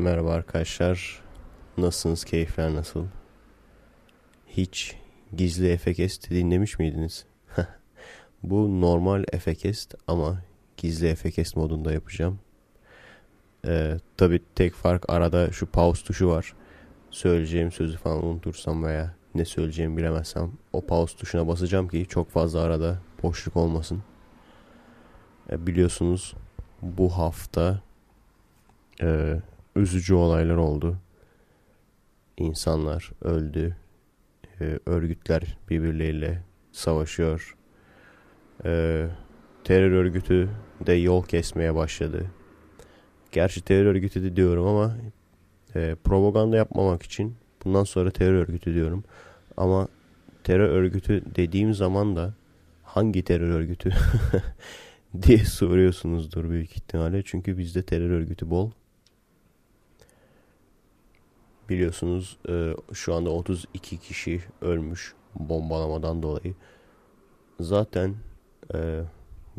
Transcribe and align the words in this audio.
Merhaba 0.00 0.32
arkadaşlar. 0.32 1.22
Nasılsınız? 1.78 2.24
Keyifler 2.24 2.74
nasıl? 2.74 3.06
Hiç 4.46 4.96
gizli 5.36 5.68
Efekest 5.68 6.30
dinlemiş 6.30 6.78
miydiniz? 6.78 7.26
Bu 8.42 8.80
normal 8.80 9.24
Efekest 9.32 9.94
ama 10.06 10.42
gizli 10.76 11.08
Efekest 11.08 11.56
modunda 11.56 11.92
yapacağım. 11.92 12.40
Ee, 13.66 13.96
Tabi 14.16 14.40
tek 14.54 14.74
fark 14.74 15.10
arada 15.10 15.52
şu 15.52 15.66
pause 15.66 16.04
tuşu 16.04 16.28
var. 16.28 16.54
Söyleyeceğim 17.10 17.72
sözü 17.72 17.96
falan 17.96 18.24
unutursam 18.24 18.84
veya 18.84 19.14
ne 19.34 19.44
söyleyeceğimi 19.44 19.96
bilemezsem 19.96 20.52
o 20.72 20.86
pause 20.86 21.16
tuşuna 21.16 21.48
basacağım 21.48 21.88
ki 21.88 22.06
çok 22.08 22.30
fazla 22.30 22.60
arada 22.60 22.98
boşluk 23.22 23.56
olmasın. 23.56 24.02
Ee, 25.50 25.66
biliyorsunuz 25.66 26.34
bu 26.82 27.10
hafta 27.18 27.80
e, 29.02 29.36
üzücü 29.78 30.14
olaylar 30.14 30.56
oldu. 30.56 30.96
İnsanlar 32.36 33.10
öldü. 33.22 33.76
E, 34.60 34.78
örgütler 34.86 35.58
birbirleriyle 35.70 36.42
savaşıyor. 36.72 37.56
E, 38.64 39.06
terör 39.64 39.90
örgütü 39.90 40.48
de 40.86 40.92
yol 40.92 41.24
kesmeye 41.24 41.74
başladı. 41.74 42.26
Gerçi 43.32 43.60
terör 43.60 43.86
örgütü 43.86 44.22
de 44.22 44.36
diyorum 44.36 44.66
ama 44.66 44.96
e, 45.74 45.96
propaganda 46.04 46.56
yapmamak 46.56 47.02
için 47.02 47.36
bundan 47.64 47.84
sonra 47.84 48.10
terör 48.10 48.34
örgütü 48.34 48.74
diyorum. 48.74 49.04
Ama 49.56 49.88
terör 50.44 50.68
örgütü 50.68 51.22
dediğim 51.36 51.74
zaman 51.74 52.16
da 52.16 52.34
hangi 52.82 53.22
terör 53.22 53.50
örgütü 53.50 53.90
diye 55.22 55.38
soruyorsunuzdur 55.38 56.50
büyük 56.50 56.72
ihtimalle. 56.72 57.22
Çünkü 57.22 57.58
bizde 57.58 57.82
terör 57.82 58.10
örgütü 58.10 58.50
bol. 58.50 58.70
Biliyorsunuz 61.68 62.38
e, 62.48 62.74
şu 62.92 63.14
anda 63.14 63.30
32 63.30 63.98
kişi 63.98 64.40
ölmüş 64.60 65.14
bombalamadan 65.34 66.22
dolayı. 66.22 66.54
Zaten 67.60 68.14
e, 68.74 69.02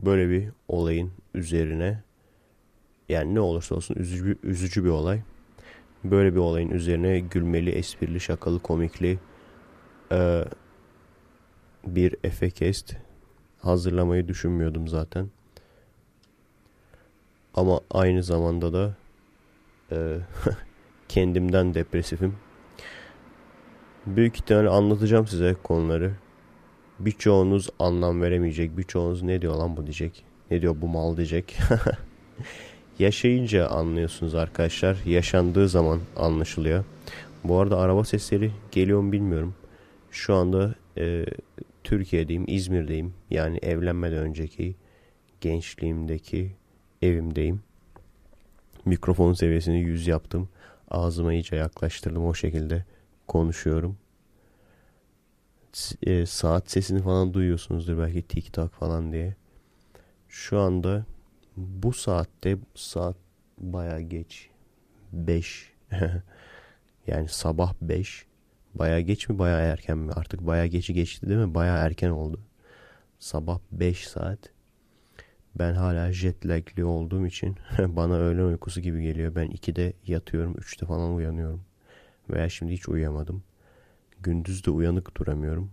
böyle 0.05 0.29
bir 0.29 0.49
olayın 0.67 1.11
üzerine 1.33 2.03
yani 3.09 3.35
ne 3.35 3.39
olursa 3.39 3.75
olsun 3.75 3.95
üzücü, 3.95 4.37
üzücü 4.43 4.83
bir 4.83 4.89
olay. 4.89 5.21
Böyle 6.03 6.33
bir 6.33 6.39
olayın 6.39 6.69
üzerine 6.69 7.19
gülmeli, 7.19 7.69
esprili, 7.69 8.19
şakalı, 8.19 8.59
komikli 8.59 9.19
e, 10.11 10.45
bir 11.87 12.15
efekest 12.23 12.95
hazırlamayı 13.61 14.27
düşünmüyordum 14.27 14.87
zaten. 14.87 15.29
Ama 17.53 17.79
aynı 17.91 18.23
zamanda 18.23 18.73
da 18.73 18.95
e, 19.91 20.17
kendimden 21.09 21.73
depresifim. 21.73 22.35
Büyük 24.05 24.35
ihtimalle 24.35 24.69
anlatacağım 24.69 25.27
size 25.27 25.55
konuları. 25.63 26.11
Birçoğunuz 26.99 27.69
anlam 27.79 28.21
veremeyecek. 28.21 28.77
Birçoğunuz 28.77 29.23
ne 29.23 29.41
diyor 29.41 29.55
lan 29.55 29.77
bu 29.77 29.83
diyecek. 29.83 30.23
Ne 30.51 30.61
diyor 30.61 30.75
bu 30.81 30.87
mal 30.87 31.17
diyecek. 31.17 31.57
Yaşayınca 32.99 33.67
anlıyorsunuz 33.67 34.35
arkadaşlar. 34.35 34.97
Yaşandığı 35.05 35.69
zaman 35.69 35.99
anlaşılıyor. 36.17 36.83
Bu 37.43 37.59
arada 37.59 37.77
araba 37.77 38.03
sesleri 38.03 38.51
geliyor 38.71 39.01
mu 39.01 39.11
bilmiyorum. 39.11 39.55
Şu 40.11 40.35
anda 40.35 40.75
e, 40.97 41.25
Türkiye'deyim, 41.83 42.43
İzmir'deyim. 42.47 43.13
Yani 43.29 43.57
evlenmeden 43.61 44.17
önceki 44.17 44.75
gençliğimdeki 45.41 46.51
evimdeyim. 47.01 47.61
Mikrofon 48.85 49.33
seviyesini 49.33 49.79
100 49.79 50.07
yaptım. 50.07 50.49
Ağzıma 50.89 51.33
iyice 51.33 51.55
yaklaştırdım 51.55 52.25
o 52.25 52.33
şekilde 52.33 52.85
konuşuyorum. 53.27 53.97
E, 56.03 56.25
saat 56.25 56.71
sesini 56.71 57.01
falan 57.01 57.33
duyuyorsunuzdur 57.33 57.97
belki 57.97 58.21
tik 58.21 58.53
tak 58.53 58.73
falan 58.73 59.11
diye. 59.11 59.35
Şu 60.27 60.59
anda 60.59 61.05
bu 61.57 61.93
saatte 61.93 62.57
saat 62.75 63.15
baya 63.57 64.01
geç. 64.01 64.49
5. 65.13 65.73
yani 67.07 67.27
sabah 67.27 67.73
5. 67.81 68.25
Baya 68.75 69.01
geç 69.01 69.29
mi 69.29 69.39
baya 69.39 69.59
erken 69.59 69.97
mi? 69.97 70.11
Artık 70.13 70.47
baya 70.47 70.65
geçi 70.67 70.93
geçti 70.93 71.29
değil 71.29 71.39
mi? 71.39 71.55
Baya 71.55 71.77
erken 71.77 72.09
oldu. 72.09 72.39
Sabah 73.19 73.59
5 73.71 74.07
saat. 74.07 74.39
Ben 75.59 75.73
hala 75.73 76.11
jet 76.11 76.45
lagli 76.45 76.83
olduğum 76.83 77.25
için 77.25 77.55
bana 77.79 78.13
öğlen 78.15 78.43
uykusu 78.43 78.81
gibi 78.81 79.03
geliyor. 79.03 79.35
Ben 79.35 79.47
2'de 79.47 79.93
yatıyorum, 80.07 80.53
3'te 80.53 80.85
falan 80.85 81.15
uyanıyorum. 81.15 81.61
Veya 82.29 82.49
şimdi 82.49 82.73
hiç 82.73 82.89
uyuyamadım. 82.89 83.43
Gündüz 84.19 84.65
de 84.65 84.71
uyanık 84.71 85.17
duramıyorum. 85.17 85.71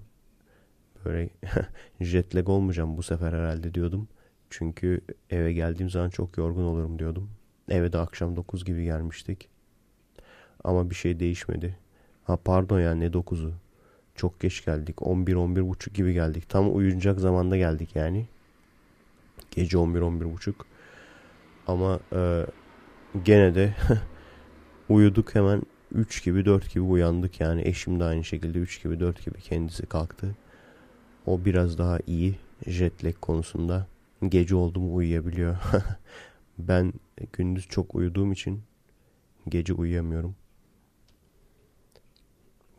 Böyle 1.05 1.31
jet 2.01 2.35
lag 2.37 2.49
olmayacağım 2.49 2.97
bu 2.97 3.03
sefer 3.03 3.33
herhalde 3.33 3.75
diyordum. 3.75 4.09
Çünkü 4.51 5.01
eve 5.31 5.53
geldiğim 5.53 5.91
zaman 5.91 6.11
çok 6.11 6.39
yorgun 6.39 6.65
olurum 6.65 6.99
diyordum. 6.99 7.31
Eve 7.69 7.93
de 7.93 7.99
akşam 7.99 8.37
9 8.37 8.65
gibi 8.65 8.85
gelmiştik. 8.85 9.49
Ama 10.65 10.91
bir 10.91 10.95
şey 10.95 11.21
değişmedi. 11.21 11.77
Ha 12.25 12.37
pardon 12.37 12.81
ya 12.81 12.95
ne 12.95 13.07
9'u. 13.07 13.53
Çok 14.15 14.41
geç 14.41 14.65
geldik. 14.65 15.03
11 15.03 15.69
buçuk 15.69 15.95
gibi 15.95 16.13
geldik. 16.15 16.49
Tam 16.49 16.77
uyuyacak 16.77 17.21
zamanda 17.21 17.57
geldik 17.57 17.97
yani. 17.97 18.27
Gece 19.57 19.77
11-11 19.77 20.55
Ama 21.67 22.01
e, 22.13 22.47
gene 23.25 23.55
de 23.55 23.75
uyuduk 24.89 25.35
hemen 25.35 25.63
3 25.93 26.25
gibi 26.25 26.45
4 26.45 26.75
gibi 26.75 26.85
uyandık 26.85 27.41
yani. 27.41 27.69
Eşim 27.69 28.01
de 28.01 28.05
aynı 28.05 28.25
şekilde 28.25 28.59
3 28.59 28.83
gibi 28.83 29.01
4 29.01 29.25
gibi 29.25 29.41
kendisi 29.41 29.87
kalktı. 29.87 30.37
O 31.27 31.45
biraz 31.45 31.79
daha 31.79 31.99
iyi 32.07 32.35
jet 32.67 33.05
lag 33.05 33.15
konusunda. 33.21 33.87
Gece 34.29 34.55
oldu 34.55 34.81
mu 34.81 34.95
uyuyabiliyor. 34.95 35.57
ben 36.59 36.93
gündüz 37.33 37.69
çok 37.69 37.95
uyuduğum 37.95 38.33
için 38.33 38.63
gece 39.49 39.73
uyuyamıyorum. 39.73 40.37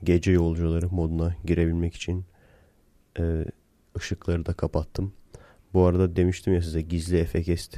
Gece 0.04 0.32
yolcuları 0.32 0.90
moduna 0.90 1.36
girebilmek 1.46 1.96
için 1.96 2.26
e, 3.20 3.46
ışıkları 3.98 4.46
da 4.46 4.54
kapattım. 4.54 5.14
Bu 5.74 5.86
arada 5.86 6.16
demiştim 6.16 6.54
ya 6.54 6.62
size 6.62 6.82
gizli 6.82 7.18
efekest 7.18 7.78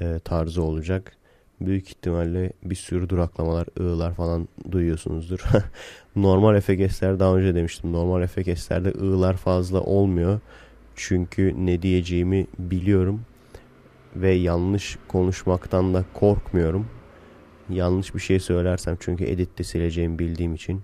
e, 0.00 0.18
tarzı 0.18 0.62
olacak. 0.62 1.16
Büyük 1.60 1.88
ihtimalle 1.88 2.52
bir 2.64 2.74
sürü 2.74 3.08
duraklamalar, 3.08 3.66
ığlar 3.80 4.14
falan 4.14 4.48
duyuyorsunuzdur. 4.70 5.40
normal 6.16 6.56
efekestler 6.56 7.20
daha 7.20 7.36
önce 7.36 7.54
demiştim. 7.54 7.92
Normal 7.92 8.22
efekestlerde 8.22 8.90
ığlar 8.90 9.36
fazla 9.36 9.80
olmuyor. 9.80 10.40
Çünkü 10.96 11.54
ne 11.58 11.82
diyeceğimi 11.82 12.46
biliyorum. 12.58 13.20
Ve 14.16 14.32
yanlış 14.32 14.98
konuşmaktan 15.08 15.94
da 15.94 16.04
korkmuyorum. 16.14 16.86
Yanlış 17.70 18.14
bir 18.14 18.20
şey 18.20 18.40
söylersem 18.40 18.96
çünkü 19.00 19.24
editte 19.24 19.64
sileceğimi 19.64 20.18
bildiğim 20.18 20.54
için. 20.54 20.82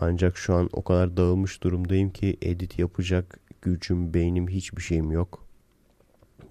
Ancak 0.00 0.36
şu 0.36 0.54
an 0.54 0.68
o 0.72 0.84
kadar 0.84 1.16
dağılmış 1.16 1.62
durumdayım 1.62 2.10
ki 2.10 2.36
edit 2.42 2.78
yapacak 2.78 3.40
gücüm, 3.62 4.14
beynim 4.14 4.48
hiçbir 4.48 4.82
şeyim 4.82 5.12
yok 5.12 5.47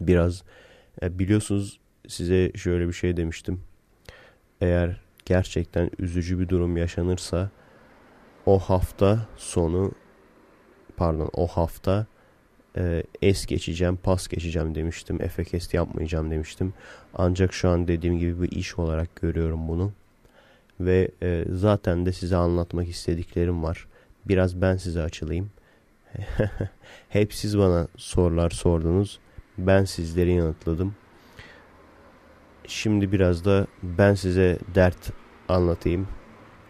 biraz 0.01 0.43
e, 1.01 1.19
biliyorsunuz 1.19 1.79
size 2.07 2.51
şöyle 2.55 2.87
bir 2.87 2.93
şey 2.93 3.17
demiştim. 3.17 3.61
Eğer 4.61 5.01
gerçekten 5.25 5.91
üzücü 5.99 6.39
bir 6.39 6.49
durum 6.49 6.77
yaşanırsa 6.77 7.49
o 8.45 8.59
hafta 8.59 9.27
sonu 9.37 9.91
pardon 10.97 11.29
o 11.33 11.47
hafta 11.47 12.05
e, 12.77 13.03
es 13.21 13.45
geçeceğim, 13.45 13.97
pas 13.97 14.27
geçeceğim 14.27 14.75
demiştim. 14.75 15.21
Efekest 15.21 15.73
yapmayacağım 15.73 16.31
demiştim. 16.31 16.73
Ancak 17.13 17.53
şu 17.53 17.69
an 17.69 17.87
dediğim 17.87 18.19
gibi 18.19 18.41
bir 18.41 18.51
iş 18.51 18.79
olarak 18.79 19.15
görüyorum 19.15 19.67
bunu. 19.67 19.91
Ve 20.79 21.11
e, 21.23 21.45
zaten 21.51 22.05
de 22.05 22.11
size 22.11 22.35
anlatmak 22.35 22.87
istediklerim 22.87 23.63
var. 23.63 23.87
Biraz 24.25 24.61
ben 24.61 24.77
size 24.77 25.01
açılayım. 25.01 25.49
Hep 27.09 27.33
siz 27.33 27.57
bana 27.57 27.87
sorular 27.97 28.49
sordunuz. 28.49 29.19
Ben 29.57 29.85
sizleri 29.85 30.33
yanıtladım. 30.33 30.95
Şimdi 32.67 33.11
biraz 33.11 33.45
da 33.45 33.67
ben 33.83 34.13
size 34.13 34.59
dert 34.75 35.11
anlatayım. 35.49 36.07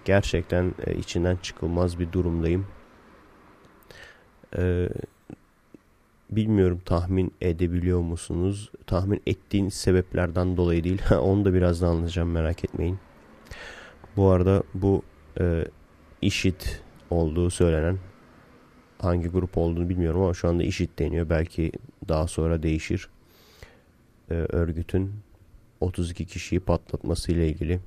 Gerçekten 0.05 0.73
e, 0.87 0.95
içinden 0.95 1.35
çıkılmaz 1.35 1.99
bir 1.99 2.11
durumdayım. 2.11 2.67
Ee, 4.57 4.89
bilmiyorum 6.29 6.81
tahmin 6.85 7.31
edebiliyor 7.41 7.99
musunuz? 7.99 8.71
Tahmin 8.85 9.21
ettiğiniz 9.27 9.73
sebeplerden 9.73 10.57
dolayı 10.57 10.83
değil. 10.83 11.01
Onu 11.21 11.45
da 11.45 11.53
birazdan 11.53 11.87
anlatacağım 11.87 12.31
merak 12.31 12.63
etmeyin. 12.63 12.99
Bu 14.15 14.29
arada 14.29 14.63
bu 14.73 15.03
e, 15.39 15.65
işit 16.21 16.81
olduğu 17.09 17.49
söylenen 17.49 17.97
hangi 18.99 19.27
grup 19.27 19.57
olduğunu 19.57 19.89
bilmiyorum 19.89 20.21
ama 20.21 20.33
şu 20.33 20.49
anda 20.49 20.63
IŞİD 20.63 20.89
deniyor. 20.99 21.29
Belki 21.29 21.71
daha 22.07 22.27
sonra 22.27 22.63
değişir. 22.63 23.09
Ee, 24.31 24.33
örgütün 24.33 25.11
32 25.81 26.25
kişiyi 26.25 26.59
patlatması 26.59 27.31
ile 27.31 27.47
ilgili 27.47 27.79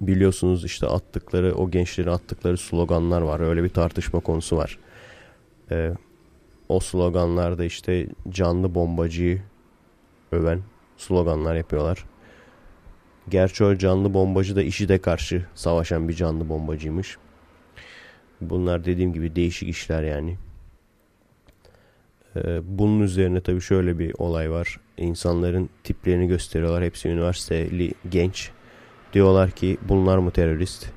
biliyorsunuz 0.00 0.64
işte 0.64 0.86
attıkları 0.86 1.54
o 1.54 1.70
gençlerin 1.70 2.08
attıkları 2.08 2.58
sloganlar 2.58 3.20
var. 3.22 3.40
Öyle 3.40 3.64
bir 3.64 3.68
tartışma 3.68 4.20
konusu 4.20 4.56
var. 4.56 4.78
Ee, 5.70 5.92
o 6.68 6.80
sloganlarda 6.80 7.64
işte 7.64 8.06
canlı 8.28 8.74
bombacıyı 8.74 9.42
öven 10.32 10.60
sloganlar 10.96 11.56
yapıyorlar. 11.56 12.04
Gerçi 13.28 13.64
o 13.64 13.76
canlı 13.76 14.14
bombacı 14.14 14.56
da 14.56 14.62
işi 14.62 14.88
de 14.88 14.98
karşı 14.98 15.46
savaşan 15.54 16.08
bir 16.08 16.14
canlı 16.14 16.48
bombacıymış. 16.48 17.18
Bunlar 18.40 18.84
dediğim 18.84 19.12
gibi 19.12 19.36
değişik 19.36 19.68
işler 19.68 20.02
yani. 20.02 20.36
Ee, 22.36 22.60
bunun 22.78 23.00
üzerine 23.00 23.40
tabii 23.40 23.60
şöyle 23.60 23.98
bir 23.98 24.14
olay 24.18 24.50
var. 24.50 24.80
İnsanların 24.96 25.70
tiplerini 25.84 26.28
gösteriyorlar. 26.28 26.84
Hepsi 26.84 27.08
üniversiteli 27.08 27.92
genç. 28.10 28.50
Diyorlar 29.12 29.50
ki 29.50 29.78
bunlar 29.88 30.18
mı 30.18 30.30
terörist? 30.30 30.90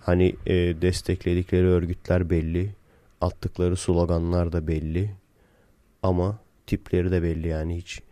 Hani 0.00 0.36
e, 0.46 0.54
destekledikleri 0.54 1.66
örgütler 1.66 2.30
belli. 2.30 2.74
Attıkları 3.20 3.76
sloganlar 3.76 4.52
da 4.52 4.66
belli. 4.66 5.10
Ama 6.02 6.38
tipleri 6.66 7.12
de 7.12 7.22
belli 7.22 7.48
yani 7.48 7.76
hiç 7.76 8.02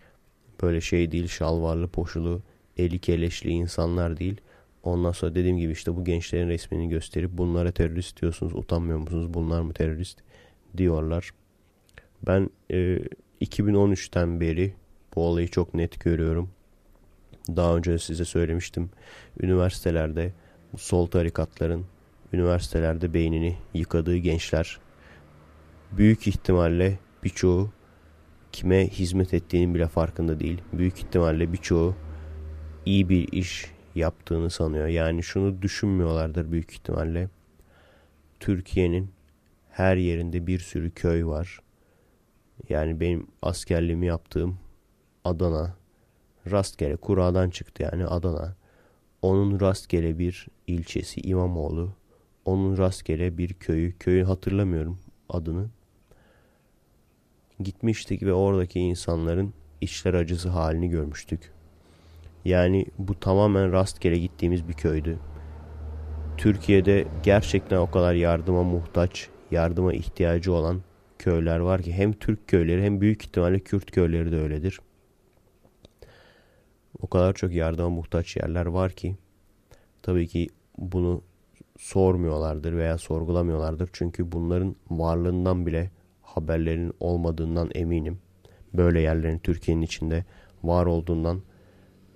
böyle 0.62 0.80
şey 0.80 1.12
değil 1.12 1.28
şalvarlı 1.28 1.88
poşulu 1.88 2.42
eli 2.76 2.98
keleşli 2.98 3.50
insanlar 3.50 4.18
değil. 4.18 4.40
Ondan 4.82 5.12
sonra 5.12 5.34
dediğim 5.34 5.56
gibi 5.58 5.72
işte 5.72 5.96
bu 5.96 6.04
gençlerin 6.04 6.48
resmini 6.48 6.88
gösterip 6.88 7.30
bunlara 7.32 7.72
terörist 7.72 8.20
diyorsunuz 8.20 8.54
utanmıyor 8.54 8.98
musunuz 8.98 9.34
bunlar 9.34 9.60
mı 9.60 9.72
terörist 9.72 10.18
diyorlar. 10.76 11.30
Ben 12.26 12.50
e, 12.70 12.98
2013'ten 13.40 14.40
beri 14.40 14.74
bu 15.14 15.22
olayı 15.22 15.48
çok 15.48 15.74
net 15.74 16.00
görüyorum. 16.00 16.50
Daha 17.48 17.76
önce 17.76 17.98
size 17.98 18.24
söylemiştim. 18.24 18.90
Üniversitelerde 19.40 20.32
sol 20.76 21.06
tarikatların 21.06 21.86
üniversitelerde 22.32 23.14
beynini 23.14 23.56
yıkadığı 23.74 24.16
gençler 24.16 24.78
büyük 25.92 26.26
ihtimalle 26.26 26.98
birçoğu 27.24 27.70
kime 28.52 28.88
hizmet 28.88 29.34
ettiğinin 29.34 29.74
bile 29.74 29.88
farkında 29.88 30.40
değil. 30.40 30.62
Büyük 30.72 30.98
ihtimalle 30.98 31.52
birçoğu 31.52 31.94
iyi 32.86 33.08
bir 33.08 33.32
iş 33.32 33.70
yaptığını 34.00 34.50
sanıyor. 34.50 34.86
Yani 34.86 35.22
şunu 35.22 35.62
düşünmüyorlardır 35.62 36.52
büyük 36.52 36.72
ihtimalle. 36.72 37.28
Türkiye'nin 38.40 39.10
her 39.70 39.96
yerinde 39.96 40.46
bir 40.46 40.58
sürü 40.58 40.90
köy 40.90 41.26
var. 41.26 41.60
Yani 42.68 43.00
benim 43.00 43.26
askerliğimi 43.42 44.06
yaptığım 44.06 44.58
Adana 45.24 45.74
rastgele 46.50 46.96
kuradan 46.96 47.50
çıktı 47.50 47.82
yani 47.82 48.06
Adana. 48.06 48.56
Onun 49.22 49.60
rastgele 49.60 50.18
bir 50.18 50.48
ilçesi 50.66 51.20
İmamoğlu. 51.20 51.92
Onun 52.44 52.78
rastgele 52.78 53.38
bir 53.38 53.54
köyü. 53.54 53.98
Köyü 53.98 54.24
hatırlamıyorum 54.24 54.98
adını. 55.28 55.70
Gitmiştik 57.60 58.22
ve 58.22 58.32
oradaki 58.32 58.80
insanların 58.80 59.54
içler 59.80 60.14
acısı 60.14 60.48
halini 60.48 60.88
görmüştük. 60.88 61.52
Yani 62.44 62.86
bu 62.98 63.20
tamamen 63.20 63.72
rastgele 63.72 64.18
gittiğimiz 64.18 64.68
bir 64.68 64.72
köydü. 64.72 65.18
Türkiye'de 66.36 67.06
gerçekten 67.22 67.76
o 67.76 67.90
kadar 67.90 68.14
yardıma 68.14 68.62
muhtaç, 68.62 69.28
yardıma 69.50 69.92
ihtiyacı 69.92 70.52
olan 70.52 70.82
köyler 71.18 71.58
var 71.58 71.82
ki 71.82 71.92
hem 71.92 72.12
Türk 72.12 72.48
köyleri 72.48 72.82
hem 72.82 73.00
büyük 73.00 73.24
ihtimalle 73.24 73.58
Kürt 73.58 73.90
köyleri 73.90 74.32
de 74.32 74.36
öyledir. 74.36 74.80
O 77.00 77.06
kadar 77.06 77.34
çok 77.34 77.52
yardıma 77.52 77.88
muhtaç 77.88 78.36
yerler 78.36 78.66
var 78.66 78.92
ki 78.92 79.16
tabii 80.02 80.26
ki 80.26 80.48
bunu 80.78 81.22
sormuyorlardır 81.78 82.72
veya 82.72 82.98
sorgulamıyorlardır. 82.98 83.90
Çünkü 83.92 84.32
bunların 84.32 84.76
varlığından 84.90 85.66
bile 85.66 85.90
haberlerin 86.22 86.92
olmadığından 87.00 87.70
eminim. 87.74 88.18
Böyle 88.74 89.00
yerlerin 89.00 89.38
Türkiye'nin 89.38 89.82
içinde 89.82 90.24
var 90.62 90.86
olduğundan 90.86 91.42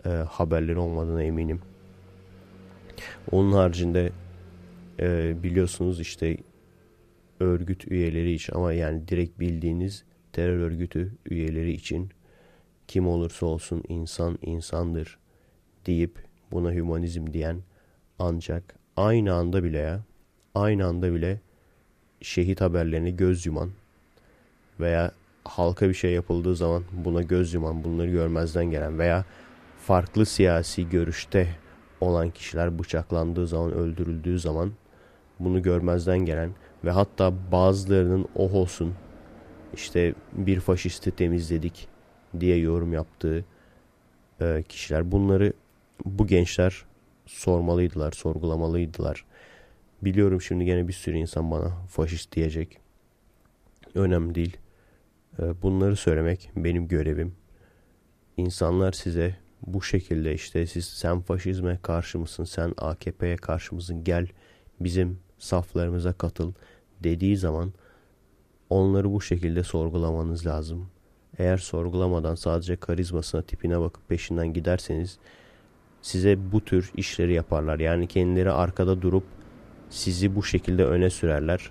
e, 0.06 0.08
haberleri 0.08 0.78
olmadığına 0.78 1.22
eminim. 1.22 1.60
Onun 3.30 3.52
haricinde 3.52 4.12
e, 5.00 5.36
biliyorsunuz 5.42 6.00
işte 6.00 6.36
örgüt 7.40 7.88
üyeleri 7.88 8.32
için 8.32 8.54
ama 8.54 8.72
yani 8.72 9.08
direkt 9.08 9.40
bildiğiniz 9.40 10.04
terör 10.32 10.58
örgütü 10.58 11.12
üyeleri 11.30 11.72
için 11.72 12.10
kim 12.88 13.08
olursa 13.08 13.46
olsun 13.46 13.82
insan 13.88 14.38
insandır 14.42 15.18
deyip 15.86 16.24
buna 16.52 16.72
hümanizm 16.72 17.32
diyen 17.32 17.56
ancak 18.18 18.74
aynı 18.96 19.34
anda 19.34 19.64
bile 19.64 19.78
ya 19.78 20.00
aynı 20.54 20.86
anda 20.86 21.14
bile 21.14 21.40
şehit 22.20 22.60
haberlerini 22.60 23.16
göz 23.16 23.46
yuman 23.46 23.70
veya 24.80 25.12
halka 25.44 25.88
bir 25.88 25.94
şey 25.94 26.12
yapıldığı 26.12 26.56
zaman 26.56 26.84
buna 26.92 27.22
göz 27.22 27.54
yuman 27.54 27.84
bunları 27.84 28.10
görmezden 28.10 28.64
gelen 28.64 28.98
veya 28.98 29.24
farklı 29.86 30.26
siyasi 30.26 30.88
görüşte 30.88 31.48
olan 32.00 32.30
kişiler 32.30 32.78
bıçaklandığı 32.78 33.46
zaman 33.46 33.72
öldürüldüğü 33.72 34.38
zaman 34.38 34.72
bunu 35.40 35.62
görmezden 35.62 36.18
gelen 36.18 36.50
ve 36.84 36.90
hatta 36.90 37.32
bazılarının 37.52 38.26
oh 38.36 38.54
olsun 38.54 38.94
işte 39.74 40.14
bir 40.32 40.60
faşisti 40.60 41.10
temizledik 41.10 41.88
diye 42.40 42.56
yorum 42.56 42.92
yaptığı 42.92 43.44
e, 44.40 44.64
kişiler 44.68 45.12
bunları 45.12 45.52
bu 46.04 46.26
gençler 46.26 46.84
sormalıydılar, 47.26 48.12
sorgulamalıydılar. 48.12 49.24
Biliyorum 50.02 50.42
şimdi 50.42 50.64
gene 50.64 50.88
bir 50.88 50.92
sürü 50.92 51.16
insan 51.16 51.50
bana 51.50 51.68
faşist 51.88 52.32
diyecek. 52.32 52.78
Önemli 53.94 54.34
değil. 54.34 54.56
E, 55.38 55.62
bunları 55.62 55.96
söylemek 55.96 56.50
benim 56.56 56.88
görevim. 56.88 57.34
İnsanlar 58.36 58.92
size 58.92 59.43
bu 59.66 59.82
şekilde 59.82 60.34
işte 60.34 60.66
siz 60.66 60.84
sen 60.84 61.20
faşizme 61.20 61.78
karşı 61.82 62.18
mısın, 62.18 62.44
sen 62.44 62.74
AKP'ye 62.78 63.36
karşı 63.36 63.74
mısın, 63.74 64.04
gel 64.04 64.26
bizim 64.80 65.18
saflarımıza 65.38 66.12
katıl 66.12 66.52
dediği 67.02 67.36
zaman 67.36 67.72
onları 68.70 69.12
bu 69.12 69.20
şekilde 69.20 69.62
sorgulamanız 69.62 70.46
lazım. 70.46 70.88
Eğer 71.38 71.56
sorgulamadan 71.56 72.34
sadece 72.34 72.76
karizmasına, 72.76 73.42
tipine 73.42 73.80
bakıp 73.80 74.08
peşinden 74.08 74.52
giderseniz 74.52 75.18
size 76.02 76.52
bu 76.52 76.64
tür 76.64 76.92
işleri 76.96 77.32
yaparlar. 77.34 77.78
Yani 77.78 78.06
kendileri 78.06 78.50
arkada 78.50 79.02
durup 79.02 79.24
sizi 79.90 80.36
bu 80.36 80.42
şekilde 80.42 80.84
öne 80.84 81.10
sürerler. 81.10 81.70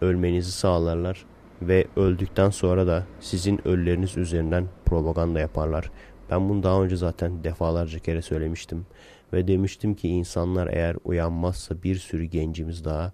Ölmenizi 0.00 0.52
sağlarlar 0.52 1.24
ve 1.62 1.86
öldükten 1.96 2.50
sonra 2.50 2.86
da 2.86 3.06
sizin 3.20 3.68
ölüleriniz 3.68 4.16
üzerinden 4.16 4.66
propaganda 4.84 5.40
yaparlar. 5.40 5.90
Ben 6.30 6.48
bunu 6.48 6.62
daha 6.62 6.82
önce 6.82 6.96
zaten 6.96 7.44
defalarca 7.44 7.98
kere 7.98 8.22
söylemiştim. 8.22 8.86
Ve 9.32 9.48
demiştim 9.48 9.94
ki 9.94 10.08
insanlar 10.08 10.66
eğer 10.66 10.96
uyanmazsa 11.04 11.82
bir 11.82 11.96
sürü 11.96 12.24
gencimiz 12.24 12.84
daha 12.84 13.12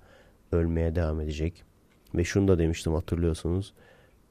ölmeye 0.53 0.95
devam 0.95 1.21
edecek. 1.21 1.65
Ve 2.15 2.25
şunu 2.25 2.49
da 2.49 2.59
demiştim 2.59 2.95
hatırlıyorsunuz. 2.95 3.73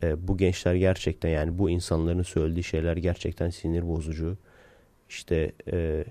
E, 0.03 0.27
bu 0.27 0.37
gençler 0.37 0.75
gerçekten 0.75 1.29
yani 1.29 1.57
bu 1.57 1.69
insanların 1.69 2.21
söylediği 2.21 2.63
şeyler 2.63 2.97
gerçekten 2.97 3.49
sinir 3.49 3.87
bozucu. 3.87 4.37
İşte 5.09 5.51
e, 5.71 6.05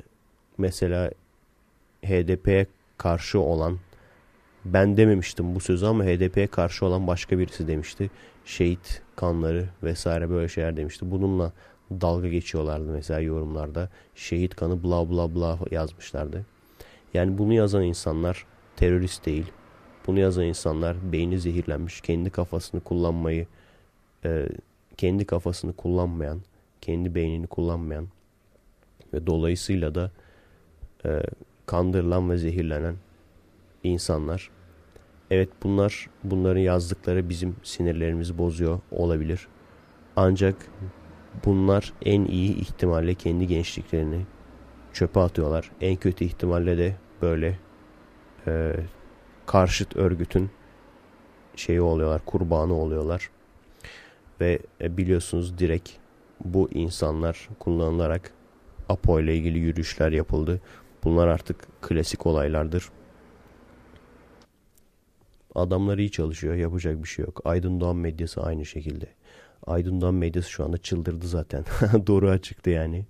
mesela 0.58 1.10
HDP'ye 2.04 2.66
karşı 2.98 3.40
olan 3.40 3.78
ben 4.64 4.96
dememiştim 4.96 5.54
bu 5.54 5.60
sözü 5.60 5.86
ama 5.86 6.04
HDP'ye 6.04 6.46
karşı 6.46 6.86
olan 6.86 7.06
başka 7.06 7.38
birisi 7.38 7.68
demişti. 7.68 8.10
Şehit 8.44 9.02
kanları 9.16 9.68
vesaire 9.82 10.30
böyle 10.30 10.48
şeyler 10.48 10.76
demişti. 10.76 11.10
Bununla 11.10 11.52
dalga 12.00 12.28
geçiyorlardı 12.28 12.92
mesela 12.92 13.20
yorumlarda. 13.20 13.88
Şehit 14.14 14.56
kanı 14.56 14.82
bla 14.82 15.10
bla 15.10 15.34
bla 15.34 15.58
yazmışlardı. 15.70 16.46
Yani 17.14 17.38
bunu 17.38 17.52
yazan 17.52 17.82
insanlar 17.82 18.46
terörist 18.76 19.26
değil. 19.26 19.52
Bunu 20.06 20.20
yazan 20.20 20.44
insanlar 20.44 21.12
beyni 21.12 21.38
zehirlenmiş, 21.40 22.00
kendi 22.00 22.30
kafasını 22.30 22.80
kullanmayı, 22.80 23.46
e, 24.24 24.48
kendi 24.96 25.24
kafasını 25.24 25.72
kullanmayan, 25.72 26.40
kendi 26.80 27.14
beynini 27.14 27.46
kullanmayan 27.46 28.08
ve 29.12 29.26
dolayısıyla 29.26 29.94
da 29.94 30.10
e, 31.06 31.22
kandırılan 31.66 32.30
ve 32.30 32.36
zehirlenen 32.36 32.94
insanlar. 33.84 34.50
Evet 35.30 35.48
bunlar 35.62 36.10
bunların 36.24 36.60
yazdıkları 36.60 37.28
bizim 37.28 37.56
sinirlerimizi 37.62 38.38
bozuyor 38.38 38.80
olabilir. 38.90 39.48
Ancak 40.16 40.56
bunlar 41.44 41.92
en 42.02 42.24
iyi 42.24 42.56
ihtimalle 42.56 43.14
kendi 43.14 43.46
gençliklerini 43.46 44.26
çöpe 44.92 45.20
atıyorlar. 45.20 45.70
En 45.80 45.96
kötü 45.96 46.24
ihtimalle 46.24 46.78
de 46.78 46.96
böyle 47.22 47.58
e, 48.46 48.76
karşıt 49.46 49.96
örgütün 49.96 50.50
şeyi 51.56 51.80
oluyorlar, 51.80 52.24
kurbanı 52.26 52.74
oluyorlar. 52.74 53.30
Ve 54.40 54.58
e, 54.80 54.96
biliyorsunuz 54.96 55.58
direkt 55.58 55.90
bu 56.44 56.70
insanlar 56.70 57.48
kullanılarak 57.58 58.30
Apo 58.88 59.20
ile 59.20 59.36
ilgili 59.36 59.58
yürüyüşler 59.58 60.12
yapıldı. 60.12 60.60
Bunlar 61.04 61.28
artık 61.28 61.68
klasik 61.82 62.26
olaylardır. 62.26 62.90
Adamlar 65.54 65.98
iyi 65.98 66.10
çalışıyor. 66.10 66.54
Yapacak 66.54 67.02
bir 67.02 67.08
şey 67.08 67.24
yok. 67.24 67.40
Aydın 67.44 67.80
Doğan 67.80 67.96
medyası 67.96 68.42
aynı 68.42 68.66
şekilde. 68.66 69.06
Aydın 69.66 70.00
Doğan 70.00 70.14
medyası 70.14 70.50
şu 70.50 70.64
anda 70.64 70.78
çıldırdı 70.78 71.26
zaten. 71.26 71.64
Doğru 72.06 72.38
çıktı 72.38 72.70
yani. 72.70 73.04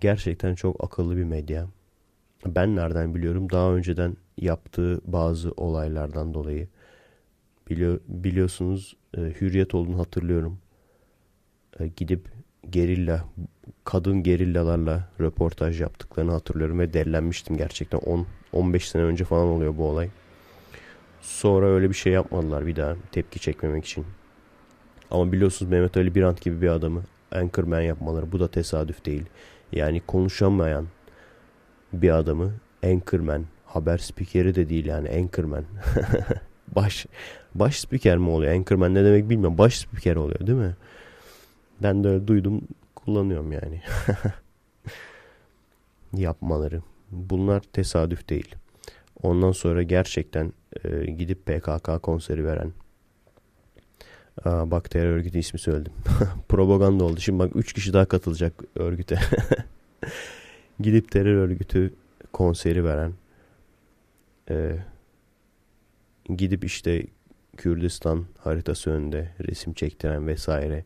Gerçekten 0.00 0.54
çok 0.54 0.84
akıllı 0.84 1.16
bir 1.16 1.24
medya. 1.24 1.66
Ben 2.46 2.76
nereden 2.76 3.14
biliyorum? 3.14 3.50
Daha 3.50 3.72
önceden 3.72 4.16
yaptığı 4.38 5.00
bazı 5.04 5.52
olaylardan 5.56 6.34
dolayı. 6.34 6.68
Biliyor, 7.70 8.00
biliyorsunuz 8.08 8.96
e, 9.16 9.20
Hürriyet 9.20 9.74
olduğunu 9.74 9.98
hatırlıyorum. 9.98 10.58
E, 11.80 11.86
gidip 11.86 12.28
gerilla, 12.70 13.24
kadın 13.84 14.22
gerillalarla 14.22 15.08
röportaj 15.20 15.80
yaptıklarını 15.80 16.32
hatırlıyorum 16.32 16.78
ve 16.78 16.92
delilenmiştim 16.92 17.56
gerçekten. 17.56 17.98
10 17.98 18.26
15 18.52 18.88
sene 18.88 19.02
önce 19.02 19.24
falan 19.24 19.46
oluyor 19.46 19.76
bu 19.76 19.84
olay. 19.84 20.08
Sonra 21.20 21.66
öyle 21.66 21.88
bir 21.88 21.94
şey 21.94 22.12
yapmadılar 22.12 22.66
bir 22.66 22.76
daha 22.76 22.96
tepki 23.12 23.40
çekmemek 23.40 23.84
için. 23.84 24.04
Ama 25.12 25.32
biliyorsunuz 25.32 25.72
Mehmet 25.72 25.96
Ali 25.96 26.14
Birant 26.14 26.40
gibi 26.40 26.62
bir 26.62 26.68
adamı 26.68 27.02
Anchorman 27.32 27.80
yapmaları 27.80 28.32
bu 28.32 28.40
da 28.40 28.48
tesadüf 28.48 29.04
değil. 29.04 29.24
Yani 29.72 30.00
konuşamayan 30.00 30.86
bir 31.92 32.10
adamı 32.10 32.52
Anchorman 32.84 33.44
haber 33.66 33.98
spikeri 33.98 34.54
de 34.54 34.68
değil 34.68 34.86
yani 34.86 35.10
Anchorman. 35.10 35.64
baş 36.76 37.06
baş 37.54 37.80
spiker 37.80 38.18
mi 38.18 38.28
oluyor? 38.28 38.52
Anchorman 38.52 38.94
ne 38.94 39.04
demek 39.04 39.30
bilmiyorum. 39.30 39.58
Baş 39.58 39.78
spiker 39.78 40.16
oluyor 40.16 40.46
değil 40.46 40.58
mi? 40.58 40.76
Ben 41.82 42.04
de 42.04 42.08
öyle 42.08 42.26
duydum 42.26 42.60
kullanıyorum 42.94 43.52
yani. 43.52 43.82
Yapmaları. 46.16 46.82
Bunlar 47.10 47.60
tesadüf 47.60 48.28
değil. 48.28 48.54
Ondan 49.22 49.52
sonra 49.52 49.82
gerçekten 49.82 50.52
e, 50.84 51.04
gidip 51.04 51.46
PKK 51.46 52.02
konseri 52.02 52.44
veren 52.44 52.72
Aa, 54.44 54.70
bak 54.70 54.90
terör 54.90 55.16
örgütü 55.16 55.38
ismi 55.38 55.58
söyledim. 55.60 55.92
Propaganda 56.48 57.04
oldu. 57.04 57.20
Şimdi 57.20 57.38
bak 57.38 57.50
3 57.54 57.72
kişi 57.72 57.92
daha 57.92 58.04
katılacak 58.04 58.52
örgüte. 58.74 59.18
gidip 60.80 61.10
terör 61.10 61.34
örgütü 61.34 61.94
konseri 62.32 62.84
veren 62.84 63.12
e, 64.50 64.76
gidip 66.36 66.64
işte 66.64 67.06
Kürdistan 67.56 68.26
haritası 68.38 68.90
önünde 68.90 69.28
resim 69.48 69.72
çektiren 69.72 70.26
vesaire 70.26 70.84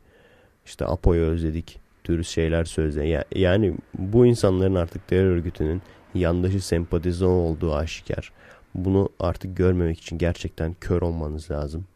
işte 0.64 0.84
Apo'yu 0.84 1.22
özledik 1.22 1.80
tür 2.04 2.24
şeyler 2.24 2.64
sözle 2.64 3.24
yani 3.34 3.74
bu 3.98 4.26
insanların 4.26 4.74
artık 4.74 5.08
terör 5.08 5.30
örgütünün 5.30 5.82
yandaşı 6.14 6.66
sempatizan 6.66 7.28
olduğu 7.28 7.74
aşikar. 7.74 8.32
Bunu 8.74 9.08
artık 9.20 9.56
görmemek 9.56 9.98
için 9.98 10.18
gerçekten 10.18 10.76
kör 10.80 11.02
olmanız 11.02 11.50
lazım. 11.50 11.86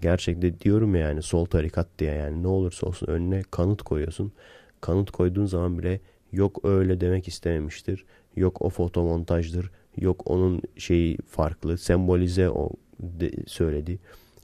Gerçekte 0.00 0.60
diyorum 0.60 0.94
ya 0.94 1.00
yani 1.00 1.22
sol 1.22 1.44
tarikat 1.44 1.88
diye 1.98 2.14
yani 2.14 2.42
ne 2.42 2.46
olursa 2.46 2.86
olsun 2.86 3.06
önüne 3.06 3.42
kanıt 3.50 3.82
koyuyorsun. 3.82 4.32
Kanıt 4.80 5.10
koyduğun 5.10 5.46
zaman 5.46 5.78
bile 5.78 6.00
yok 6.32 6.60
öyle 6.64 7.00
demek 7.00 7.28
istememiştir. 7.28 8.04
Yok 8.36 8.62
o 8.62 8.70
fotomontajdır. 8.70 9.70
Yok 9.96 10.30
onun 10.30 10.62
şeyi 10.76 11.18
farklı. 11.28 11.78
Sembolize 11.78 12.50
o 12.50 12.70
de, 13.00 13.30
söyledi. 13.46 13.98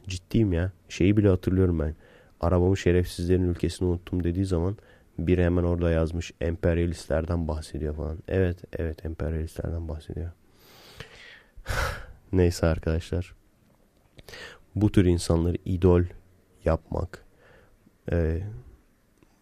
Ciddiyim 0.09 0.52
ya. 0.52 0.73
Şeyi 0.88 1.16
bile 1.16 1.28
hatırlıyorum 1.28 1.78
ben. 1.78 1.94
Arabamı 2.40 2.76
şerefsizlerin 2.76 3.49
ülkesini 3.49 3.88
unuttum 3.88 4.25
dediği 4.25 4.44
zaman 4.44 4.76
biri 5.18 5.44
hemen 5.44 5.64
orada 5.64 5.90
yazmış 5.90 6.32
emperyalistlerden 6.40 7.49
bahsediyor 7.49 7.97
falan. 7.97 8.18
Evet 8.28 8.59
evet 8.78 9.04
emperyalistlerden 9.06 9.88
bahsediyor. 9.88 10.30
Neyse 12.32 12.66
arkadaşlar. 12.66 13.35
Bu 14.75 14.93
tür 14.93 15.05
insanları 15.05 15.57
idol 15.64 16.02
yapmak. 16.64 17.25
Ee, 18.12 18.43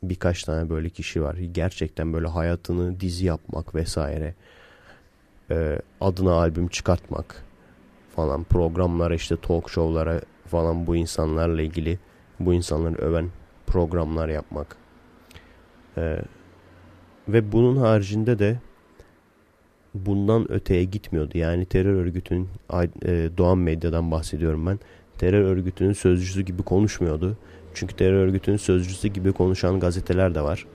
birkaç 0.02 0.44
tane 0.44 0.70
böyle 0.70 0.88
kişi 0.88 1.22
var. 1.22 1.34
Gerçekten 1.34 2.12
böyle 2.12 2.26
hayatını 2.26 3.00
dizi 3.00 3.26
yapmak 3.26 3.74
vesaire. 3.74 4.34
Ee, 5.50 5.78
adına 6.00 6.32
albüm 6.32 6.68
çıkartmak 6.68 7.44
falan. 8.16 8.44
Programlara 8.44 9.14
işte 9.14 9.36
talk 9.36 9.70
show'lara 9.70 10.20
falan 10.46 10.86
bu 10.86 10.96
insanlarla 10.96 11.62
ilgili 11.62 11.98
bu 12.40 12.54
insanları 12.54 12.94
öven 12.94 13.30
programlar 13.66 14.28
yapmak. 14.28 14.76
Ee, 15.96 16.18
ve 17.28 17.52
bunun 17.52 17.76
haricinde 17.76 18.38
de 18.38 18.58
bundan 19.94 20.52
öteye 20.52 20.84
gitmiyordu. 20.84 21.38
Yani 21.38 21.66
terör 21.66 21.94
örgütünün 21.94 22.48
e, 23.02 23.30
Doğan 23.38 23.58
Medya'dan 23.58 24.10
bahsediyorum 24.10 24.66
ben. 24.66 24.78
Terör 25.20 25.42
örgütünün 25.42 25.92
sözcüsü 25.92 26.42
gibi 26.42 26.62
konuşmuyordu. 26.62 27.36
Çünkü 27.74 27.96
terör 27.96 28.26
örgütünün 28.26 28.56
sözcüsü 28.56 29.08
gibi 29.08 29.32
konuşan 29.32 29.80
gazeteler 29.80 30.34
de 30.34 30.40
var. 30.40 30.66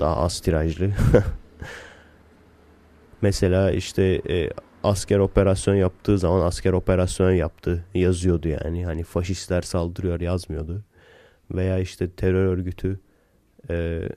Daha 0.00 0.16
az 0.16 0.40
tirajlı. 0.40 0.90
Mesela 3.22 3.70
işte 3.70 4.22
e, 4.28 4.50
asker 4.84 5.18
operasyon 5.18 5.74
yaptığı 5.74 6.18
zaman 6.18 6.46
asker 6.46 6.72
operasyon 6.72 7.30
yaptı 7.30 7.84
yazıyordu 7.94 8.48
yani. 8.48 8.84
Hani 8.84 9.02
faşistler 9.02 9.62
saldırıyor 9.62 10.20
yazmıyordu. 10.20 10.84
Veya 11.50 11.78
işte 11.78 12.10
terör 12.10 12.46
örgütü 12.46 13.00
e, 13.70 14.08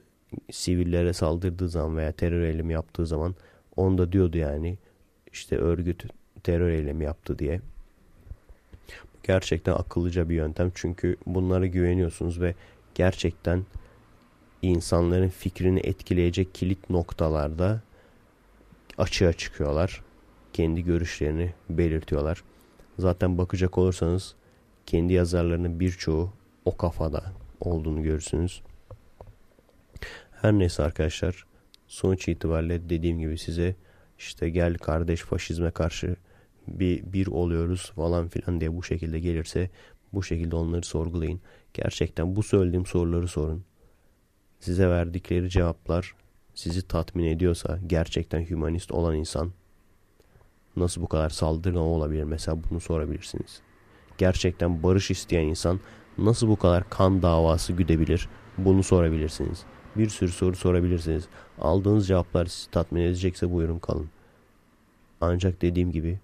sivillere 0.51 1.13
saldırdığı 1.13 1.69
zaman 1.69 1.97
veya 1.97 2.11
terör 2.11 2.41
eylemi 2.41 2.73
yaptığı 2.73 3.05
zaman 3.05 3.35
onda 3.75 4.11
diyordu 4.11 4.37
yani 4.37 4.77
işte 5.31 5.57
örgüt 5.57 6.05
terör 6.43 6.69
eylemi 6.69 7.03
yaptı 7.03 7.39
diye. 7.39 7.61
Gerçekten 9.27 9.73
akıllıca 9.73 10.29
bir 10.29 10.35
yöntem 10.35 10.71
çünkü 10.75 11.17
bunlara 11.25 11.65
güveniyorsunuz 11.65 12.41
ve 12.41 12.55
gerçekten 12.95 13.65
insanların 14.61 15.29
fikrini 15.29 15.79
etkileyecek 15.79 16.55
kilit 16.55 16.89
noktalarda 16.89 17.81
açığa 18.97 19.33
çıkıyorlar. 19.33 20.03
Kendi 20.53 20.83
görüşlerini 20.83 21.53
belirtiyorlar. 21.69 22.43
Zaten 22.99 23.37
bakacak 23.37 23.77
olursanız 23.77 24.35
kendi 24.85 25.13
yazarlarının 25.13 25.79
birçoğu 25.79 26.33
o 26.65 26.77
kafada 26.77 27.23
olduğunu 27.59 28.03
görürsünüz. 28.03 28.61
Her 30.41 30.53
neyse 30.53 30.83
arkadaşlar 30.83 31.45
sonuç 31.87 32.27
itibariyle 32.27 32.89
dediğim 32.89 33.19
gibi 33.19 33.37
size 33.37 33.75
işte 34.17 34.49
gel 34.49 34.77
kardeş 34.77 35.21
faşizme 35.21 35.71
karşı 35.71 36.15
bir, 36.67 37.13
bir 37.13 37.27
oluyoruz 37.27 37.91
falan 37.95 38.27
filan 38.27 38.61
diye 38.61 38.75
bu 38.75 38.83
şekilde 38.83 39.19
gelirse 39.19 39.69
bu 40.13 40.23
şekilde 40.23 40.55
onları 40.55 40.83
sorgulayın. 40.83 41.41
Gerçekten 41.73 42.35
bu 42.35 42.43
söylediğim 42.43 42.85
soruları 42.85 43.27
sorun. 43.27 43.63
Size 44.59 44.89
verdikleri 44.89 45.49
cevaplar 45.49 46.15
sizi 46.53 46.87
tatmin 46.87 47.25
ediyorsa 47.25 47.79
gerçekten 47.87 48.49
hümanist 48.49 48.91
olan 48.91 49.15
insan 49.15 49.51
nasıl 50.75 51.01
bu 51.01 51.07
kadar 51.07 51.29
saldırgan 51.29 51.81
olabilir 51.81 52.23
mesela 52.23 52.57
bunu 52.69 52.79
sorabilirsiniz. 52.79 53.61
Gerçekten 54.17 54.83
barış 54.83 55.11
isteyen 55.11 55.47
insan 55.47 55.79
nasıl 56.17 56.47
bu 56.47 56.55
kadar 56.55 56.89
kan 56.89 57.21
davası 57.21 57.73
güdebilir 57.73 58.29
bunu 58.57 58.83
sorabilirsiniz. 58.83 59.63
Bir 59.95 60.09
sürü 60.09 60.31
soru 60.31 60.55
sorabilirsiniz. 60.55 61.27
Aldığınız 61.59 62.07
cevaplar 62.07 62.45
sizi 62.45 62.71
tatmin 62.71 63.01
edecekse 63.01 63.51
buyurun 63.51 63.79
kalın. 63.79 64.09
Ancak 65.21 65.61
dediğim 65.61 65.91
gibi 65.91 66.19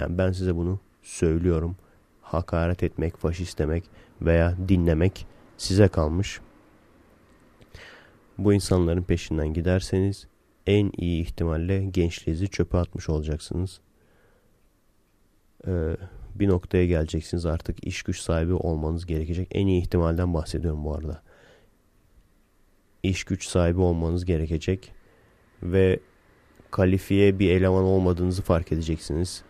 yani 0.00 0.18
ben 0.18 0.32
size 0.32 0.56
bunu 0.56 0.80
söylüyorum. 1.02 1.76
Hakaret 2.22 2.82
etmek, 2.82 3.16
faşist 3.16 3.58
demek 3.58 3.84
veya 4.22 4.56
dinlemek 4.68 5.26
size 5.56 5.88
kalmış. 5.88 6.40
Bu 8.38 8.52
insanların 8.54 9.02
peşinden 9.02 9.52
giderseniz 9.52 10.26
en 10.66 10.90
iyi 10.96 11.22
ihtimalle 11.22 11.84
gençliğinizi 11.84 12.48
çöpe 12.48 12.78
atmış 12.78 13.08
olacaksınız. 13.08 13.80
Ee, 15.66 15.96
bir 16.34 16.48
noktaya 16.48 16.86
geleceksiniz 16.86 17.46
artık 17.46 17.86
iş 17.86 18.02
güç 18.02 18.20
sahibi 18.20 18.52
olmanız 18.52 19.06
gerekecek. 19.06 19.48
En 19.50 19.66
iyi 19.66 19.80
ihtimalden 19.80 20.34
bahsediyorum 20.34 20.84
bu 20.84 20.94
arada 20.94 21.22
iş 23.02 23.24
güç 23.24 23.46
sahibi 23.46 23.80
olmanız 23.80 24.24
gerekecek 24.24 24.92
ve 25.62 26.00
kalifiye 26.70 27.38
bir 27.38 27.50
eleman 27.50 27.84
olmadığınızı 27.84 28.42
fark 28.42 28.72
edeceksiniz. 28.72 29.44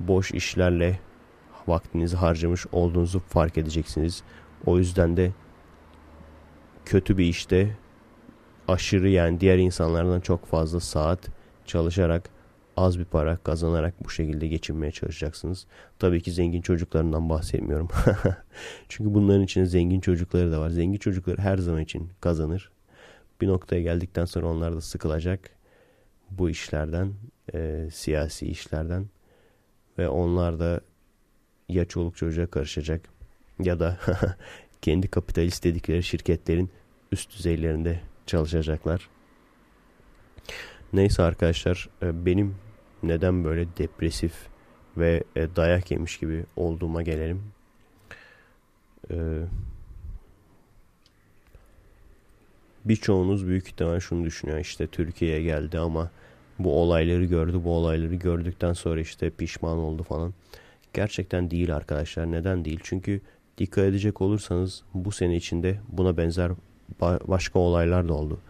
Boş 0.00 0.30
işlerle 0.30 0.98
vaktinizi 1.66 2.16
harcamış 2.16 2.66
olduğunuzu 2.72 3.20
fark 3.20 3.58
edeceksiniz. 3.58 4.22
O 4.66 4.78
yüzden 4.78 5.16
de 5.16 5.32
kötü 6.84 7.18
bir 7.18 7.24
işte 7.24 7.76
aşırı 8.68 9.08
yani 9.08 9.40
diğer 9.40 9.58
insanlardan 9.58 10.20
çok 10.20 10.46
fazla 10.46 10.80
saat 10.80 11.28
çalışarak 11.66 12.30
az 12.76 12.98
bir 12.98 13.04
para 13.04 13.36
kazanarak 13.36 14.04
bu 14.04 14.10
şekilde 14.10 14.48
geçinmeye 14.48 14.92
çalışacaksınız. 14.92 15.66
Tabii 15.98 16.22
ki 16.22 16.32
zengin 16.32 16.60
çocuklarından 16.60 17.28
bahsetmiyorum. 17.28 17.88
Çünkü 18.88 19.14
bunların 19.14 19.42
içinde 19.42 19.66
zengin 19.66 20.00
çocukları 20.00 20.52
da 20.52 20.60
var. 20.60 20.70
Zengin 20.70 20.98
çocukları 20.98 21.40
her 21.40 21.58
zaman 21.58 21.80
için 21.80 22.10
kazanır. 22.20 22.70
Bir 23.40 23.48
noktaya 23.48 23.82
geldikten 23.82 24.24
sonra 24.24 24.46
onlar 24.46 24.76
da 24.76 24.80
sıkılacak. 24.80 25.50
bu 26.30 26.50
işlerden, 26.50 27.12
e, 27.54 27.88
siyasi 27.92 28.46
işlerden 28.46 29.06
ve 29.98 30.08
onlar 30.08 30.60
da 30.60 30.80
ya 31.68 31.84
çoluk 31.84 32.16
çocuğa 32.16 32.46
karışacak 32.46 33.08
ya 33.62 33.80
da 33.80 33.98
kendi 34.82 35.08
kapitalist 35.08 35.64
dedikleri 35.64 36.02
şirketlerin 36.02 36.70
üst 37.12 37.38
düzeylerinde 37.38 38.00
çalışacaklar. 38.26 39.08
Neyse 40.92 41.22
arkadaşlar 41.22 41.88
e, 42.02 42.26
benim 42.26 42.54
neden 43.02 43.44
böyle 43.44 43.66
depresif 43.78 44.32
ve 44.96 45.24
e, 45.36 45.56
dayak 45.56 45.90
yemiş 45.90 46.18
gibi 46.18 46.44
olduğuma 46.56 47.02
gelelim. 47.02 47.42
Ee, 49.10 49.42
birçoğunuz 52.84 53.46
büyük 53.46 53.68
ihtimal 53.68 54.00
şunu 54.00 54.24
düşünüyor 54.24 54.58
işte 54.58 54.86
Türkiye'ye 54.86 55.42
geldi 55.42 55.78
ama 55.78 56.10
bu 56.58 56.80
olayları 56.80 57.24
gördü 57.24 57.60
bu 57.64 57.70
olayları 57.70 58.14
gördükten 58.14 58.72
sonra 58.72 59.00
işte 59.00 59.30
pişman 59.30 59.78
oldu 59.78 60.02
falan. 60.02 60.34
Gerçekten 60.92 61.50
değil 61.50 61.76
arkadaşlar 61.76 62.32
neden 62.32 62.64
değil 62.64 62.80
çünkü 62.82 63.20
dikkat 63.58 63.84
edecek 63.84 64.20
olursanız 64.20 64.82
bu 64.94 65.12
sene 65.12 65.36
içinde 65.36 65.80
buna 65.88 66.16
benzer 66.16 66.52
başka 67.00 67.58
olaylar 67.58 68.08
da 68.08 68.14
oldu. 68.14 68.40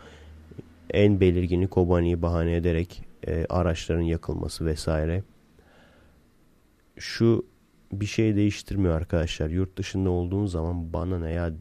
En 0.91 1.21
belirgini 1.21 1.69
Kobani'yi 1.69 2.23
bahane 2.23 2.57
ederek 2.57 3.05
e, 3.27 3.47
araçların 3.49 4.03
yakılması 4.03 4.67
vesaire. 4.67 5.23
Şu 6.97 7.47
bir 7.93 8.07
şey 8.07 8.37
değiştirmiyor 8.37 8.95
arkadaşlar. 8.95 9.51
Yurt 9.51 9.79
dışında 9.79 10.11
olduğun 10.11 10.47
zaman 10.47 10.93
bana 10.93 11.19
ne 11.19 11.33
ya 11.33 11.53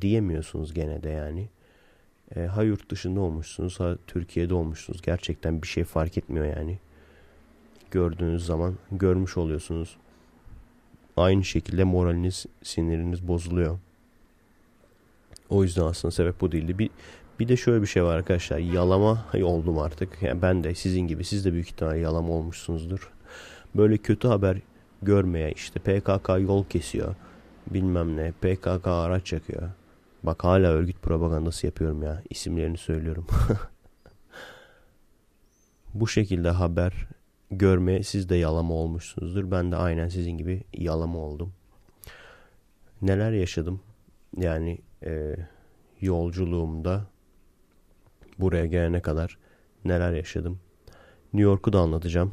diyemiyorsunuz 0.00 0.74
gene 0.74 1.02
de 1.02 1.10
yani. 1.10 1.48
E, 2.36 2.40
ha 2.40 2.62
yurt 2.62 2.90
dışında 2.90 3.20
olmuşsunuz 3.20 3.80
ha 3.80 3.96
Türkiye'de 4.06 4.54
olmuşsunuz. 4.54 5.02
Gerçekten 5.02 5.62
bir 5.62 5.66
şey 5.66 5.84
fark 5.84 6.18
etmiyor 6.18 6.46
yani. 6.46 6.78
Gördüğünüz 7.90 8.46
zaman 8.46 8.74
görmüş 8.92 9.36
oluyorsunuz. 9.36 9.96
Aynı 11.16 11.44
şekilde 11.44 11.84
moraliniz, 11.84 12.46
siniriniz 12.62 13.28
bozuluyor. 13.28 13.78
O 15.50 15.62
yüzden 15.62 15.82
aslında 15.82 16.12
sebep 16.12 16.40
bu 16.40 16.52
değildi. 16.52 16.78
Bir, 16.78 16.90
bir 17.40 17.48
de 17.48 17.56
şöyle 17.56 17.82
bir 17.82 17.86
şey 17.86 18.04
var 18.04 18.16
arkadaşlar. 18.16 18.58
Yalama 18.58 19.26
oldum 19.42 19.78
artık. 19.78 20.22
Yani 20.22 20.42
ben 20.42 20.64
de 20.64 20.74
sizin 20.74 21.00
gibi 21.00 21.24
siz 21.24 21.44
de 21.44 21.52
büyük 21.52 21.68
ihtimalle 21.68 21.98
yalama 21.98 22.32
olmuşsunuzdur. 22.32 23.12
Böyle 23.74 23.98
kötü 23.98 24.28
haber 24.28 24.58
görmeye 25.02 25.52
işte 25.52 25.80
PKK 25.80 26.28
yol 26.28 26.64
kesiyor. 26.64 27.14
Bilmem 27.66 28.16
ne. 28.16 28.32
PKK 28.32 28.86
araç 28.86 29.32
yakıyor. 29.32 29.62
Bak 30.22 30.44
hala 30.44 30.66
örgüt 30.66 31.02
propagandası 31.02 31.66
yapıyorum 31.66 32.02
ya. 32.02 32.22
İsimlerini 32.30 32.76
söylüyorum. 32.76 33.26
Bu 35.94 36.08
şekilde 36.08 36.50
haber 36.50 37.08
görmeye 37.50 38.02
siz 38.02 38.28
de 38.28 38.36
yalama 38.36 38.74
olmuşsunuzdur. 38.74 39.50
Ben 39.50 39.72
de 39.72 39.76
aynen 39.76 40.08
sizin 40.08 40.30
gibi 40.30 40.64
yalama 40.74 41.18
oldum. 41.18 41.52
Neler 43.02 43.32
yaşadım? 43.32 43.80
Yani 44.36 44.78
e, 45.04 45.36
yolculuğumda 46.00 47.06
buraya 48.38 48.66
gelene 48.66 49.02
kadar 49.02 49.38
neler 49.84 50.12
yaşadım? 50.12 50.60
New 51.32 51.50
York'u 51.50 51.72
da 51.72 51.80
anlatacağım. 51.80 52.32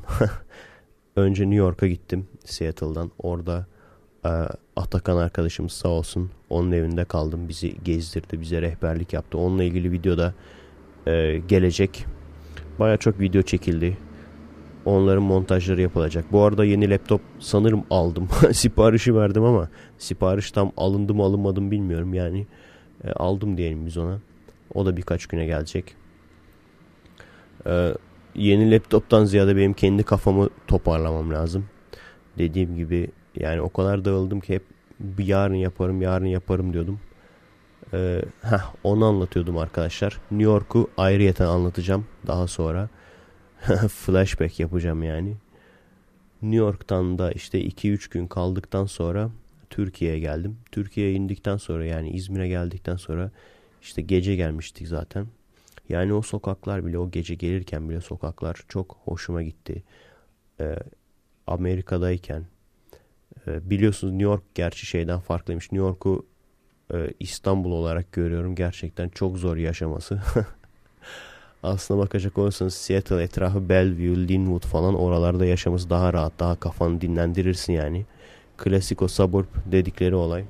Önce 1.15 1.43
New 1.43 1.55
York'a 1.55 1.87
gittim 1.87 2.27
Seattle'dan. 2.45 3.11
Orada 3.17 3.67
e, 4.25 4.29
Atakan 4.75 5.17
arkadaşımız 5.17 5.71
sağ 5.71 5.89
olsun 5.89 6.31
onun 6.49 6.71
evinde 6.71 7.05
kaldım. 7.05 7.49
Bizi 7.49 7.75
gezdirdi, 7.83 8.41
bize 8.41 8.61
rehberlik 8.61 9.13
yaptı. 9.13 9.37
Onunla 9.37 9.63
ilgili 9.63 9.91
video 9.91 10.17
da 10.17 10.33
e, 11.07 11.41
gelecek. 11.47 12.05
Baya 12.79 12.97
çok 12.97 13.19
video 13.19 13.41
çekildi. 13.41 13.97
Onların 14.85 15.23
montajları 15.23 15.81
yapılacak. 15.81 16.25
Bu 16.31 16.41
arada 16.41 16.65
yeni 16.65 16.89
laptop 16.89 17.21
sanırım 17.39 17.83
aldım. 17.89 18.27
Siparişi 18.53 19.15
verdim 19.15 19.43
ama 19.43 19.69
sipariş 19.97 20.51
tam 20.51 20.71
alındı 20.77 21.13
mı 21.13 21.23
alınmadı 21.23 21.61
mı 21.61 21.71
bilmiyorum. 21.71 22.13
Yani 22.13 22.47
e, 23.03 23.11
aldım 23.11 23.57
diyelim 23.57 23.85
biz 23.85 23.97
ona. 23.97 24.19
O 24.73 24.85
da 24.85 24.97
birkaç 24.97 25.25
güne 25.25 25.45
gelecek. 25.45 25.95
E, 27.67 27.93
yeni 28.35 28.71
laptoptan 28.71 29.25
ziyade 29.25 29.55
benim 29.55 29.73
kendi 29.73 30.03
kafamı 30.03 30.49
toparlamam 30.67 31.33
lazım. 31.33 31.65
Dediğim 32.37 32.75
gibi 32.75 33.11
yani 33.39 33.61
o 33.61 33.69
kadar 33.69 34.05
dağıldım 34.05 34.39
ki 34.39 34.53
hep 34.53 34.63
yarın 35.17 35.55
yaparım 35.55 36.01
yarın 36.01 36.25
yaparım 36.25 36.73
diyordum. 36.73 36.99
Ee, 37.93 38.21
heh, 38.41 38.73
onu 38.83 39.05
anlatıyordum 39.05 39.57
arkadaşlar. 39.57 40.19
New 40.31 40.43
York'u 40.43 40.89
ayrıyeten 40.97 41.45
anlatacağım 41.45 42.05
daha 42.27 42.47
sonra. 42.47 42.89
Flashback 43.89 44.59
yapacağım 44.59 45.03
yani. 45.03 45.35
New 46.41 46.57
York'tan 46.57 47.17
da 47.17 47.31
işte 47.31 47.61
2-3 47.61 48.11
gün 48.11 48.27
kaldıktan 48.27 48.85
sonra 48.85 49.29
Türkiye'ye 49.69 50.19
geldim. 50.19 50.57
Türkiye'ye 50.71 51.13
indikten 51.13 51.57
sonra 51.57 51.85
yani 51.85 52.09
İzmir'e 52.09 52.47
geldikten 52.47 52.95
sonra 52.95 53.31
işte 53.81 54.01
gece 54.01 54.35
gelmiştik 54.35 54.87
zaten. 54.87 55.27
Yani 55.89 56.13
o 56.13 56.21
sokaklar 56.21 56.85
bile 56.85 56.97
o 56.97 57.11
gece 57.11 57.35
gelirken 57.35 57.89
bile 57.89 58.01
sokaklar 58.01 58.63
çok 58.67 58.97
hoşuma 59.03 59.43
gitti. 59.43 59.83
Ee, 60.59 60.75
Amerika'dayken 61.47 62.45
e, 63.47 63.69
biliyorsunuz 63.69 64.13
New 64.13 64.23
York 64.23 64.43
gerçi 64.55 64.85
şeyden 64.85 65.19
farklıymış. 65.19 65.71
New 65.71 65.87
York'u 65.87 66.25
e, 66.93 66.97
İstanbul 67.19 67.71
olarak 67.71 68.11
görüyorum. 68.11 68.55
Gerçekten 68.55 69.09
çok 69.09 69.37
zor 69.37 69.57
yaşaması. 69.57 70.21
Aslına 71.63 71.99
bakacak 71.99 72.37
olursanız 72.37 72.73
Seattle 72.73 73.23
etrafı 73.23 73.69
Bellevue, 73.69 74.27
Linwood 74.27 74.63
falan 74.65 74.95
oralarda 74.95 75.45
yaşaması 75.45 75.89
daha 75.89 76.13
rahat. 76.13 76.39
Daha 76.39 76.55
kafanı 76.55 77.01
dinlendirirsin 77.01 77.73
yani. 77.73 78.05
Klasik 78.57 79.01
o 79.01 79.07
suburb 79.07 79.45
dedikleri 79.65 80.15
olay. 80.15 80.45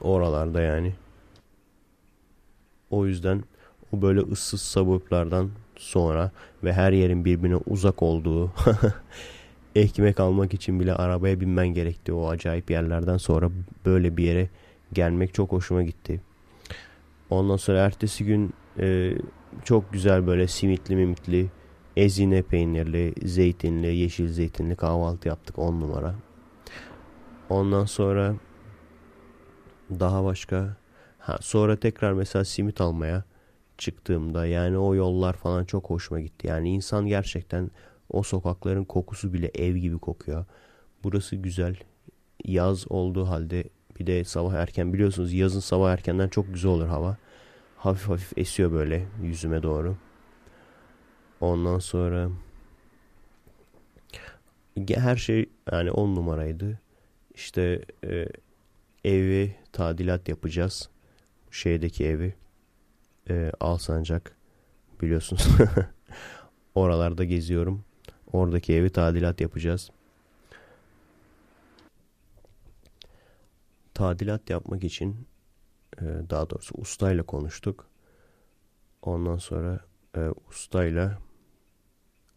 Oralarda 0.00 0.60
yani. 0.60 0.92
O 2.90 3.06
yüzden 3.06 3.44
o 3.92 4.02
böyle 4.02 4.20
ıssız 4.20 4.62
suburblardan 4.62 5.50
sonra 5.76 6.30
ve 6.64 6.72
her 6.72 6.92
yerin 6.92 7.24
birbirine 7.24 7.56
uzak 7.56 8.02
olduğu 8.02 8.52
ekmek 9.74 10.20
almak 10.20 10.54
için 10.54 10.80
bile 10.80 10.94
arabaya 10.94 11.40
binmen 11.40 11.68
gerekti 11.68 12.12
o 12.12 12.28
acayip 12.28 12.70
yerlerden 12.70 13.16
sonra 13.16 13.50
böyle 13.86 14.16
bir 14.16 14.24
yere 14.24 14.48
gelmek 14.92 15.34
çok 15.34 15.52
hoşuma 15.52 15.82
gitti. 15.82 16.20
Ondan 17.30 17.56
sonra 17.56 17.78
ertesi 17.78 18.24
gün 18.24 18.52
e, 18.78 19.14
çok 19.64 19.92
güzel 19.92 20.26
böyle 20.26 20.46
simitli 20.46 20.96
mimitli 20.96 21.50
ezine 21.96 22.42
peynirli, 22.42 23.14
zeytinli, 23.22 23.86
yeşil 23.86 24.28
zeytinli 24.28 24.76
kahvaltı 24.76 25.28
yaptık 25.28 25.58
on 25.58 25.80
numara. 25.80 26.14
Ondan 27.48 27.84
sonra 27.84 28.34
daha 29.90 30.24
başka 30.24 30.76
ha, 31.18 31.38
sonra 31.40 31.76
tekrar 31.76 32.12
mesela 32.12 32.44
simit 32.44 32.80
almaya 32.80 33.24
çıktığımda 33.78 34.46
yani 34.46 34.78
o 34.78 34.94
yollar 34.94 35.32
falan 35.32 35.64
çok 35.64 35.90
hoşuma 35.90 36.20
gitti. 36.20 36.46
Yani 36.46 36.70
insan 36.70 37.06
gerçekten 37.06 37.70
o 38.12 38.22
sokakların 38.22 38.84
kokusu 38.84 39.32
bile 39.32 39.50
ev 39.54 39.76
gibi 39.76 39.98
kokuyor. 39.98 40.44
Burası 41.04 41.36
güzel. 41.36 41.76
Yaz 42.44 42.90
olduğu 42.92 43.28
halde 43.28 43.64
bir 44.00 44.06
de 44.06 44.24
sabah 44.24 44.54
erken 44.54 44.92
biliyorsunuz 44.92 45.32
yazın 45.32 45.60
sabah 45.60 45.92
erkenden 45.92 46.28
çok 46.28 46.54
güzel 46.54 46.70
olur 46.70 46.86
hava. 46.86 47.16
Hafif 47.76 48.08
hafif 48.08 48.38
esiyor 48.38 48.72
böyle 48.72 49.06
yüzüme 49.22 49.62
doğru. 49.62 49.96
Ondan 51.40 51.78
sonra 51.78 52.30
her 54.88 55.16
şey 55.16 55.46
yani 55.72 55.90
on 55.90 56.14
numaraydı. 56.14 56.80
İşte 57.34 57.84
e, 58.04 58.28
evi 59.04 59.54
tadilat 59.72 60.28
yapacağız. 60.28 60.88
Şeydeki 61.50 62.06
evi 62.06 62.34
e, 63.30 63.52
Alsancak 63.60 64.36
biliyorsunuz. 65.02 65.48
Oralarda 66.74 67.24
geziyorum. 67.24 67.84
Oradaki 68.32 68.74
evi 68.74 68.90
tadilat 68.90 69.40
yapacağız. 69.40 69.90
Tadilat 73.94 74.50
yapmak 74.50 74.84
için 74.84 75.26
e, 75.98 76.04
daha 76.30 76.50
doğrusu 76.50 76.74
ustayla 76.78 77.22
konuştuk. 77.22 77.88
Ondan 79.02 79.36
sonra 79.36 79.80
e, 80.16 80.20
ustayla 80.48 81.18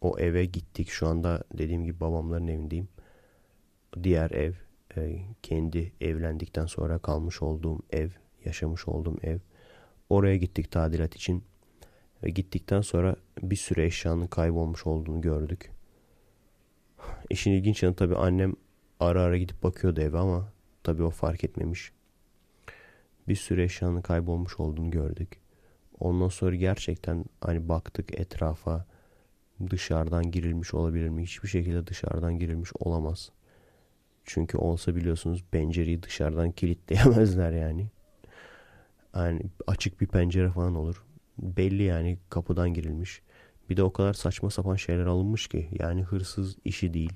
o 0.01 0.19
eve 0.19 0.45
gittik. 0.45 0.89
Şu 0.89 1.07
anda 1.07 1.43
dediğim 1.53 1.83
gibi 1.85 1.99
babamların 1.99 2.47
evindeyim. 2.47 2.87
Diğer 4.03 4.31
ev 4.31 4.53
e, 4.97 5.19
kendi 5.43 5.93
evlendikten 6.01 6.65
sonra 6.65 6.99
kalmış 6.99 7.41
olduğum 7.41 7.79
ev, 7.89 8.09
yaşamış 8.45 8.87
olduğum 8.87 9.17
ev. 9.23 9.39
Oraya 10.09 10.37
gittik 10.37 10.71
tadilat 10.71 11.15
için. 11.15 11.43
Ve 12.23 12.29
gittikten 12.29 12.81
sonra 12.81 13.15
bir 13.41 13.55
süre 13.55 13.85
eşyanın 13.85 14.27
kaybolmuş 14.27 14.87
olduğunu 14.87 15.21
gördük. 15.21 15.74
İşin 17.29 17.51
ilginç 17.51 17.83
yanı 17.83 17.95
tabii 17.95 18.15
annem 18.15 18.53
ara 18.99 19.21
ara 19.21 19.37
gidip 19.37 19.63
bakıyordu 19.63 20.01
eve 20.01 20.17
ama 20.17 20.53
tabii 20.83 21.03
o 21.03 21.09
fark 21.09 21.43
etmemiş. 21.43 21.91
Bir 23.27 23.35
süre 23.35 23.63
eşyanın 23.63 24.01
kaybolmuş 24.01 24.59
olduğunu 24.59 24.91
gördük. 24.91 25.39
Ondan 25.99 26.27
sonra 26.27 26.55
gerçekten 26.55 27.25
hani 27.41 27.69
baktık 27.69 28.19
etrafa 28.19 28.85
dışarıdan 29.69 30.31
girilmiş 30.31 30.73
olabilir 30.73 31.09
mi? 31.09 31.23
Hiçbir 31.23 31.47
şekilde 31.47 31.87
dışarıdan 31.87 32.39
girilmiş 32.39 32.69
olamaz. 32.79 33.31
Çünkü 34.23 34.57
olsa 34.57 34.95
biliyorsunuz 34.95 35.43
pencereyi 35.51 36.03
dışarıdan 36.03 36.51
kilitleyemezler 36.51 37.51
yani. 37.51 37.87
Yani 39.15 39.41
açık 39.67 40.01
bir 40.01 40.07
pencere 40.07 40.49
falan 40.49 40.75
olur. 40.75 41.03
Belli 41.37 41.83
yani 41.83 42.17
kapıdan 42.29 42.73
girilmiş. 42.73 43.21
Bir 43.69 43.77
de 43.77 43.83
o 43.83 43.93
kadar 43.93 44.13
saçma 44.13 44.49
sapan 44.49 44.75
şeyler 44.75 45.05
alınmış 45.05 45.47
ki. 45.47 45.69
Yani 45.79 46.03
hırsız 46.03 46.57
işi 46.65 46.93
değil. 46.93 47.13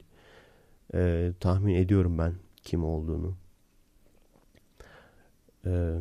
Ee, 0.93 1.31
tahmin 1.39 1.75
ediyorum 1.75 2.17
ben 2.17 2.33
kim 2.63 2.83
olduğunu. 2.83 3.35
Ee, 5.65 5.95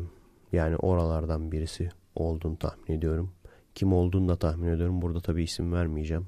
yani 0.51 0.75
oralardan 0.75 1.51
birisi 1.51 1.89
olduğunu 2.15 2.59
tahmin 2.59 2.97
ediyorum. 2.97 3.31
Kim 3.75 3.93
olduğunu 3.93 4.27
da 4.29 4.35
tahmin 4.35 4.67
ediyorum. 4.67 5.01
Burada 5.01 5.21
tabii 5.21 5.43
isim 5.43 5.73
vermeyeceğim. 5.73 6.27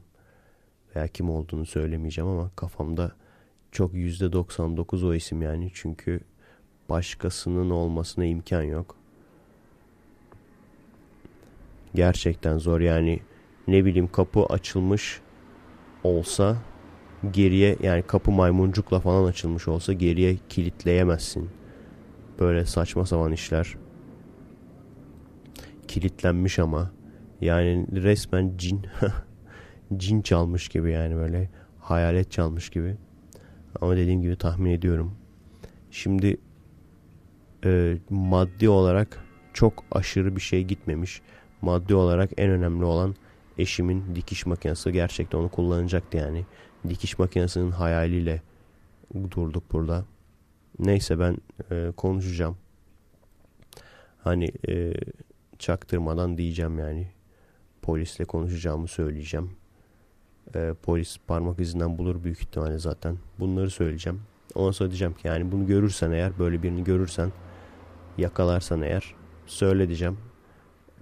Veya 0.95 1.07
kim 1.07 1.29
olduğunu 1.29 1.65
söylemeyeceğim 1.65 2.29
ama 2.29 2.51
kafamda 2.55 3.11
çok 3.71 3.93
%99 3.93 5.07
o 5.07 5.13
isim 5.13 5.41
yani. 5.41 5.71
Çünkü 5.73 6.19
başkasının 6.89 7.69
olmasına 7.69 8.25
imkan 8.25 8.63
yok. 8.63 8.95
Gerçekten 11.95 12.57
zor 12.57 12.79
yani 12.79 13.19
ne 13.71 13.85
bileyim 13.85 14.07
kapı 14.07 14.45
açılmış 14.45 15.21
olsa 16.03 16.57
geriye 17.31 17.77
yani 17.83 18.01
kapı 18.01 18.31
maymuncukla 18.31 18.99
falan 18.99 19.25
açılmış 19.25 19.67
olsa 19.67 19.93
geriye 19.93 20.37
kilitleyemezsin. 20.49 21.49
Böyle 22.39 22.65
saçma 22.65 23.05
sapan 23.05 23.31
işler. 23.31 23.75
Kilitlenmiş 25.87 26.59
ama 26.59 26.91
yani 27.41 27.87
resmen 27.91 28.53
cin 28.57 28.85
cin 29.97 30.21
çalmış 30.21 30.69
gibi 30.69 30.91
yani 30.91 31.15
böyle 31.15 31.49
hayalet 31.79 32.31
çalmış 32.31 32.69
gibi. 32.69 32.95
Ama 33.81 33.97
dediğim 33.97 34.21
gibi 34.21 34.35
tahmin 34.35 34.71
ediyorum. 34.71 35.11
Şimdi 35.91 36.37
e, 37.65 37.97
maddi 38.09 38.69
olarak 38.69 39.23
çok 39.53 39.83
aşırı 39.91 40.35
bir 40.35 40.41
şey 40.41 40.63
gitmemiş. 40.63 41.21
Maddi 41.61 41.95
olarak 41.95 42.29
en 42.37 42.49
önemli 42.49 42.85
olan 42.85 43.15
eşimin 43.57 44.15
dikiş 44.15 44.45
makinesi 44.45 44.91
gerçekten 44.91 45.37
onu 45.37 45.49
kullanacaktı 45.49 46.17
yani. 46.17 46.45
Dikiş 46.89 47.19
makinesinin 47.19 47.71
hayaliyle 47.71 48.41
durduk 49.31 49.71
burada. 49.71 50.05
Neyse 50.79 51.19
ben 51.19 51.37
e, 51.71 51.91
konuşacağım. 51.97 52.57
Hani 54.23 54.51
e, 54.69 54.93
çaktırmadan 55.59 56.37
diyeceğim 56.37 56.79
yani. 56.79 57.07
Polisle 57.81 58.25
konuşacağımı 58.25 58.87
söyleyeceğim. 58.87 59.51
E, 60.55 60.73
polis 60.83 61.17
parmak 61.27 61.59
izinden 61.59 61.97
bulur 61.97 62.23
büyük 62.23 62.41
ihtimalle 62.41 62.79
zaten. 62.79 63.17
Bunları 63.39 63.69
söyleyeceğim. 63.69 64.21
Ondan 64.55 64.71
sonra 64.71 64.89
diyeceğim 64.89 65.13
ki 65.13 65.27
yani 65.27 65.51
bunu 65.51 65.67
görürsen 65.67 66.11
eğer 66.11 66.39
böyle 66.39 66.63
birini 66.63 66.83
görürsen 66.83 67.31
yakalarsan 68.17 68.81
eğer 68.81 69.15
söyle 69.45 69.87
diyeceğim. 69.87 70.17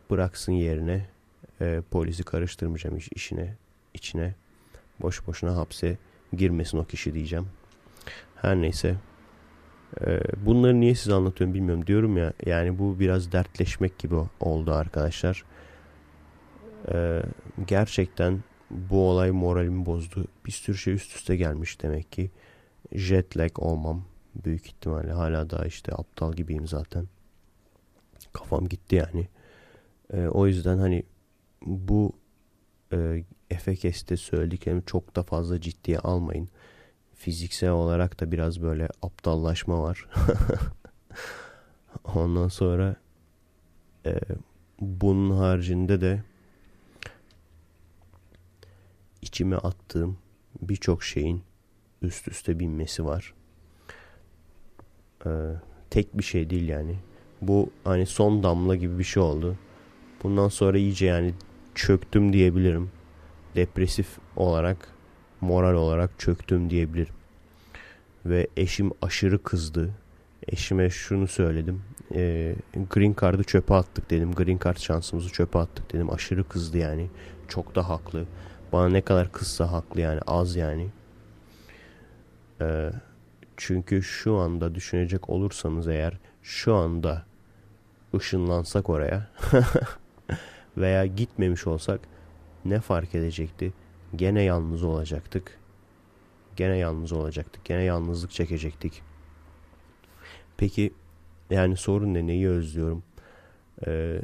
Bıraksın 0.09 0.51
yerine 0.51 1.09
e, 1.61 1.81
polisi 1.91 2.23
karıştırmayacağım 2.23 2.97
iş, 2.97 3.09
işine 3.15 3.55
içine. 3.93 4.35
Boş 5.01 5.27
boşuna 5.27 5.55
hapse 5.55 5.97
girmesin 6.33 6.77
o 6.77 6.85
kişi 6.85 7.13
diyeceğim. 7.13 7.47
Her 8.35 8.55
neyse. 8.55 8.95
E, 10.01 10.21
bunları 10.45 10.79
niye 10.79 10.95
size 10.95 11.13
anlatıyorum 11.13 11.53
bilmiyorum. 11.53 11.87
Diyorum 11.87 12.17
ya 12.17 12.33
yani 12.45 12.79
bu 12.79 12.99
biraz 12.99 13.31
dertleşmek 13.31 13.99
gibi 13.99 14.15
oldu 14.39 14.73
arkadaşlar. 14.73 15.43
E, 16.91 17.21
gerçekten 17.67 18.43
bu 18.69 19.09
olay 19.09 19.31
moralimi 19.31 19.85
bozdu. 19.85 20.25
Bir 20.45 20.51
sürü 20.51 20.77
şey 20.77 20.93
üst 20.93 21.15
üste 21.15 21.35
gelmiş 21.35 21.81
demek 21.81 22.11
ki. 22.11 22.31
Jet 22.91 23.37
lag 23.37 23.59
olmam 23.59 24.03
büyük 24.45 24.67
ihtimalle. 24.67 25.11
Hala 25.11 25.49
daha 25.49 25.65
işte 25.65 25.91
aptal 25.93 26.33
gibiyim 26.33 26.67
zaten. 26.67 27.07
Kafam 28.33 28.67
gitti 28.67 28.95
yani. 28.95 29.27
E, 30.13 30.27
o 30.27 30.47
yüzden 30.47 30.77
hani 30.77 31.03
bu 31.65 32.13
e, 32.93 33.23
Efekes'te 33.49 34.17
söylediklerimi 34.17 34.83
çok 34.85 35.15
da 35.15 35.23
fazla 35.23 35.61
ciddiye 35.61 35.99
almayın. 35.99 36.49
Fiziksel 37.15 37.69
olarak 37.69 38.19
da 38.19 38.31
biraz 38.31 38.61
böyle 38.61 38.87
aptallaşma 39.01 39.83
var. 39.83 40.05
Ondan 42.15 42.47
sonra 42.47 42.95
e, 44.05 44.19
bunun 44.79 45.37
haricinde 45.37 46.01
de 46.01 46.23
içime 49.21 49.55
attığım 49.55 50.17
birçok 50.61 51.03
şeyin 51.03 51.43
üst 52.01 52.27
üste 52.27 52.59
binmesi 52.59 53.05
var. 53.05 53.33
Ee, 55.25 55.29
tek 55.89 56.17
bir 56.17 56.23
şey 56.23 56.49
değil 56.49 56.67
yani. 56.67 56.95
Bu 57.41 57.69
hani 57.83 58.05
son 58.05 58.43
damla 58.43 58.75
gibi 58.75 58.99
bir 58.99 59.03
şey 59.03 59.23
oldu. 59.23 59.55
Bundan 60.23 60.47
sonra 60.47 60.77
iyice 60.77 61.05
yani 61.05 61.33
çöktüm 61.79 62.33
diyebilirim. 62.33 62.91
Depresif 63.55 64.07
olarak, 64.35 64.87
moral 65.41 65.73
olarak 65.73 66.19
çöktüm 66.19 66.69
diyebilirim. 66.69 67.13
Ve 68.25 68.47
eşim 68.57 68.91
aşırı 69.01 69.43
kızdı. 69.43 69.89
Eşime 70.47 70.89
şunu 70.89 71.27
söyledim. 71.27 71.81
E, 72.15 72.55
green 72.91 73.15
Card'ı 73.21 73.43
çöpe 73.43 73.73
attık 73.73 74.09
dedim. 74.09 74.33
Green 74.33 74.59
Card 74.65 74.77
şansımızı 74.77 75.29
çöpe 75.29 75.59
attık 75.59 75.93
dedim. 75.93 76.13
Aşırı 76.13 76.43
kızdı 76.43 76.77
yani. 76.77 77.09
Çok 77.47 77.75
da 77.75 77.89
haklı. 77.89 78.25
Bana 78.71 78.89
ne 78.89 79.01
kadar 79.01 79.31
kızsa 79.31 79.71
haklı 79.71 80.01
yani. 80.01 80.19
Az 80.27 80.55
yani. 80.55 80.87
E, 82.61 82.91
çünkü 83.57 84.03
şu 84.03 84.35
anda 84.35 84.75
düşünecek 84.75 85.29
olursanız 85.29 85.87
eğer 85.87 86.17
şu 86.43 86.75
anda 86.75 87.25
ışınlansak 88.15 88.89
oraya 88.89 89.27
veya 90.79 91.05
gitmemiş 91.05 91.67
olsak 91.67 91.99
ne 92.65 92.79
fark 92.79 93.15
edecekti? 93.15 93.73
Gene 94.15 94.41
yalnız 94.41 94.83
olacaktık. 94.83 95.59
Gene 96.55 96.77
yalnız 96.77 97.11
olacaktık. 97.11 97.65
Gene 97.65 97.83
yalnızlık 97.83 98.31
çekecektik. 98.31 99.01
Peki 100.57 100.93
yani 101.49 101.77
sorun 101.77 102.13
ne? 102.13 102.27
Neyi 102.27 102.49
özlüyorum? 102.49 103.03
Ee, 103.87 104.21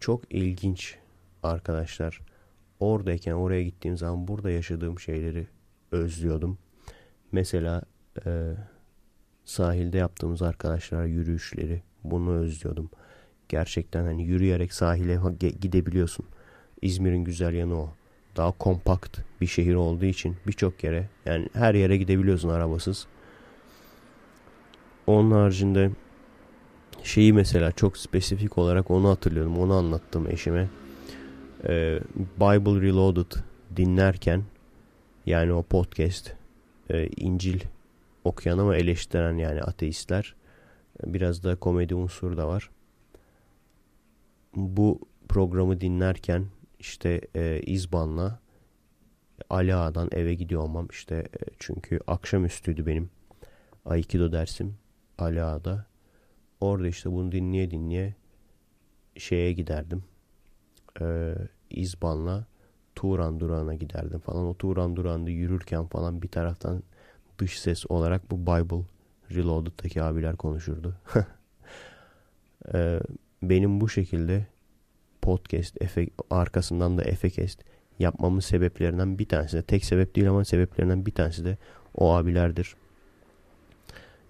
çok 0.00 0.34
ilginç 0.34 0.98
arkadaşlar. 1.42 2.20
Oradayken 2.80 3.32
oraya 3.32 3.62
gittiğim 3.62 3.96
zaman 3.96 4.28
burada 4.28 4.50
yaşadığım 4.50 4.98
şeyleri 4.98 5.46
özlüyordum. 5.92 6.58
Mesela 7.32 7.82
e, 8.26 8.52
sahilde 9.44 9.98
yaptığımız 9.98 10.42
arkadaşlar 10.42 11.04
yürüyüşleri 11.04 11.82
bunu 12.04 12.32
özlüyordum. 12.32 12.90
Gerçekten 13.52 14.04
hani 14.04 14.24
yürüyerek 14.24 14.72
sahile 14.72 15.18
gidebiliyorsun. 15.60 16.26
İzmir'in 16.82 17.24
güzel 17.24 17.54
yanı 17.54 17.80
o. 17.80 17.90
Daha 18.36 18.50
kompakt 18.52 19.18
bir 19.40 19.46
şehir 19.46 19.74
olduğu 19.74 20.04
için 20.04 20.36
birçok 20.46 20.84
yere 20.84 21.08
yani 21.26 21.48
her 21.52 21.74
yere 21.74 21.96
gidebiliyorsun 21.96 22.48
arabasız. 22.48 23.06
Onun 25.06 25.30
haricinde 25.30 25.90
şeyi 27.02 27.32
mesela 27.32 27.72
çok 27.72 27.96
spesifik 27.96 28.58
olarak 28.58 28.90
onu 28.90 29.08
hatırlıyorum. 29.08 29.58
Onu 29.58 29.74
anlattım 29.74 30.30
eşime. 30.30 30.68
Ee, 31.68 31.98
Bible 32.40 32.86
Reloaded 32.86 33.32
dinlerken 33.76 34.42
yani 35.26 35.52
o 35.52 35.62
podcast 35.62 36.32
e, 36.90 37.06
İncil 37.06 37.60
okuyan 38.24 38.58
ama 38.58 38.76
eleştiren 38.76 39.36
yani 39.36 39.62
ateistler 39.62 40.34
biraz 41.06 41.44
da 41.44 41.56
komedi 41.56 41.94
unsuru 41.94 42.36
da 42.36 42.48
var. 42.48 42.70
Bu 44.54 45.00
programı 45.28 45.80
dinlerken 45.80 46.46
işte 46.78 47.20
e, 47.36 47.60
İzban'la 47.66 48.40
Ali 49.50 49.74
Ağa'dan 49.74 50.08
eve 50.12 50.34
gidiyor 50.34 50.62
olmam 50.62 50.88
işte 50.90 51.14
e, 51.14 51.38
çünkü 51.58 52.00
akşamüstüydü 52.06 52.86
benim 52.86 53.10
Aikido 53.84 54.32
dersim 54.32 54.74
Ali 55.18 55.42
Ağa'da. 55.42 55.86
Orada 56.60 56.88
işte 56.88 57.12
bunu 57.12 57.32
dinleye 57.32 57.70
dinleye 57.70 58.14
şeye 59.16 59.52
giderdim. 59.52 60.04
E, 61.00 61.34
İzban'la 61.70 62.46
Turan 62.94 63.40
durağına 63.40 63.74
giderdim 63.74 64.20
falan. 64.20 64.46
O 64.46 64.54
Turan 64.54 64.96
durağında 64.96 65.30
yürürken 65.30 65.86
falan 65.86 66.22
bir 66.22 66.28
taraftan 66.28 66.82
dış 67.38 67.60
ses 67.60 67.84
olarak 67.88 68.30
bu 68.30 68.42
Bible 68.42 68.84
Reloaded'daki 69.30 70.02
abiler 70.02 70.36
konuşurdu. 70.36 70.94
e, 72.74 73.00
benim 73.42 73.80
bu 73.80 73.88
şekilde 73.88 74.46
podcast 75.22 75.82
efe, 75.82 76.06
arkasından 76.30 76.98
da 76.98 77.04
Efekest 77.04 77.60
yapmamın 77.98 78.40
sebeplerinden 78.40 79.18
bir 79.18 79.28
tanesi 79.28 79.56
de 79.56 79.62
tek 79.62 79.84
sebep 79.84 80.16
değil 80.16 80.30
ama 80.30 80.44
sebeplerinden 80.44 81.06
bir 81.06 81.12
tanesi 81.12 81.44
de 81.44 81.58
o 81.94 82.12
abilerdir. 82.12 82.74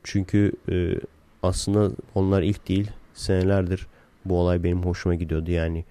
Çünkü 0.02 0.52
e, 0.70 0.94
aslında 1.42 1.90
onlar 2.14 2.42
ilk 2.42 2.68
değil 2.68 2.90
senelerdir 3.14 3.86
Bu 4.24 4.38
olay 4.38 4.62
benim 4.62 4.82
hoşuma 4.82 5.14
gidiyordu 5.14 5.50
yani. 5.50 5.84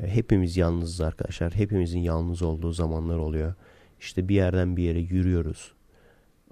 E, 0.00 0.06
hepimiz 0.06 0.56
yalnızız 0.56 1.00
arkadaşlar. 1.00 1.54
Hepimizin 1.54 2.00
yalnız 2.00 2.42
olduğu 2.42 2.72
zamanlar 2.72 3.16
oluyor. 3.18 3.54
İşte 4.00 4.28
bir 4.28 4.34
yerden 4.34 4.76
bir 4.76 4.82
yere 4.82 4.98
yürüyoruz. 4.98 5.72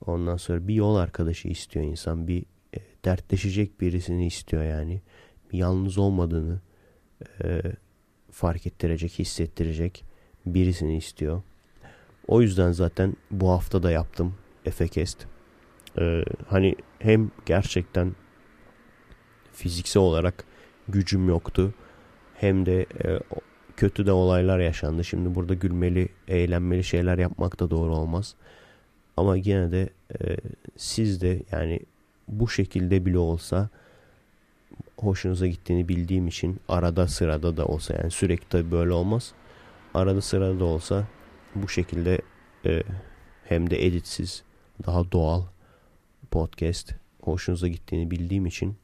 Ondan 0.07 0.37
sonra 0.37 0.69
bir 0.69 0.75
yol 0.75 0.97
arkadaşı 0.97 1.49
istiyor 1.49 1.85
insan. 1.87 2.29
Bir 2.29 2.43
e, 2.77 2.79
dertleşecek 3.05 3.81
birisini 3.81 4.27
istiyor 4.27 4.65
yani. 4.65 5.01
Yalnız 5.53 5.99
olmadığını 5.99 6.61
e, 7.45 7.63
fark 8.31 8.67
ettirecek, 8.67 9.19
hissettirecek 9.19 10.05
birisini 10.47 10.97
istiyor. 10.97 11.43
O 12.29 12.43
yüzden 12.43 12.73
zaten 12.73 13.17
bu 13.31 13.51
hafta 13.51 13.83
da 13.83 13.91
yaptım 13.91 14.35
Efekest. 14.65 15.27
Ee, 15.99 16.25
hani 16.47 16.77
hem 16.99 17.31
gerçekten 17.47 18.13
fiziksel 19.53 20.03
olarak 20.03 20.45
gücüm 20.89 21.29
yoktu. 21.29 21.75
Hem 22.35 22.67
de 22.67 22.81
e, 23.05 23.21
kötü 23.77 24.07
de 24.07 24.13
olaylar 24.13 24.59
yaşandı. 24.59 25.05
Şimdi 25.05 25.35
burada 25.35 25.55
gülmeli, 25.55 26.09
eğlenmeli 26.29 26.85
şeyler 26.85 27.19
yapmak 27.19 27.61
da 27.61 27.71
doğru 27.71 27.97
olmaz. 27.97 28.35
Ama 29.17 29.37
yine 29.37 29.73
de 29.73 29.89
e, 30.21 30.37
siz 30.77 31.21
de 31.21 31.43
yani 31.53 31.81
bu 32.29 32.49
şekilde 32.49 33.07
bile 33.07 33.19
olsa 33.19 33.69
hoşunuza 34.97 35.47
gittiğini 35.47 35.89
bildiğim 35.89 36.29
için 36.29 36.61
arada 36.69 37.09
sırada 37.09 37.57
da 37.57 37.67
olsa 37.67 37.95
yani 37.95 38.11
sürekli 38.11 38.71
böyle 38.71 38.93
olmaz. 38.93 39.33
Arada 39.95 40.21
sırada 40.21 40.61
da 40.61 40.65
olsa 40.65 41.07
bu 41.55 41.69
şekilde 41.69 42.21
e, 42.67 42.83
hem 43.45 43.71
de 43.71 43.87
editsiz 43.87 44.43
daha 44.87 45.13
doğal 45.13 45.43
podcast 46.31 46.95
hoşunuza 47.23 47.69
gittiğini 47.69 48.11
bildiğim 48.11 48.47
için 48.47 48.77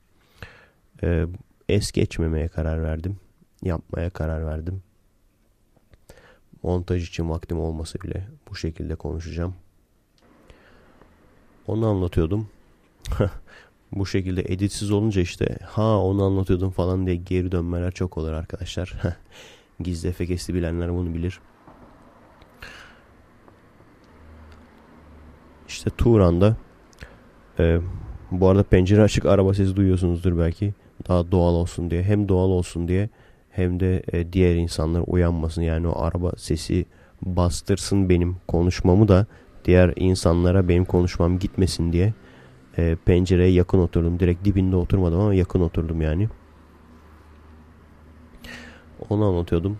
e, 1.03 1.27
es 1.69 1.93
geçmemeye 1.93 2.49
karar 2.49 2.83
verdim. 2.83 3.17
Yapmaya 3.63 4.11
karar 4.11 4.47
verdim. 4.47 4.83
Montaj 6.63 7.09
için 7.09 7.31
vaktim 7.31 7.61
olmasa 7.61 8.01
bile 8.01 8.29
bu 8.51 8.57
şekilde 8.57 8.95
konuşacağım. 8.95 9.55
Onu 11.67 11.87
anlatıyordum. 11.87 12.49
bu 13.93 14.07
şekilde 14.07 14.41
editsiz 14.41 14.91
olunca 14.91 15.21
işte 15.21 15.59
ha 15.65 15.99
onu 15.99 16.25
anlatıyordum 16.25 16.71
falan 16.71 17.07
diye 17.07 17.17
geri 17.17 17.53
dönmeler 17.53 17.93
çok 17.93 18.19
olur 18.19 18.33
arkadaşlar. 18.33 18.93
Gizli 19.81 20.09
efekesti 20.09 20.55
bilenler 20.55 20.95
bunu 20.95 21.15
bilir. 21.15 21.41
İşte 25.69 25.91
Turan'da 25.91 26.57
e, 27.59 27.81
bu 28.31 28.49
arada 28.49 28.63
pencere 28.63 29.03
açık 29.03 29.27
araba 29.27 29.55
sesi 29.55 29.77
duyuyorsunuzdur 29.77 30.39
belki. 30.39 30.75
Daha 31.09 31.31
doğal 31.31 31.55
olsun 31.55 31.91
diye. 31.91 32.03
Hem 32.03 32.29
doğal 32.29 32.49
olsun 32.49 32.89
diye 32.89 33.09
hem 33.51 33.81
de 33.81 34.03
e, 34.13 34.33
diğer 34.33 34.55
insanlar 34.55 35.05
uyanmasın. 35.07 35.63
Yani 35.63 35.89
o 35.89 36.03
araba 36.03 36.33
sesi 36.37 36.87
bastırsın 37.23 38.09
benim 38.09 38.37
konuşmamı 38.49 39.09
da 39.09 39.27
diğer 39.65 39.93
insanlara 39.97 40.69
benim 40.69 40.85
konuşmam 40.85 41.39
gitmesin 41.39 41.93
diye 41.93 42.15
e, 42.79 42.97
pencereye 43.05 43.51
yakın 43.51 43.79
oturdum. 43.79 44.21
Direkt 44.21 44.45
dibinde 44.45 44.77
oturmadım 44.77 45.21
ama 45.21 45.35
yakın 45.35 45.61
oturdum 45.61 46.03
yani. 46.03 46.29
Onu 49.11 49.25
anlatıyordum. 49.25 49.79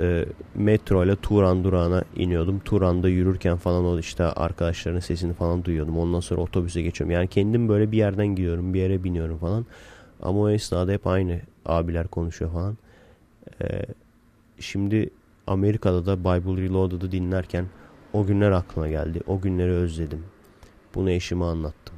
E, 0.00 0.24
metro 0.54 1.04
ile 1.04 1.16
Turan 1.16 1.64
durağına 1.64 2.04
iniyordum. 2.16 2.58
Turan'da 2.58 3.08
yürürken 3.08 3.56
falan 3.56 3.84
o 3.84 3.98
işte 3.98 4.24
arkadaşların 4.24 5.00
sesini 5.00 5.32
falan 5.32 5.64
duyuyordum. 5.64 5.98
Ondan 5.98 6.20
sonra 6.20 6.40
otobüse 6.40 6.82
geçiyorum. 6.82 7.14
Yani 7.14 7.28
kendim 7.28 7.68
böyle 7.68 7.92
bir 7.92 7.96
yerden 7.96 8.26
gidiyorum, 8.26 8.74
bir 8.74 8.80
yere 8.80 9.04
biniyorum 9.04 9.38
falan. 9.38 9.66
Ama 10.22 10.40
o 10.40 10.48
esnada 10.48 10.92
hep 10.92 11.06
aynı 11.06 11.40
abiler 11.66 12.08
konuşuyor 12.08 12.52
falan. 12.52 12.78
E, 13.62 13.86
şimdi 14.60 15.10
Amerika'da 15.46 16.06
da 16.06 16.20
Bible 16.20 16.62
Reloaded'ı 16.62 17.12
dinlerken 17.12 17.64
o 18.12 18.26
günler 18.26 18.50
aklıma 18.50 18.88
geldi. 18.88 19.20
O 19.26 19.40
günleri 19.40 19.70
özledim. 19.72 20.24
Bunu 20.94 21.10
eşime 21.10 21.44
anlattım. 21.44 21.95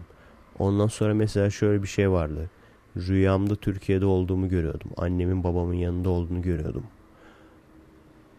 Ondan 0.59 0.87
sonra 0.87 1.15
mesela 1.15 1.51
şöyle 1.51 1.83
bir 1.83 1.89
şey 1.89 2.11
vardı. 2.11 2.51
Rüyamda 2.97 3.57
Türkiye'de 3.57 4.07
olduğumu 4.07 4.49
görüyordum. 4.49 4.91
Annemin 4.97 5.45
babamın 5.45 5.75
yanında 5.75 6.11
olduğunu 6.11 6.43
görüyordum. 6.43 6.85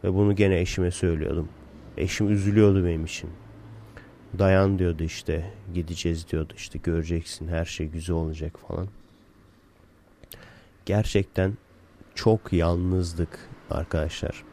Ve 0.04 0.14
bunu 0.14 0.36
gene 0.36 0.60
eşime 0.60 0.92
söylüyordum. 0.92 1.50
Eşim 1.98 2.30
üzülüyordu 2.30 2.86
benim 2.86 3.06
için. 3.06 3.30
Dayan 4.40 4.80
diyordu 4.80 5.04
işte. 5.04 5.54
Gideceğiz 5.74 6.32
diyordu 6.32 6.54
işte 6.58 6.80
göreceksin 6.80 7.48
her 7.48 7.66
şey 7.66 7.88
güzel 7.88 8.16
olacak 8.16 8.60
falan. 8.68 8.88
Gerçekten 10.86 11.58
çok 12.16 12.54
yalnızdık 12.54 13.50
arkadaşlar. 13.70 14.44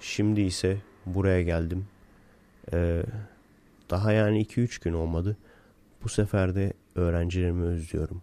Şimdi 0.00 0.40
ise 0.40 0.76
buraya 1.06 1.42
geldim. 1.42 1.86
Ee, 2.72 3.02
daha 3.90 4.12
yani 4.12 4.42
2-3 4.44 4.84
gün 4.84 4.92
olmadı. 4.92 5.36
Bu 6.06 6.10
sefer 6.10 6.54
de 6.54 6.72
öğrencilerimi 6.94 7.64
özlüyorum. 7.64 8.22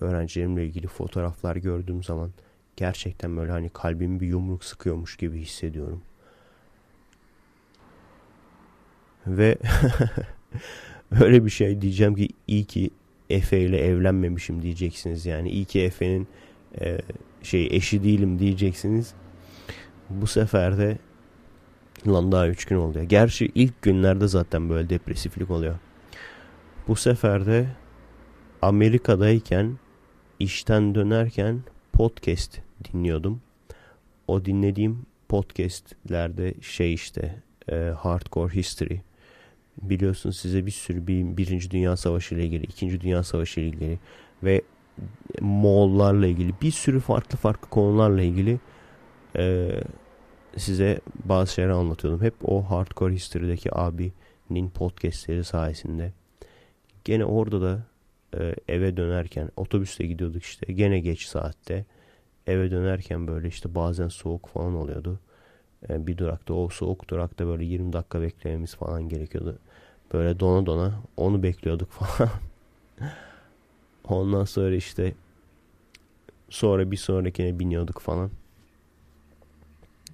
Öğrencilerimle 0.00 0.66
ilgili 0.66 0.86
fotoğraflar 0.86 1.56
gördüğüm 1.56 2.02
zaman 2.02 2.30
gerçekten 2.76 3.36
böyle 3.36 3.52
hani 3.52 3.68
kalbimi 3.68 4.20
bir 4.20 4.26
yumruk 4.26 4.64
sıkıyormuş 4.64 5.16
gibi 5.16 5.38
hissediyorum. 5.40 6.02
Ve 9.26 9.56
öyle 11.20 11.44
bir 11.44 11.50
şey 11.50 11.80
diyeceğim 11.80 12.14
ki 12.14 12.28
iyi 12.46 12.64
ki 12.64 12.90
Efe 13.30 13.60
ile 13.60 13.78
evlenmemişim 13.78 14.62
diyeceksiniz 14.62 15.26
yani. 15.26 15.50
iyi 15.50 15.64
ki 15.64 15.80
Efe'nin 15.80 16.28
e, 16.80 16.98
şey 17.42 17.68
eşi 17.70 18.04
değilim 18.04 18.38
diyeceksiniz. 18.38 19.14
Bu 20.10 20.26
sefer 20.26 20.78
de 20.78 20.98
lan 22.06 22.32
daha 22.32 22.48
3 22.48 22.64
gün 22.64 22.76
oldu 22.76 22.98
ya. 22.98 23.04
Gerçi 23.04 23.50
ilk 23.54 23.82
günlerde 23.82 24.28
zaten 24.28 24.68
böyle 24.68 24.90
depresiflik 24.90 25.50
oluyor. 25.50 25.78
Bu 26.88 26.96
sefer 26.96 27.46
de 27.46 27.66
Amerika'dayken 28.62 29.78
işten 30.38 30.94
dönerken 30.94 31.60
podcast 31.92 32.58
dinliyordum. 32.84 33.40
O 34.28 34.44
dinlediğim 34.44 35.06
podcastlerde 35.28 36.54
şey 36.60 36.94
işte 36.94 37.42
e, 37.68 37.74
Hardcore 37.74 38.54
History 38.54 38.98
biliyorsunuz 39.82 40.36
size 40.36 40.66
bir 40.66 40.70
sürü 40.70 41.06
bir, 41.06 41.36
Birinci 41.36 41.70
Dünya 41.70 41.96
Savaşı 41.96 42.34
ile 42.34 42.44
ilgili, 42.44 42.64
İkinci 42.64 43.00
Dünya 43.00 43.22
Savaşı 43.22 43.60
ile 43.60 43.68
ilgili 43.68 43.98
ve 44.42 44.62
Moğollarla 45.40 46.26
ilgili 46.26 46.52
bir 46.62 46.70
sürü 46.70 47.00
farklı 47.00 47.38
farklı 47.38 47.70
konularla 47.70 48.22
ilgili 48.22 48.60
e, 49.36 49.70
size 50.56 51.00
bazı 51.24 51.52
şeyler 51.52 51.70
anlatıyordum. 51.70 52.22
Hep 52.22 52.34
o 52.44 52.62
Hardcore 52.62 53.14
History'deki 53.14 53.74
abinin 53.74 54.70
podcastleri 54.74 55.44
sayesinde. 55.44 56.12
Gene 57.04 57.24
orada 57.24 57.62
da 57.62 57.82
e, 58.38 58.54
eve 58.68 58.96
dönerken 58.96 59.50
otobüste 59.56 60.06
gidiyorduk 60.06 60.42
işte 60.42 60.72
gene 60.72 61.00
geç 61.00 61.26
saatte 61.26 61.84
eve 62.46 62.70
dönerken 62.70 63.28
böyle 63.28 63.48
işte 63.48 63.74
bazen 63.74 64.08
soğuk 64.08 64.48
falan 64.48 64.74
oluyordu. 64.74 65.20
E, 65.88 66.06
bir 66.06 66.18
durakta 66.18 66.54
o 66.54 66.68
soğuk 66.68 67.10
durakta 67.10 67.46
böyle 67.46 67.64
20 67.64 67.92
dakika 67.92 68.22
beklememiz 68.22 68.74
falan 68.74 69.08
gerekiyordu. 69.08 69.58
Böyle 70.12 70.40
dona 70.40 70.66
dona 70.66 70.94
onu 71.16 71.42
bekliyorduk 71.42 71.90
falan. 71.92 72.30
Ondan 74.08 74.44
sonra 74.44 74.74
işte 74.74 75.14
sonra 76.50 76.90
bir 76.90 76.96
sonrakine 76.96 77.58
biniyorduk 77.58 78.00
falan. 78.00 78.30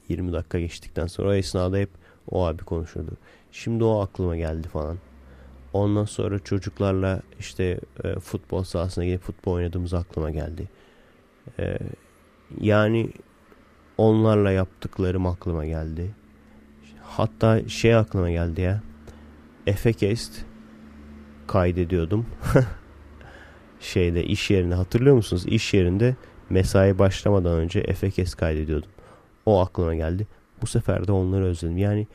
20 0.08 0.32
dakika 0.32 0.60
geçtikten 0.60 1.06
sonra 1.06 1.28
o 1.28 1.32
esnada 1.32 1.76
hep 1.76 1.90
o 2.30 2.46
abi 2.46 2.64
konuşurdu. 2.64 3.12
Şimdi 3.52 3.84
o 3.84 4.00
aklıma 4.00 4.36
geldi 4.36 4.68
falan. 4.68 4.98
Ondan 5.72 6.04
sonra 6.04 6.38
çocuklarla 6.38 7.20
işte 7.38 7.80
e, 8.04 8.18
futbol 8.18 8.62
sahasına 8.62 9.04
gidip 9.04 9.22
futbol 9.22 9.52
oynadığımız 9.52 9.94
aklıma 9.94 10.30
geldi. 10.30 10.68
E, 11.58 11.78
yani 12.60 13.10
onlarla 13.98 14.50
yaptıklarım 14.50 15.26
aklıma 15.26 15.66
geldi. 15.66 16.14
Hatta 17.02 17.68
şey 17.68 17.94
aklıma 17.94 18.30
geldi 18.30 18.60
ya. 18.60 18.82
Efekest 19.66 20.44
kaydediyordum. 21.46 22.26
Şeyde 23.80 24.24
iş 24.24 24.50
yerinde 24.50 24.74
hatırlıyor 24.74 25.16
musunuz? 25.16 25.46
İş 25.46 25.74
yerinde 25.74 26.16
mesai 26.50 26.98
başlamadan 26.98 27.58
önce 27.58 27.80
Efekest 27.80 28.36
kaydediyordum. 28.36 28.90
O 29.46 29.60
aklıma 29.60 29.94
geldi. 29.94 30.26
Bu 30.62 30.66
sefer 30.66 31.06
de 31.06 31.12
onları 31.12 31.44
özledim. 31.44 31.78
Yani 31.78 32.06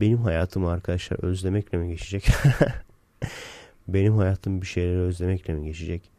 benim 0.00 0.18
hayatım 0.18 0.66
arkadaşlar 0.66 1.24
özlemekle 1.24 1.78
mi 1.78 1.88
geçecek? 1.88 2.28
benim 3.88 4.16
hayatım 4.16 4.62
bir 4.62 4.66
şeyleri 4.66 4.98
özlemekle 4.98 5.54
mi 5.54 5.66
geçecek? 5.66 6.10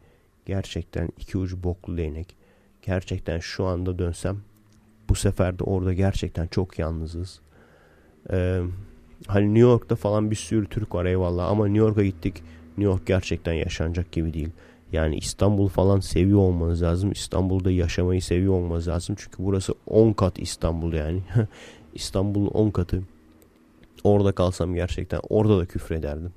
Gerçekten 0.46 1.08
iki 1.18 1.38
ucu 1.38 1.62
boklu 1.62 1.96
değnek. 1.96 2.36
Gerçekten 2.82 3.38
şu 3.38 3.64
anda 3.64 3.98
dönsem 3.98 4.36
bu 5.08 5.14
sefer 5.14 5.58
de 5.58 5.64
orada 5.64 5.92
gerçekten 5.92 6.46
çok 6.46 6.78
yalnızız. 6.78 7.40
Ee, 8.30 8.60
hani 9.26 9.46
New 9.46 9.60
York'ta 9.60 9.96
falan 9.96 10.30
bir 10.30 10.36
sürü 10.36 10.66
Türk 10.66 10.94
var 10.94 11.04
eyvallah 11.04 11.48
ama 11.48 11.66
New 11.66 11.78
York'a 11.78 12.04
gittik. 12.04 12.42
New 12.68 12.84
York 12.92 13.06
gerçekten 13.06 13.52
yaşanacak 13.52 14.12
gibi 14.12 14.34
değil. 14.34 14.50
Yani 14.92 15.16
İstanbul 15.16 15.68
falan 15.68 16.00
seviyor 16.00 16.38
olmanız 16.38 16.82
lazım. 16.82 17.12
İstanbul'da 17.12 17.70
yaşamayı 17.70 18.22
seviyor 18.22 18.52
olmanız 18.52 18.88
lazım. 18.88 19.16
Çünkü 19.18 19.36
burası 19.38 19.74
10 19.86 20.12
kat 20.12 20.38
İstanbul 20.38 20.92
yani. 20.92 21.22
İstanbul'un 21.94 22.46
10 22.46 22.70
katı. 22.70 23.02
Orada 24.04 24.32
kalsam 24.32 24.74
gerçekten 24.74 25.20
orada 25.28 25.58
da 25.58 25.66
küfrederdim. 25.66 26.32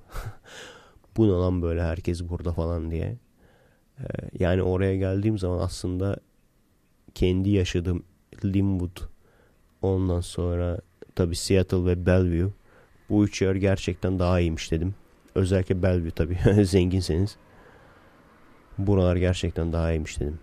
Bu 1.17 1.28
ne 1.28 1.32
lan 1.32 1.62
böyle 1.62 1.84
herkes 1.84 2.30
burada 2.30 2.54
falan 2.54 2.91
diye. 2.91 3.17
Ee, 4.00 4.04
yani 4.39 4.63
oraya 4.63 4.98
geldiğim 4.98 5.38
zaman 5.38 5.60
aslında 5.60 6.17
kendi 7.15 7.50
yaşadığım 7.50 8.04
Linwood 8.45 8.98
ondan 9.82 10.22
sonra 10.22 10.80
tabi 11.15 11.36
Seattle 11.36 11.86
ve 11.86 12.06
Bellevue 12.06 12.52
bu 13.10 13.26
üç 13.26 13.41
yer 13.41 13.56
gerçekten 13.56 14.19
daha 14.19 14.39
iyiymiş 14.39 14.72
dedim. 14.72 14.95
Özellikle 15.36 15.84
Bellevue 15.84 16.12
tabi 16.12 16.38
zenginseniz. 16.65 17.38
Buralar 18.78 19.15
gerçekten 19.15 19.74
daha 19.74 19.91
iyiymiş 19.91 20.19
dedim. 20.19 20.39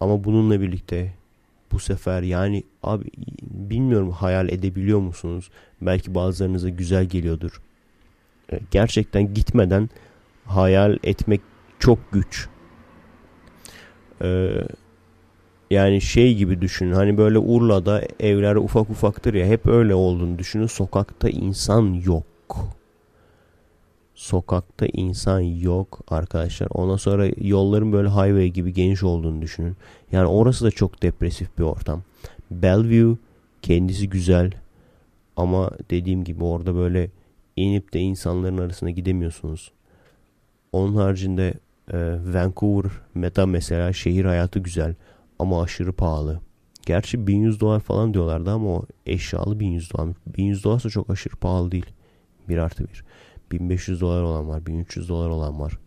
Ama 0.00 0.24
bununla 0.24 0.60
birlikte 0.60 1.14
bu 1.72 1.78
sefer 1.78 2.22
yani 2.22 2.62
abi 2.82 3.04
bilmiyorum 3.42 4.10
hayal 4.10 4.48
edebiliyor 4.48 4.98
musunuz? 4.98 5.50
Belki 5.80 6.14
bazılarınıza 6.14 6.68
güzel 6.68 7.04
geliyordur. 7.04 7.62
E, 8.52 8.60
gerçekten 8.70 9.34
gitmeden 9.34 9.90
hayal 10.44 10.98
etmek 11.04 11.40
çok 11.78 12.12
güç. 12.12 12.48
Ee, 14.22 14.50
yani 15.70 16.00
şey 16.00 16.34
gibi 16.34 16.60
düşünün. 16.60 16.92
Hani 16.92 17.18
böyle 17.18 17.38
Urla'da 17.38 18.02
evler 18.20 18.56
ufak 18.56 18.90
ufaktır 18.90 19.34
ya 19.34 19.46
hep 19.46 19.66
öyle 19.66 19.94
olduğunu 19.94 20.38
düşünün. 20.38 20.66
Sokakta 20.66 21.28
insan 21.28 21.92
yok. 21.92 22.24
Sokakta 24.18 24.86
insan 24.92 25.40
yok 25.40 26.00
arkadaşlar. 26.08 26.68
Ondan 26.70 26.96
sonra 26.96 27.28
yolların 27.40 27.92
böyle 27.92 28.08
highway 28.08 28.48
gibi 28.48 28.72
geniş 28.72 29.02
olduğunu 29.02 29.42
düşünün. 29.42 29.76
Yani 30.12 30.26
orası 30.26 30.64
da 30.64 30.70
çok 30.70 31.02
depresif 31.02 31.58
bir 31.58 31.62
ortam. 31.62 32.02
Bellevue 32.50 33.16
kendisi 33.62 34.08
güzel 34.08 34.52
ama 35.36 35.70
dediğim 35.90 36.24
gibi 36.24 36.44
orada 36.44 36.74
böyle 36.74 37.10
inip 37.56 37.94
de 37.94 38.00
insanların 38.00 38.58
arasına 38.58 38.90
gidemiyorsunuz. 38.90 39.72
Onun 40.72 40.96
haricinde 40.96 41.54
e, 41.92 41.98
Vancouver 42.34 42.92
meta 43.14 43.46
mesela 43.46 43.92
şehir 43.92 44.24
hayatı 44.24 44.58
güzel 44.58 44.94
ama 45.38 45.62
aşırı 45.62 45.92
pahalı. 45.92 46.40
Gerçi 46.86 47.26
1100 47.26 47.60
dolar 47.60 47.80
falan 47.80 48.14
diyorlardı 48.14 48.50
ama 48.50 48.68
o 48.70 48.86
eşyalı 49.06 49.60
1100 49.60 49.92
dolar. 49.92 50.08
1100 50.26 50.64
dolarsa 50.64 50.90
çok 50.90 51.10
aşırı 51.10 51.36
pahalı 51.36 51.72
değil. 51.72 51.86
1 52.48 52.58
artı 52.58 52.84
1. 52.84 53.04
1500 53.52 54.00
dolar 54.00 54.22
olan 54.22 54.48
var. 54.48 54.66
1300 54.66 55.08
dolar 55.08 55.28
olan 55.28 55.60
var. 55.60 55.78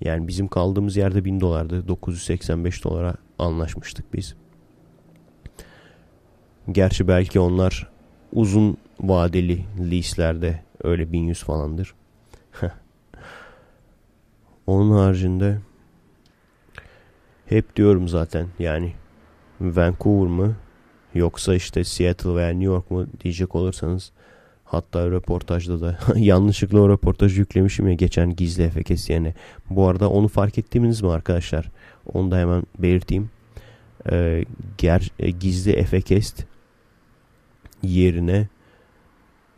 Yani 0.00 0.28
bizim 0.28 0.48
kaldığımız 0.48 0.96
yerde 0.96 1.24
1000 1.24 1.40
dolardı. 1.40 1.88
985 1.88 2.84
dolara 2.84 3.14
anlaşmıştık 3.38 4.14
biz. 4.14 4.34
Gerçi 6.72 7.08
belki 7.08 7.40
onlar 7.40 7.88
uzun 8.32 8.76
vadeli 9.00 9.64
lease'lerde 9.78 10.62
öyle 10.82 11.12
1100 11.12 11.42
falandır. 11.42 11.94
Onun 14.66 14.90
haricinde 14.90 15.58
hep 17.46 17.76
diyorum 17.76 18.08
zaten 18.08 18.46
yani 18.58 18.92
Vancouver 19.60 20.28
mı 20.30 20.56
yoksa 21.14 21.54
işte 21.54 21.84
Seattle 21.84 22.34
veya 22.34 22.48
New 22.48 22.64
York 22.64 22.90
mu 22.90 23.06
diyecek 23.20 23.54
olursanız 23.54 24.12
hatta 24.70 25.10
röportajda 25.10 25.80
da 25.80 25.98
yanlışlıkla 26.16 26.80
o 26.80 26.88
röportajı 26.88 27.40
yüklemişim 27.40 27.88
ya 27.88 27.94
geçen 27.94 28.36
gizli 28.36 28.62
efekes 28.62 29.10
yerine. 29.10 29.34
Bu 29.70 29.88
arada 29.88 30.10
onu 30.10 30.28
fark 30.28 30.58
ettiğiniz 30.58 31.02
mi 31.02 31.10
arkadaşlar? 31.10 31.70
Onu 32.06 32.30
da 32.30 32.38
hemen 32.38 32.62
belirteyim. 32.78 33.30
Ee, 34.10 34.44
ger, 34.78 35.10
e, 35.18 35.30
gizli 35.30 35.72
efekest 35.72 36.44
yerine 37.82 38.48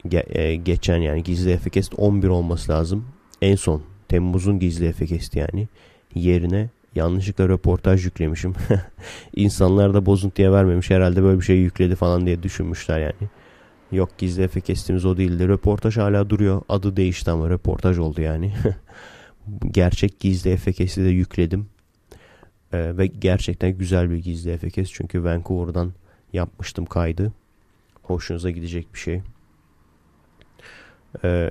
ge, 0.09 0.25
e, 0.29 0.57
geçen 0.57 0.97
yani 0.97 1.23
gizli 1.23 1.51
efekest 1.51 1.95
11 1.97 2.29
olması 2.29 2.73
lazım. 2.73 3.05
En 3.43 3.57
son 3.57 3.83
Temmuz'un 4.09 4.59
gizli 4.59 4.87
efekesti 4.87 5.39
yani 5.39 5.69
yerine 6.15 6.71
yanlışlıkla 6.95 7.49
röportaj 7.49 8.05
yüklemişim. 8.05 8.55
İnsanlar 9.37 9.95
da 9.95 10.07
bozuntuya 10.07 10.53
vermemiş 10.53 10.91
herhalde 10.91 11.23
böyle 11.23 11.41
bir 11.41 11.45
şey 11.45 11.57
yükledi 11.57 11.95
falan 11.95 12.27
diye 12.27 12.43
düşünmüşler 12.43 13.01
yani. 13.01 13.42
Yok 13.93 14.19
gizli 14.19 14.43
efe 14.43 14.61
kestiğimiz 14.61 15.05
o 15.05 15.17
değildi. 15.17 15.49
Röportaj 15.49 15.97
hala 15.97 16.31
duruyor. 16.31 16.63
Adı 16.69 16.97
değişti 16.97 17.31
ama 17.31 17.51
röportaj 17.51 17.99
oldu 17.99 18.21
yani. 18.21 18.53
Gerçek 19.71 20.21
gizli 20.21 20.51
efe 20.51 20.73
kesti 20.73 21.05
de 21.05 21.09
yükledim. 21.09 21.67
Ee, 22.73 22.99
ve 22.99 23.07
gerçekten 23.07 23.79
güzel 23.79 24.11
bir 24.11 24.17
gizli 24.17 24.51
efe 24.51 24.71
kes. 24.71 24.91
Çünkü 24.93 25.25
Vancouver'dan 25.25 25.93
yapmıştım 26.33 26.87
kaydı. 26.87 27.33
Hoşunuza 28.03 28.51
gidecek 28.51 28.95
bir 28.95 28.99
şey. 28.99 29.23
Ee, 31.25 31.51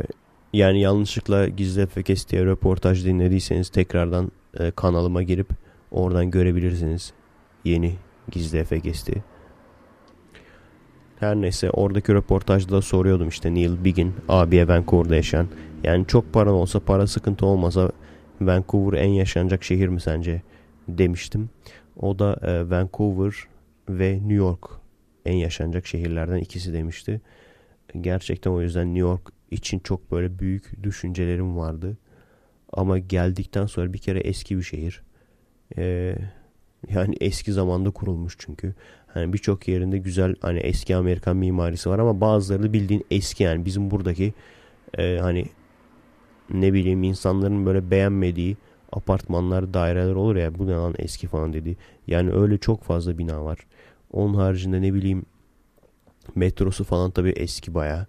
yani 0.53 0.81
yanlışlıkla 0.81 1.47
gizli 1.47 1.81
efe 1.81 2.03
kes 2.03 2.29
diye 2.29 2.45
röportaj 2.45 3.05
dinlediyseniz 3.05 3.69
tekrardan 3.69 4.31
e, 4.59 4.71
kanalıma 4.71 5.23
girip 5.23 5.49
oradan 5.91 6.31
görebilirsiniz. 6.31 7.13
Yeni 7.65 7.95
gizli 8.31 8.57
efekesti. 8.57 9.23
Her 11.21 11.35
neyse 11.35 11.69
oradaki 11.69 12.13
röportajda 12.13 12.71
da 12.71 12.81
soruyordum 12.81 13.29
işte 13.29 13.53
Neil 13.53 13.83
Biggin 13.83 14.13
abiye 14.29 14.67
Vancouver'da 14.67 15.15
yaşayan. 15.15 15.47
Yani 15.83 16.07
çok 16.07 16.33
paran 16.33 16.53
olsa 16.53 16.79
para 16.79 17.07
sıkıntı 17.07 17.45
olmasa 17.45 17.91
Vancouver 18.41 18.99
en 18.99 19.09
yaşanacak 19.09 19.63
şehir 19.63 19.87
mi 19.87 20.01
sence 20.01 20.41
demiştim. 20.87 21.49
O 21.99 22.19
da 22.19 22.39
e, 22.41 22.69
Vancouver 22.69 23.33
ve 23.89 24.13
New 24.13 24.33
York 24.33 24.69
en 25.25 25.33
yaşanacak 25.33 25.87
şehirlerden 25.87 26.37
ikisi 26.37 26.73
demişti. 26.73 27.21
Gerçekten 28.01 28.51
o 28.51 28.61
yüzden 28.61 28.85
New 28.85 28.99
York 28.99 29.21
için 29.51 29.79
çok 29.79 30.11
böyle 30.11 30.39
büyük 30.39 30.83
düşüncelerim 30.83 31.57
vardı. 31.57 31.97
Ama 32.73 32.99
geldikten 32.99 33.65
sonra 33.65 33.93
bir 33.93 33.99
kere 33.99 34.19
eski 34.19 34.57
bir 34.57 34.63
şehir. 34.63 35.01
Ee, 35.77 36.15
yani 36.89 37.15
eski 37.21 37.53
zamanda 37.53 37.89
kurulmuş 37.91 38.35
çünkü. 38.39 38.73
Hani 39.13 39.33
birçok 39.33 39.67
yerinde 39.67 39.97
güzel 39.97 40.35
hani 40.41 40.59
eski 40.59 40.95
Amerikan 40.95 41.37
mimarisi 41.37 41.89
var 41.89 41.99
ama 41.99 42.21
bazıları 42.21 42.63
da 42.63 42.73
bildiğin 42.73 43.05
eski 43.11 43.43
yani 43.43 43.65
bizim 43.65 43.91
buradaki 43.91 44.33
e, 44.97 45.17
hani 45.21 45.45
ne 46.49 46.73
bileyim 46.73 47.03
insanların 47.03 47.65
böyle 47.65 47.91
beğenmediği 47.91 48.57
apartmanlar, 48.91 49.73
daireler 49.73 50.15
olur 50.15 50.35
ya 50.35 50.59
bu 50.59 50.67
ne 50.67 50.71
lan 50.71 50.93
eski 50.97 51.27
falan 51.27 51.53
dedi. 51.53 51.77
Yani 52.07 52.31
öyle 52.31 52.57
çok 52.57 52.83
fazla 52.83 53.17
bina 53.17 53.45
var. 53.45 53.59
Onun 54.11 54.33
haricinde 54.33 54.81
ne 54.81 54.93
bileyim 54.93 55.25
metrosu 56.35 56.83
falan 56.83 57.11
tabii 57.11 57.29
eski 57.29 57.73
baya. 57.73 58.07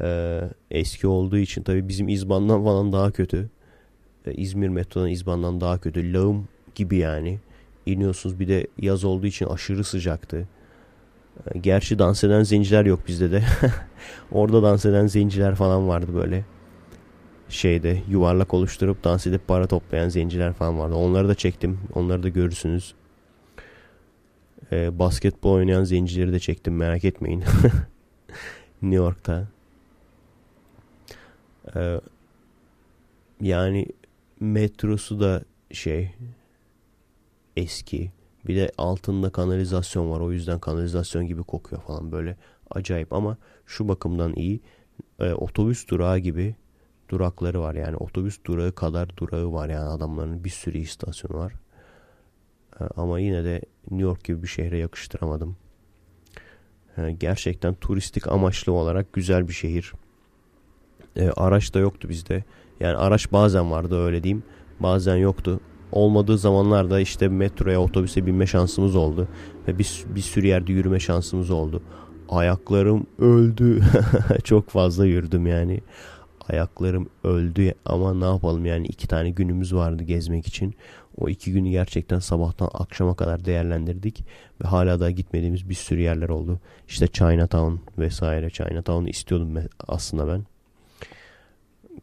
Ee, 0.00 0.40
eski 0.70 1.06
olduğu 1.06 1.38
için 1.38 1.62
tabii 1.62 1.88
bizim 1.88 2.08
İzban'dan 2.08 2.64
falan 2.64 2.92
daha 2.92 3.10
kötü. 3.10 3.50
Ee, 4.26 4.32
İzmir 4.32 4.68
metrodan 4.68 5.08
İzban'dan 5.08 5.60
daha 5.60 5.78
kötü. 5.78 6.12
Lağım 6.12 6.48
gibi 6.74 6.96
yani 6.96 7.38
iniyorsunuz. 7.86 8.40
Bir 8.40 8.48
de 8.48 8.66
yaz 8.78 9.04
olduğu 9.04 9.26
için 9.26 9.46
aşırı 9.46 9.84
sıcaktı. 9.84 10.48
Ee, 11.46 11.58
gerçi 11.58 11.98
dans 11.98 12.24
eden 12.24 12.42
zenciler 12.42 12.84
yok 12.86 13.00
bizde 13.08 13.32
de. 13.32 13.42
Orada 14.32 14.62
dans 14.62 14.86
eden 14.86 15.06
zenciler 15.06 15.54
falan 15.54 15.88
vardı 15.88 16.14
böyle. 16.14 16.44
Şeyde 17.48 18.02
yuvarlak 18.08 18.54
oluşturup 18.54 19.04
dans 19.04 19.26
edip 19.26 19.48
para 19.48 19.66
toplayan 19.66 20.08
zenciler 20.08 20.52
falan 20.52 20.78
vardı. 20.78 20.94
Onları 20.94 21.28
da 21.28 21.34
çektim. 21.34 21.80
Onları 21.94 22.22
da 22.22 22.28
görürsünüz. 22.28 22.94
Ee, 24.72 24.98
basketbol 24.98 25.52
oynayan 25.52 25.84
zencileri 25.84 26.32
de 26.32 26.38
çektim 26.38 26.76
merak 26.76 27.04
etmeyin. 27.04 27.44
New 28.82 28.96
York'ta. 28.96 29.48
Ee, 31.76 32.00
yani 33.40 33.86
metrosu 34.40 35.20
da 35.20 35.44
şey 35.72 36.10
eski. 37.56 38.12
Bir 38.46 38.56
de 38.56 38.70
altında 38.78 39.30
kanalizasyon 39.30 40.10
var. 40.10 40.20
O 40.20 40.32
yüzden 40.32 40.58
kanalizasyon 40.58 41.26
gibi 41.26 41.42
kokuyor 41.42 41.82
falan 41.82 42.12
böyle 42.12 42.36
acayip 42.70 43.12
ama 43.12 43.36
şu 43.66 43.88
bakımdan 43.88 44.34
iyi. 44.34 44.60
E, 45.20 45.32
otobüs 45.32 45.88
durağı 45.88 46.18
gibi 46.18 46.54
durakları 47.08 47.60
var. 47.60 47.74
Yani 47.74 47.96
otobüs 47.96 48.38
durağı 48.44 48.72
kadar 48.72 49.16
durağı 49.16 49.52
var 49.52 49.68
yani 49.68 49.88
adamların 49.88 50.44
bir 50.44 50.50
sürü 50.50 50.78
istasyonu 50.78 51.36
var. 51.36 51.52
E, 52.80 52.84
ama 52.96 53.20
yine 53.20 53.44
de 53.44 53.62
New 53.90 54.02
York 54.02 54.24
gibi 54.24 54.42
bir 54.42 54.48
şehre 54.48 54.78
yakıştıramadım. 54.78 55.56
E, 56.98 57.12
gerçekten 57.12 57.74
turistik 57.74 58.28
amaçlı 58.28 58.72
olarak 58.72 59.12
güzel 59.12 59.48
bir 59.48 59.52
şehir. 59.52 59.92
E, 61.16 61.30
araç 61.30 61.74
da 61.74 61.78
yoktu 61.78 62.08
bizde. 62.08 62.44
Yani 62.80 62.96
araç 62.96 63.32
bazen 63.32 63.70
vardı 63.70 64.04
öyle 64.04 64.22
diyeyim. 64.22 64.42
Bazen 64.80 65.16
yoktu 65.16 65.60
olmadığı 65.92 66.38
zamanlarda 66.38 67.00
işte 67.00 67.28
metroya 67.28 67.80
otobüse 67.80 68.26
binme 68.26 68.46
şansımız 68.46 68.96
oldu. 68.96 69.28
Ve 69.68 69.78
bir, 69.78 70.04
bir 70.06 70.20
sürü 70.20 70.46
yerde 70.46 70.72
yürüme 70.72 71.00
şansımız 71.00 71.50
oldu. 71.50 71.82
Ayaklarım 72.28 73.06
öldü. 73.18 73.80
Çok 74.44 74.70
fazla 74.70 75.06
yürüdüm 75.06 75.46
yani. 75.46 75.80
Ayaklarım 76.48 77.08
öldü 77.24 77.74
ama 77.84 78.14
ne 78.14 78.24
yapalım 78.24 78.66
yani 78.66 78.86
iki 78.86 79.08
tane 79.08 79.30
günümüz 79.30 79.74
vardı 79.74 80.02
gezmek 80.02 80.46
için. 80.46 80.74
O 81.16 81.28
iki 81.28 81.52
günü 81.52 81.70
gerçekten 81.70 82.18
sabahtan 82.18 82.70
akşama 82.74 83.16
kadar 83.16 83.44
değerlendirdik. 83.44 84.24
Ve 84.64 84.68
hala 84.68 85.00
da 85.00 85.10
gitmediğimiz 85.10 85.68
bir 85.68 85.74
sürü 85.74 86.00
yerler 86.00 86.28
oldu. 86.28 86.60
İşte 86.88 87.08
Chinatown 87.08 88.00
vesaire. 88.00 88.50
Chinatown'u 88.50 89.08
istiyordum 89.08 89.54
aslında 89.88 90.28
ben. 90.28 90.44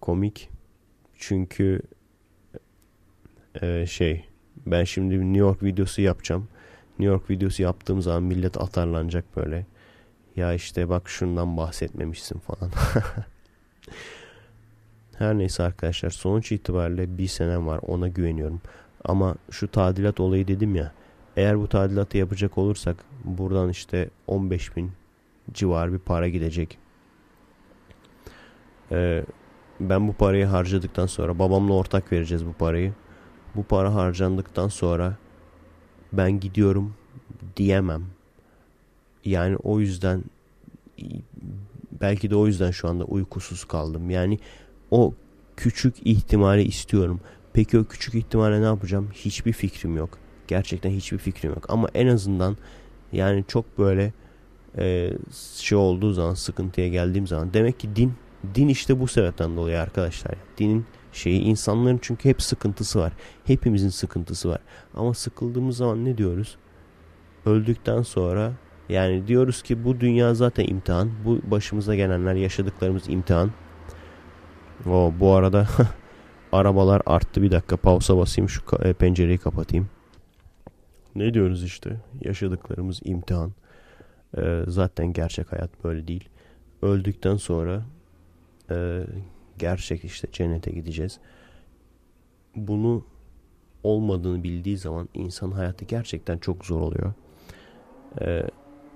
Komik. 0.01 0.49
Çünkü 1.15 1.81
e, 3.61 3.85
şey 3.85 4.25
ben 4.65 4.83
şimdi 4.83 5.19
New 5.19 5.39
York 5.39 5.63
videosu 5.63 6.01
yapacağım. 6.01 6.47
New 6.99 7.13
York 7.13 7.29
videosu 7.29 7.63
yaptığım 7.63 8.01
zaman 8.01 8.23
millet 8.23 8.61
atarlanacak 8.61 9.25
böyle. 9.35 9.65
Ya 10.35 10.53
işte 10.53 10.89
bak 10.89 11.09
şundan 11.09 11.57
bahsetmemişsin 11.57 12.39
falan. 12.39 12.71
Her 15.17 15.37
neyse 15.37 15.63
arkadaşlar 15.63 16.09
sonuç 16.09 16.51
itibariyle 16.51 17.17
bir 17.17 17.27
senem 17.27 17.67
var 17.67 17.79
ona 17.87 18.07
güveniyorum. 18.07 18.61
Ama 19.05 19.35
şu 19.51 19.67
tadilat 19.67 20.19
olayı 20.19 20.47
dedim 20.47 20.75
ya. 20.75 20.91
Eğer 21.37 21.59
bu 21.59 21.67
tadilatı 21.67 22.17
yapacak 22.17 22.57
olursak 22.57 22.97
buradan 23.23 23.69
işte 23.69 24.09
15 24.27 24.75
bin 24.75 24.91
civar 25.53 25.93
bir 25.93 25.99
para 25.99 26.27
gidecek. 26.27 26.77
Ee, 28.91 29.23
ben 29.79 30.07
bu 30.07 30.13
parayı 30.13 30.45
harcadıktan 30.45 31.05
sonra 31.05 31.39
babamla 31.39 31.73
ortak 31.73 32.11
vereceğiz 32.11 32.45
bu 32.45 32.53
parayı. 32.53 32.93
Bu 33.55 33.63
para 33.63 33.95
harcandıktan 33.95 34.67
sonra 34.67 35.17
ben 36.13 36.39
gidiyorum 36.39 36.93
diyemem. 37.57 38.03
Yani 39.25 39.55
o 39.55 39.79
yüzden 39.79 40.23
belki 42.01 42.29
de 42.29 42.35
o 42.35 42.47
yüzden 42.47 42.71
şu 42.71 42.89
anda 42.89 43.03
uykusuz 43.03 43.65
kaldım. 43.65 44.09
Yani 44.09 44.39
o 44.91 45.13
küçük 45.57 45.95
ihtimali 46.05 46.63
istiyorum. 46.63 47.19
Peki 47.53 47.79
o 47.79 47.83
küçük 47.83 48.15
ihtimale 48.15 48.61
ne 48.61 48.65
yapacağım? 48.65 49.09
Hiçbir 49.13 49.53
fikrim 49.53 49.97
yok. 49.97 50.17
Gerçekten 50.47 50.89
hiçbir 50.89 51.17
fikrim 51.17 51.51
yok. 51.51 51.65
Ama 51.69 51.87
en 51.93 52.07
azından 52.07 52.57
yani 53.11 53.43
çok 53.47 53.77
böyle 53.77 54.13
e, 54.77 55.13
şey 55.57 55.77
olduğu 55.77 56.13
zaman 56.13 56.33
sıkıntıya 56.33 56.87
geldiğim 56.87 57.27
zaman 57.27 57.53
demek 57.53 57.79
ki 57.79 57.95
din 57.95 58.13
din 58.55 58.67
işte 58.67 58.99
bu 58.99 59.07
sebepten 59.07 59.57
dolayı 59.57 59.79
arkadaşlar. 59.79 60.35
Dinin 60.57 60.85
şeyi 61.13 61.41
insanların 61.41 61.99
çünkü 62.01 62.29
hep 62.29 62.41
sıkıntısı 62.41 62.99
var. 62.99 63.13
Hepimizin 63.45 63.89
sıkıntısı 63.89 64.49
var. 64.49 64.59
Ama 64.93 65.13
sıkıldığımız 65.13 65.77
zaman 65.77 66.05
ne 66.05 66.17
diyoruz? 66.17 66.57
Öldükten 67.45 68.01
sonra 68.01 68.51
yani 68.89 69.27
diyoruz 69.27 69.63
ki 69.63 69.85
bu 69.85 69.99
dünya 69.99 70.33
zaten 70.33 70.65
imtihan. 70.67 71.11
Bu 71.25 71.39
başımıza 71.51 71.95
gelenler 71.95 72.35
yaşadıklarımız 72.35 73.09
imtihan. 73.09 73.51
O 74.89 75.13
bu 75.19 75.33
arada 75.33 75.67
arabalar 76.51 77.01
arttı 77.05 77.41
bir 77.41 77.51
dakika 77.51 77.77
pausa 77.77 78.17
basayım 78.17 78.49
şu 78.49 78.61
e, 78.83 78.93
pencereyi 78.93 79.37
kapatayım. 79.37 79.89
Ne 81.15 81.33
diyoruz 81.33 81.63
işte 81.63 82.01
yaşadıklarımız 82.21 82.99
imtihan. 83.03 83.53
Ee, 84.37 84.63
zaten 84.67 85.13
gerçek 85.13 85.51
hayat 85.51 85.83
böyle 85.83 86.07
değil. 86.07 86.29
Öldükten 86.81 87.35
sonra 87.35 87.85
e, 88.71 89.03
gerçek 89.63 90.03
işte 90.05 90.27
cennete 90.31 90.71
gideceğiz. 90.71 91.19
Bunu 92.55 93.05
olmadığını 93.83 94.43
bildiği 94.43 94.77
zaman 94.77 95.09
insan 95.13 95.51
hayatı 95.51 95.85
gerçekten 95.85 96.37
çok 96.37 96.65
zor 96.65 96.81
oluyor. 96.81 97.13
Ee, 98.21 98.43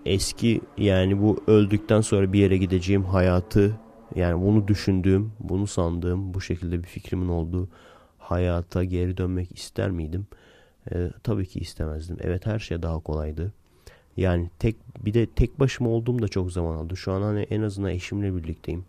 eski 0.05 0.61
yani 0.77 1.21
bu 1.21 1.43
öldükten 1.47 2.01
sonra 2.01 2.33
bir 2.33 2.39
yere 2.39 2.57
gideceğim 2.57 3.03
hayatı 3.03 3.79
yani 4.15 4.41
bunu 4.41 4.67
düşündüğüm, 4.67 5.31
bunu 5.39 5.67
sandığım, 5.67 6.33
bu 6.33 6.41
şekilde 6.41 6.83
bir 6.83 6.87
fikrimin 6.87 7.27
olduğu 7.27 7.69
hayata 8.17 8.83
geri 8.83 9.17
dönmek 9.17 9.57
ister 9.57 9.91
miydim? 9.91 10.27
Ee, 10.91 11.09
tabii 11.23 11.45
ki 11.45 11.59
istemezdim. 11.59 12.17
Evet 12.21 12.45
her 12.45 12.59
şey 12.59 12.81
daha 12.81 12.99
kolaydı. 12.99 13.53
Yani 14.17 14.49
tek 14.59 14.75
bir 15.05 15.13
de 15.13 15.25
tek 15.25 15.59
başıma 15.59 15.89
olduğum 15.89 16.21
da 16.21 16.27
çok 16.27 16.51
zaman 16.51 16.75
aldı. 16.75 16.97
Şu 16.97 17.11
an 17.11 17.21
hani 17.21 17.41
en 17.41 17.61
azından 17.61 17.91
eşimle 17.91 18.35
birlikteyim. 18.35 18.85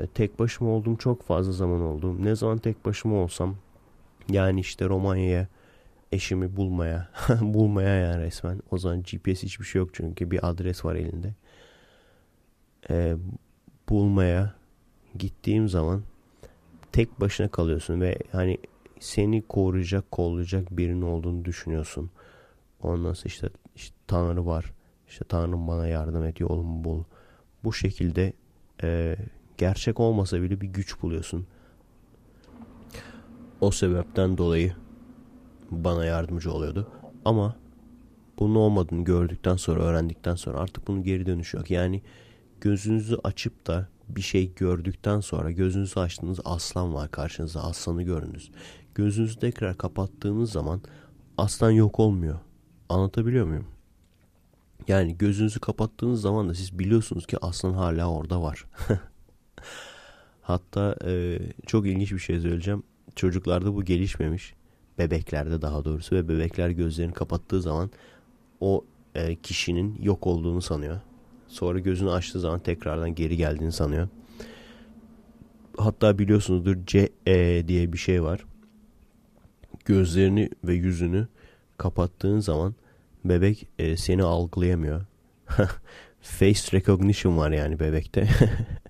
Ee, 0.00 0.06
tek 0.06 0.38
başıma 0.38 0.70
olduğum 0.70 0.96
çok 0.96 1.22
fazla 1.22 1.52
zaman 1.52 1.80
oldu. 1.80 2.24
Ne 2.24 2.36
zaman 2.36 2.58
tek 2.58 2.84
başıma 2.84 3.16
olsam 3.16 3.56
yani 4.28 4.60
işte 4.60 4.88
Romanya'ya 4.88 5.48
eşimi 6.12 6.56
bulmaya 6.56 7.08
bulmaya 7.40 7.94
yani 7.96 8.22
resmen. 8.22 8.62
O 8.70 8.78
zaman 8.78 9.02
GPS 9.02 9.42
hiçbir 9.42 9.64
şey 9.64 9.78
yok 9.78 9.90
çünkü 9.92 10.30
bir 10.30 10.48
adres 10.48 10.84
var 10.84 10.94
elinde. 10.94 11.34
Ee, 12.90 13.16
bulmaya 13.88 14.54
gittiğim 15.18 15.68
zaman 15.68 16.02
tek 16.92 17.20
başına 17.20 17.48
kalıyorsun 17.48 18.00
ve 18.00 18.18
hani 18.32 18.58
seni 19.00 19.42
koruyacak, 19.42 20.10
kollayacak 20.10 20.76
birinin 20.76 21.02
olduğunu 21.02 21.44
düşünüyorsun. 21.44 22.10
Ondan 22.82 23.12
sonra 23.12 23.26
işte, 23.26 23.48
işte 23.76 23.96
Tanrı 24.06 24.46
var. 24.46 24.72
İşte 25.08 25.24
Tanrım 25.24 25.68
bana 25.68 25.86
yardım 25.86 26.24
et, 26.24 26.40
yolumu 26.40 26.84
bul. 26.84 27.04
Bu 27.64 27.72
şekilde 27.72 28.32
e, 28.82 29.16
gerçek 29.60 30.00
olmasa 30.00 30.42
bile 30.42 30.60
bir 30.60 30.66
güç 30.66 31.02
buluyorsun. 31.02 31.46
O 33.60 33.70
sebepten 33.70 34.38
dolayı 34.38 34.74
bana 35.70 36.04
yardımcı 36.04 36.52
oluyordu. 36.52 36.88
Ama 37.24 37.56
bunun 38.38 38.54
olmadığını 38.54 39.04
gördükten 39.04 39.56
sonra, 39.56 39.82
öğrendikten 39.82 40.34
sonra 40.34 40.58
artık 40.58 40.88
bunun 40.88 41.02
geri 41.02 41.26
dönüşü 41.26 41.56
yok. 41.56 41.70
Yani 41.70 42.02
gözünüzü 42.60 43.16
açıp 43.24 43.66
da 43.66 43.88
bir 44.08 44.22
şey 44.22 44.54
gördükten 44.54 45.20
sonra 45.20 45.50
gözünüzü 45.50 46.00
açtığınız 46.00 46.40
aslan 46.44 46.94
var 46.94 47.10
karşınızda. 47.10 47.64
Aslanı 47.64 48.02
gördünüz. 48.02 48.50
Gözünüzü 48.94 49.38
tekrar 49.38 49.78
kapattığınız 49.78 50.52
zaman 50.52 50.80
aslan 51.38 51.70
yok 51.70 52.00
olmuyor. 52.00 52.38
Anlatabiliyor 52.88 53.46
muyum? 53.46 53.66
Yani 54.88 55.18
gözünüzü 55.18 55.60
kapattığınız 55.60 56.20
zaman 56.20 56.48
da 56.48 56.54
siz 56.54 56.78
biliyorsunuz 56.78 57.26
ki 57.26 57.36
aslan 57.42 57.72
hala 57.72 58.10
orada 58.10 58.42
var. 58.42 58.64
Hatta 60.42 60.96
e, 61.04 61.38
çok 61.66 61.86
ilginç 61.86 62.12
bir 62.12 62.18
şey 62.18 62.40
söyleyeceğim. 62.40 62.82
Çocuklarda 63.16 63.74
bu 63.74 63.84
gelişmemiş. 63.84 64.54
Bebeklerde 64.98 65.62
daha 65.62 65.84
doğrusu 65.84 66.16
ve 66.16 66.28
bebekler 66.28 66.70
gözlerini 66.70 67.12
kapattığı 67.12 67.62
zaman 67.62 67.90
o 68.60 68.84
e, 69.14 69.34
kişinin 69.36 70.02
yok 70.02 70.26
olduğunu 70.26 70.62
sanıyor. 70.62 71.00
Sonra 71.48 71.78
gözünü 71.78 72.10
açtığı 72.10 72.40
zaman 72.40 72.60
tekrardan 72.60 73.14
geri 73.14 73.36
geldiğini 73.36 73.72
sanıyor. 73.72 74.08
Hatta 75.78 76.18
biliyorsunuzdur 76.18 76.76
CE 76.86 77.68
diye 77.68 77.92
bir 77.92 77.98
şey 77.98 78.22
var. 78.22 78.44
Gözlerini 79.84 80.50
ve 80.64 80.74
yüzünü 80.74 81.28
kapattığın 81.78 82.40
zaman 82.40 82.74
bebek 83.24 83.68
e, 83.78 83.96
seni 83.96 84.22
algılayamıyor. 84.22 85.06
Face 86.20 86.78
recognition 86.78 87.38
var 87.38 87.50
yani 87.50 87.80
bebekte. 87.80 88.28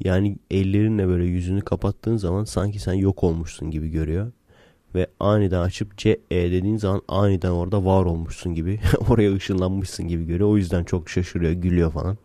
yani 0.00 0.36
ellerinle 0.50 1.08
böyle 1.08 1.24
yüzünü 1.24 1.60
kapattığın 1.60 2.16
zaman 2.16 2.44
sanki 2.44 2.78
sen 2.78 2.92
yok 2.92 3.24
olmuşsun 3.24 3.70
gibi 3.70 3.88
görüyor 3.88 4.32
ve 4.94 5.06
aniden 5.20 5.60
açıp 5.60 5.96
C 5.96 6.20
E 6.30 6.50
dediğin 6.52 6.76
zaman 6.76 7.02
aniden 7.08 7.50
orada 7.50 7.84
var 7.84 8.04
olmuşsun 8.04 8.54
gibi 8.54 8.80
oraya 9.08 9.34
ışınlanmışsın 9.34 10.08
gibi 10.08 10.26
görüyor. 10.26 10.50
O 10.50 10.56
yüzden 10.56 10.84
çok 10.84 11.08
şaşırıyor, 11.08 11.52
gülüyor 11.52 11.92
falan. 11.92 12.18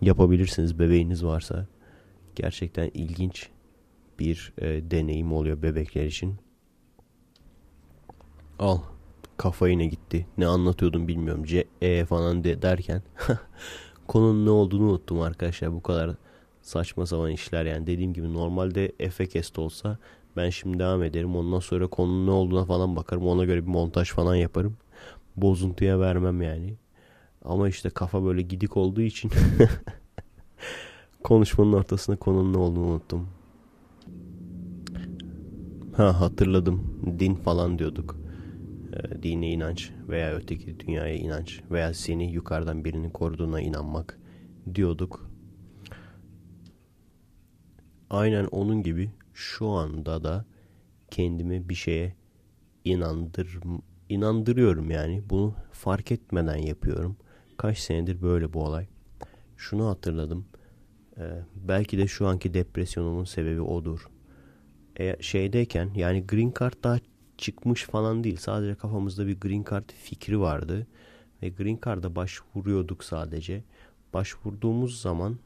Yapabilirsiniz 0.00 0.78
bebeğiniz 0.78 1.24
varsa. 1.24 1.66
Gerçekten 2.34 2.90
ilginç 2.94 3.48
bir 4.18 4.52
e, 4.58 4.90
deneyim 4.90 5.32
oluyor 5.32 5.62
bebekler 5.62 6.06
için. 6.06 6.34
Al 8.58 8.78
kafa 9.36 9.68
yine 9.68 9.86
gitti. 9.86 10.26
Ne 10.38 10.46
anlatıyordum 10.46 11.08
bilmiyorum. 11.08 11.44
C 11.44 11.64
E 11.82 12.04
falan 12.04 12.44
de 12.44 12.62
derken 12.62 13.02
konunun 14.06 14.46
ne 14.46 14.50
olduğunu 14.50 14.90
unuttum 14.90 15.20
arkadaşlar. 15.20 15.72
Bu 15.72 15.82
kadar 15.82 16.16
saçma 16.68 17.06
sapan 17.06 17.30
işler 17.30 17.64
yani 17.66 17.86
dediğim 17.86 18.12
gibi 18.12 18.34
normalde 18.34 18.92
Efekest 18.98 19.58
olsa 19.58 19.98
ben 20.36 20.50
şimdi 20.50 20.78
devam 20.78 21.02
ederim. 21.02 21.36
Ondan 21.36 21.60
sonra 21.60 21.86
konunun 21.86 22.26
ne 22.26 22.30
olduğuna 22.30 22.64
falan 22.64 22.96
bakarım. 22.96 23.26
Ona 23.26 23.44
göre 23.44 23.62
bir 23.62 23.70
montaj 23.70 24.10
falan 24.10 24.34
yaparım. 24.34 24.76
Bozuntuya 25.36 26.00
vermem 26.00 26.42
yani. 26.42 26.74
Ama 27.44 27.68
işte 27.68 27.90
kafa 27.90 28.24
böyle 28.24 28.42
gidik 28.42 28.76
olduğu 28.76 29.00
için 29.00 29.30
konuşmanın 31.24 31.72
ortasında 31.72 32.16
konunun 32.16 32.52
ne 32.52 32.58
olduğunu 32.58 32.86
unuttum. 32.86 33.28
Ha 35.96 36.20
hatırladım. 36.20 37.00
Din 37.18 37.34
falan 37.34 37.78
diyorduk. 37.78 38.16
E, 38.92 39.22
dine 39.22 39.50
inanç 39.50 39.90
veya 40.08 40.34
öteki 40.34 40.80
dünyaya 40.80 41.14
inanç 41.14 41.60
veya 41.70 41.94
seni 41.94 42.32
yukarıdan 42.32 42.84
birinin 42.84 43.10
koruduğuna 43.10 43.60
inanmak 43.60 44.18
diyorduk. 44.74 45.27
Aynen 48.10 48.44
onun 48.44 48.82
gibi 48.82 49.10
şu 49.34 49.66
anda 49.66 50.24
da 50.24 50.44
kendimi 51.10 51.68
bir 51.68 51.74
şeye 51.74 52.14
inandır 52.84 53.58
inandırıyorum 54.08 54.90
yani. 54.90 55.22
Bunu 55.30 55.54
fark 55.72 56.12
etmeden 56.12 56.56
yapıyorum. 56.56 57.16
Kaç 57.56 57.78
senedir 57.78 58.22
böyle 58.22 58.52
bu 58.52 58.64
olay. 58.64 58.86
Şunu 59.56 59.86
hatırladım. 59.88 60.46
Ee, 61.18 61.22
belki 61.54 61.98
de 61.98 62.06
şu 62.06 62.26
anki 62.26 62.54
depresyonumun 62.54 63.24
sebebi 63.24 63.60
odur. 63.60 64.08
E, 65.00 65.16
şeydeyken 65.22 65.90
yani 65.94 66.26
Green 66.26 66.52
Card 66.60 66.84
daha 66.84 66.98
çıkmış 67.38 67.84
falan 67.84 68.24
değil. 68.24 68.36
Sadece 68.36 68.74
kafamızda 68.74 69.26
bir 69.26 69.40
Green 69.40 69.64
Card 69.70 69.90
fikri 69.90 70.40
vardı. 70.40 70.86
Ve 71.42 71.48
Green 71.48 71.78
Card'a 71.84 72.16
başvuruyorduk 72.16 73.04
sadece. 73.04 73.64
Başvurduğumuz 74.14 75.00
zaman 75.00 75.38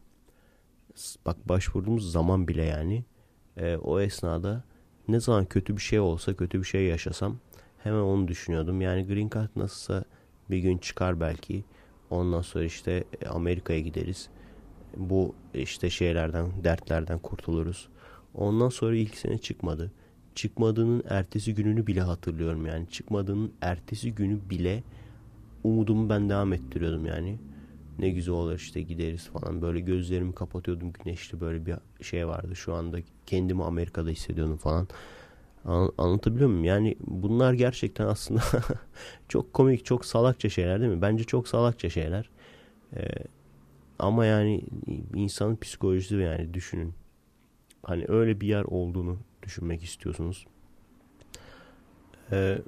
bak 1.27 1.49
başvurduğumuz 1.49 2.13
zaman 2.13 2.49
bile 2.49 2.65
yani 2.65 3.05
e, 3.57 3.77
o 3.77 4.01
esnada 4.01 4.65
ne 5.09 5.21
zaman 5.21 5.45
kötü 5.45 5.77
bir 5.77 5.83
şey 5.83 6.01
olsa 6.01 6.37
kötü 6.37 6.59
bir 6.59 6.67
şey 6.67 6.85
yaşasam 6.85 7.39
hemen 7.79 8.01
onu 8.01 8.29
düşünüyordum. 8.29 8.81
Yani 8.81 9.07
Green 9.07 9.31
Card 9.35 9.49
nasılsa 9.57 10.05
bir 10.51 10.59
gün 10.59 10.79
çıkar 10.79 11.21
belki. 11.21 11.65
Ondan 12.11 12.43
sonra 12.43 12.65
işte 12.65 13.05
e, 13.21 13.27
Amerika'ya 13.27 13.81
gideriz. 13.81 14.29
Bu 14.97 15.35
işte 15.55 15.91
şeylerden, 15.91 16.65
dertlerden 16.65 17.19
kurtuluruz. 17.19 17.89
Ondan 18.35 18.69
sonra 18.69 18.97
ilk 18.97 19.17
sene 19.17 19.39
çıkmadı. 19.39 19.93
Çıkmadığının 20.35 21.05
ertesi 21.09 21.55
gününü 21.55 21.87
bile 21.87 22.01
hatırlıyorum 22.01 22.67
yani. 22.67 22.89
Çıkmadığının 22.89 23.53
ertesi 23.61 24.15
günü 24.15 24.51
bile 24.51 24.83
umudumu 25.65 26.09
ben 26.09 26.31
devam 26.31 26.53
ettiriyordum 26.53 27.07
yani. 27.07 27.39
Ne 27.99 28.11
güzel 28.11 28.35
olur 28.35 28.55
işte 28.55 28.83
gideriz 28.83 29.29
falan. 29.29 29.63
Böyle 29.63 29.81
gözlerimi 29.81 30.35
kapatıyordum 30.35 30.93
güneşli 30.93 31.41
böyle 31.41 31.67
bir 31.67 31.75
şey 32.05 32.29
vardı. 32.29 32.57
Şu 32.57 32.75
anda 32.75 32.99
kendimi 33.27 33.65
Amerika'da 33.65 34.11
hissediyordum 34.11 34.57
falan. 34.57 34.89
Anlatabiliyor 35.99 36.49
muyum? 36.49 36.65
Yani 36.65 36.97
bunlar 37.07 37.53
gerçekten 37.53 38.07
aslında 38.07 38.43
çok 39.29 39.53
komik, 39.53 39.85
çok 39.85 40.05
salakça 40.05 40.49
şeyler 40.49 40.81
değil 40.81 40.93
mi? 40.93 41.03
Bence 41.03 41.25
çok 41.25 41.49
salakça 41.49 41.91
şeyler. 41.91 42.31
Ee, 42.97 43.09
ama 43.99 44.27
yani 44.27 44.65
insanın 45.15 45.57
psikolojisi 45.57 46.15
yani 46.15 46.55
düşünün. 46.55 46.95
Hani 47.83 48.05
öyle 48.09 48.41
bir 48.41 48.47
yer 48.47 48.63
olduğunu 48.65 49.19
düşünmek 49.43 49.83
istiyorsunuz. 49.83 50.47
Ee, 52.33 52.59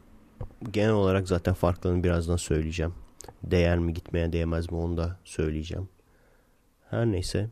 genel 0.70 0.92
olarak 0.92 1.28
zaten 1.28 1.54
farklarını 1.54 2.04
birazdan 2.04 2.36
söyleyeceğim. 2.36 2.94
Değer 3.44 3.78
mi 3.78 3.94
gitmeye 3.94 4.32
değmez 4.32 4.72
mi 4.72 4.78
onu 4.78 4.96
da 4.96 5.18
söyleyeceğim. 5.24 5.88
Her 6.90 7.06
neyse. 7.06 7.50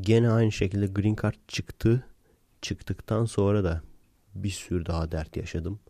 Gene 0.00 0.30
aynı 0.30 0.52
şekilde 0.52 0.86
Green 0.86 1.16
Card 1.22 1.34
çıktı. 1.48 2.06
Çıktıktan 2.62 3.24
sonra 3.24 3.64
da 3.64 3.82
bir 4.34 4.50
sürü 4.50 4.86
daha 4.86 5.12
dert 5.12 5.36
yaşadım. 5.36 5.80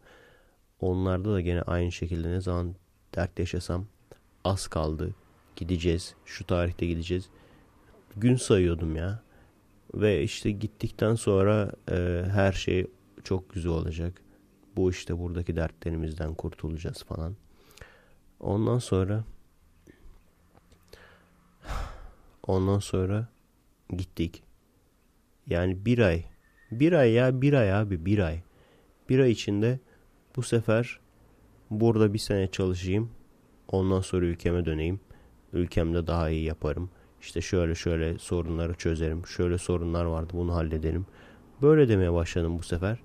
Onlarda 0.81 1.33
da 1.33 1.41
gene 1.41 1.63
aynı 1.63 1.93
şekilde 1.93 2.31
ne 2.31 2.41
zaman 2.41 2.75
dert 3.15 3.39
yaşasam 3.39 3.87
az 4.45 4.67
kaldı. 4.67 5.15
Gideceğiz. 5.57 6.15
Şu 6.25 6.47
tarihte 6.47 6.87
gideceğiz. 6.87 7.29
Gün 8.17 8.37
sayıyordum 8.37 8.97
ya. 8.97 9.23
Ve 9.95 10.23
işte 10.23 10.51
gittikten 10.51 11.15
sonra 11.15 11.73
e, 11.91 12.25
her 12.31 12.53
şey 12.53 12.87
çok 13.25 13.51
güzel 13.53 13.73
olacak. 13.73 14.23
Bu 14.77 14.91
işte 14.91 15.19
buradaki 15.19 15.57
dertlerimizden 15.57 16.35
kurtulacağız 16.35 17.03
falan. 17.03 17.37
Ondan 18.43 18.79
sonra 18.79 19.25
ondan 22.47 22.79
sonra 22.79 23.29
gittik. 23.91 24.43
Yani 25.47 25.87
bir 25.87 25.99
ay. 25.99 26.25
Bir 26.71 26.93
ay 26.93 27.13
ya 27.13 27.43
bir 27.43 27.53
ay 27.53 27.75
abi 27.75 28.07
bir 28.07 28.19
ay. 28.19 28.43
Bir 29.09 29.19
ay 29.19 29.31
içinde 29.31 29.81
bu 30.37 30.43
sefer 30.43 31.01
burada 31.71 32.15
bir 32.15 32.19
sene 32.19 32.51
çalışayım. 32.51 33.11
Ondan 33.69 34.01
sonra 34.01 34.27
ülkeme 34.27 34.65
döneyim. 34.65 35.01
Ülkemde 35.53 36.07
daha 36.07 36.31
iyi 36.31 36.45
yaparım. 36.45 36.91
İşte 37.21 37.41
şöyle 37.41 37.75
şöyle 37.75 38.19
sorunları 38.19 38.75
çözerim. 38.75 39.27
Şöyle 39.27 39.59
sorunlar 39.59 40.05
vardı 40.05 40.33
bunu 40.37 40.55
halledelim. 40.55 41.07
Böyle 41.63 41.89
demeye 41.89 42.13
başladım 42.13 42.59
bu 42.59 42.63
sefer. 42.63 42.99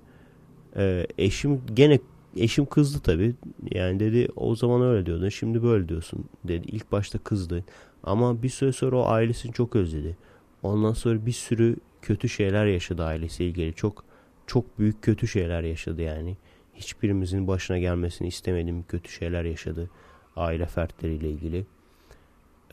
Ee, 0.76 1.08
eşim 1.18 1.62
gene 1.74 2.00
eşim 2.36 2.66
kızdı 2.66 3.00
tabii. 3.04 3.36
Yani 3.72 4.00
dedi 4.00 4.28
o 4.36 4.56
zaman 4.56 4.82
öyle 4.82 5.06
diyordun 5.06 5.30
şimdi 5.30 5.64
böyle 5.64 5.90
diyorsun 5.90 6.26
dedi. 6.44 6.68
İlk 6.68 6.92
başta 6.92 7.20
kızdı. 7.20 7.64
Ama 8.04 8.44
bir 8.44 8.50
süre 8.50 8.72
sonra 8.72 8.98
o 8.98 9.08
ailesini 9.08 9.54
çok 9.54 9.76
özledi. 9.76 10.18
Ondan 10.64 10.94
sonra 10.94 11.26
bir 11.26 11.32
sürü 11.32 11.76
kötü 12.02 12.30
şeyler 12.30 12.66
yaşadı 12.66 13.04
ailesiyle 13.04 13.50
ilgili. 13.50 13.74
Çok 13.74 14.04
çok 14.48 14.80
büyük 14.80 15.02
kötü 15.02 15.28
şeyler 15.28 15.64
yaşadı 15.64 16.02
yani. 16.02 16.38
Hiçbirimizin 16.76 17.48
başına 17.48 17.78
gelmesini 17.80 18.28
istemediğim 18.28 18.84
kötü 18.84 19.12
şeyler 19.12 19.44
yaşadı 19.44 19.90
aile 20.36 20.66
fertleriyle 20.66 21.30
ilgili. 21.30 21.66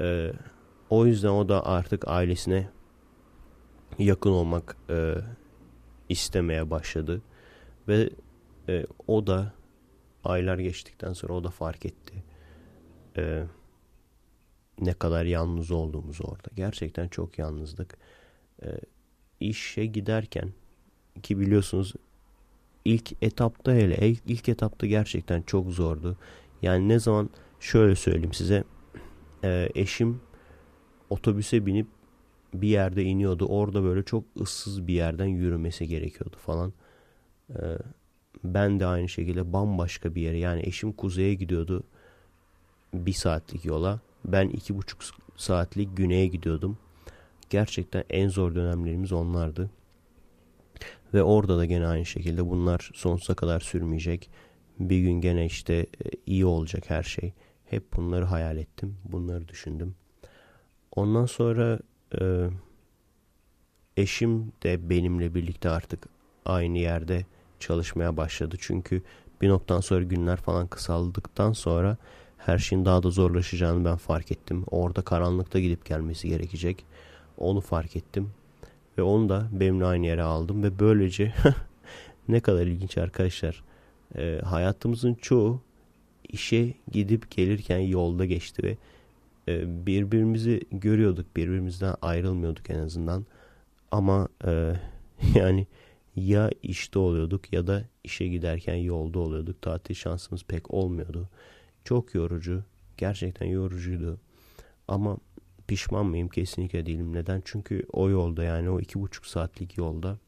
Ee, 0.01 0.33
o 0.91 1.07
yüzden 1.07 1.29
o 1.29 1.49
da 1.49 1.67
artık 1.67 2.09
ailesine 2.09 2.69
yakın 3.99 4.31
olmak 4.31 4.77
e, 4.91 5.15
istemeye 6.09 6.71
başladı. 6.71 7.23
Ve 7.89 8.11
e, 8.69 8.87
o 9.07 9.27
da 9.27 9.53
aylar 10.25 10.59
geçtikten 10.59 11.13
sonra 11.13 11.33
o 11.33 11.45
da 11.45 11.51
fark 11.51 11.87
etti. 11.87 12.25
E, 13.17 13.45
ne 14.81 14.93
kadar 14.93 15.25
yalnız 15.25 15.71
olduğumuzu 15.71 16.25
orada. 16.25 16.49
Gerçekten 16.57 17.09
çok 17.09 17.39
yalnızdık. 17.39 17.99
E, 18.63 18.69
işe 19.41 19.87
giderken 19.87 20.53
ki 21.23 21.41
biliyorsunuz 21.41 21.95
ilk 22.85 23.23
etapta 23.23 23.73
hele 23.73 24.09
ilk 24.27 24.49
etapta 24.49 24.87
gerçekten 24.87 25.43
çok 25.43 25.71
zordu. 25.71 26.17
Yani 26.63 26.89
ne 26.89 26.99
zaman 26.99 27.31
şöyle 27.61 27.95
söyleyeyim 27.95 28.33
size 28.33 28.65
e, 29.45 29.69
eşim 29.75 30.21
otobüse 31.11 31.67
binip 31.67 31.87
bir 32.55 32.69
yerde 32.69 33.03
iniyordu. 33.03 33.47
Orada 33.47 33.83
böyle 33.83 34.03
çok 34.03 34.25
ıssız 34.41 34.87
bir 34.87 34.95
yerden 34.95 35.27
yürümesi 35.27 35.89
gerekiyordu 35.89 36.37
falan. 36.39 36.73
Ee, 37.51 37.79
ben 38.45 38.81
de 38.81 38.87
aynı 38.87 39.09
şekilde 39.09 39.53
bambaşka 39.53 40.15
bir 40.15 40.23
yere 40.23 40.39
yani 40.39 40.63
eşim 40.67 40.93
kuzeye 40.93 41.35
gidiyordu 41.35 41.85
bir 42.95 43.13
saatlik 43.13 43.65
yola. 43.65 44.01
Ben 44.25 44.49
iki 44.49 44.77
buçuk 44.77 45.01
saatlik 45.37 45.97
güneye 45.97 46.27
gidiyordum. 46.27 46.79
Gerçekten 47.51 48.05
en 48.11 48.29
zor 48.29 48.55
dönemlerimiz 48.55 49.13
onlardı. 49.13 49.71
Ve 51.15 51.23
orada 51.23 51.59
da 51.59 51.65
gene 51.65 51.87
aynı 51.87 52.07
şekilde 52.07 52.51
bunlar 52.51 52.91
sonsuza 52.95 53.35
kadar 53.35 53.61
sürmeyecek. 53.61 54.31
Bir 54.79 54.99
gün 54.99 55.21
gene 55.21 55.47
işte 55.47 55.75
e, 55.75 55.87
iyi 56.27 56.47
olacak 56.47 56.91
her 56.91 57.03
şey. 57.03 57.33
Hep 57.67 57.93
bunları 57.97 58.25
hayal 58.25 58.57
ettim. 58.57 58.97
Bunları 59.05 59.49
düşündüm. 59.49 59.95
Ondan 60.97 61.27
sonra 61.27 61.79
e, 62.21 62.49
eşim 63.97 64.53
de 64.63 64.91
benimle 64.91 65.35
birlikte 65.35 65.71
artık 65.71 66.09
aynı 66.45 66.79
yerde 66.79 67.27
çalışmaya 67.61 68.17
başladı. 68.17 68.57
Çünkü 68.61 69.03
bir 69.43 69.49
noktadan 69.49 69.81
sonra 69.81 70.03
günler 70.03 70.37
falan 70.37 70.67
kısaldıktan 70.67 71.53
sonra 71.53 71.97
her 72.39 72.59
şeyin 72.59 72.85
daha 72.85 73.03
da 73.03 73.11
zorlaşacağını 73.11 73.85
ben 73.85 73.97
fark 73.97 74.33
ettim. 74.33 74.65
Orada 74.71 75.03
karanlıkta 75.03 75.61
gidip 75.61 75.85
gelmesi 75.85 76.29
gerekecek. 76.29 76.85
Onu 77.39 77.61
fark 77.61 77.97
ettim. 77.97 78.31
Ve 78.99 79.03
onu 79.03 79.29
da 79.29 79.49
benimle 79.53 79.85
aynı 79.85 80.07
yere 80.07 80.23
aldım. 80.23 80.63
Ve 80.63 80.79
böylece 80.79 81.35
ne 82.29 82.41
kadar 82.41 82.67
ilginç 82.67 82.99
arkadaşlar. 82.99 83.65
E, 84.17 84.41
hayatımızın 84.45 85.15
çoğu 85.15 85.61
işe 86.29 86.75
gidip 86.93 87.31
gelirken 87.31 87.79
yolda 87.79 88.25
geçti 88.25 88.63
ve 88.63 88.77
e, 89.49 89.87
birbirimizi 89.87 90.61
görüyorduk. 90.73 91.37
Birbirimizden 91.37 91.95
ayrılmıyorduk 92.03 92.71
en 92.71 92.79
azından. 92.79 93.27
Ama 93.91 94.29
e, 94.47 94.73
yani 95.35 95.67
ya 96.17 96.51
işte 96.63 96.99
oluyorduk 96.99 97.53
ya 97.53 97.67
da 97.67 97.85
işe 98.05 98.29
giderken 98.29 98.75
yolda 98.75 99.19
oluyorduk. 99.19 99.63
Tatil 99.63 99.95
şansımız 99.95 100.45
pek 100.45 100.75
olmuyordu. 100.75 101.29
Çok 101.85 102.15
yorucu. 102.15 102.65
Gerçekten 102.97 103.47
yorucuydu. 103.47 104.21
Ama 104.89 105.17
pişman 105.67 106.07
mıyım? 106.07 106.29
Kesinlikle 106.29 106.87
değilim. 106.87 107.13
Neden? 107.13 107.43
Çünkü 107.45 107.87
o 107.93 108.11
yolda 108.11 108.45
yani 108.45 108.71
o 108.71 108.81
iki 108.81 109.01
buçuk 109.01 109.27
saatlik 109.27 109.79
yolda 109.79 110.19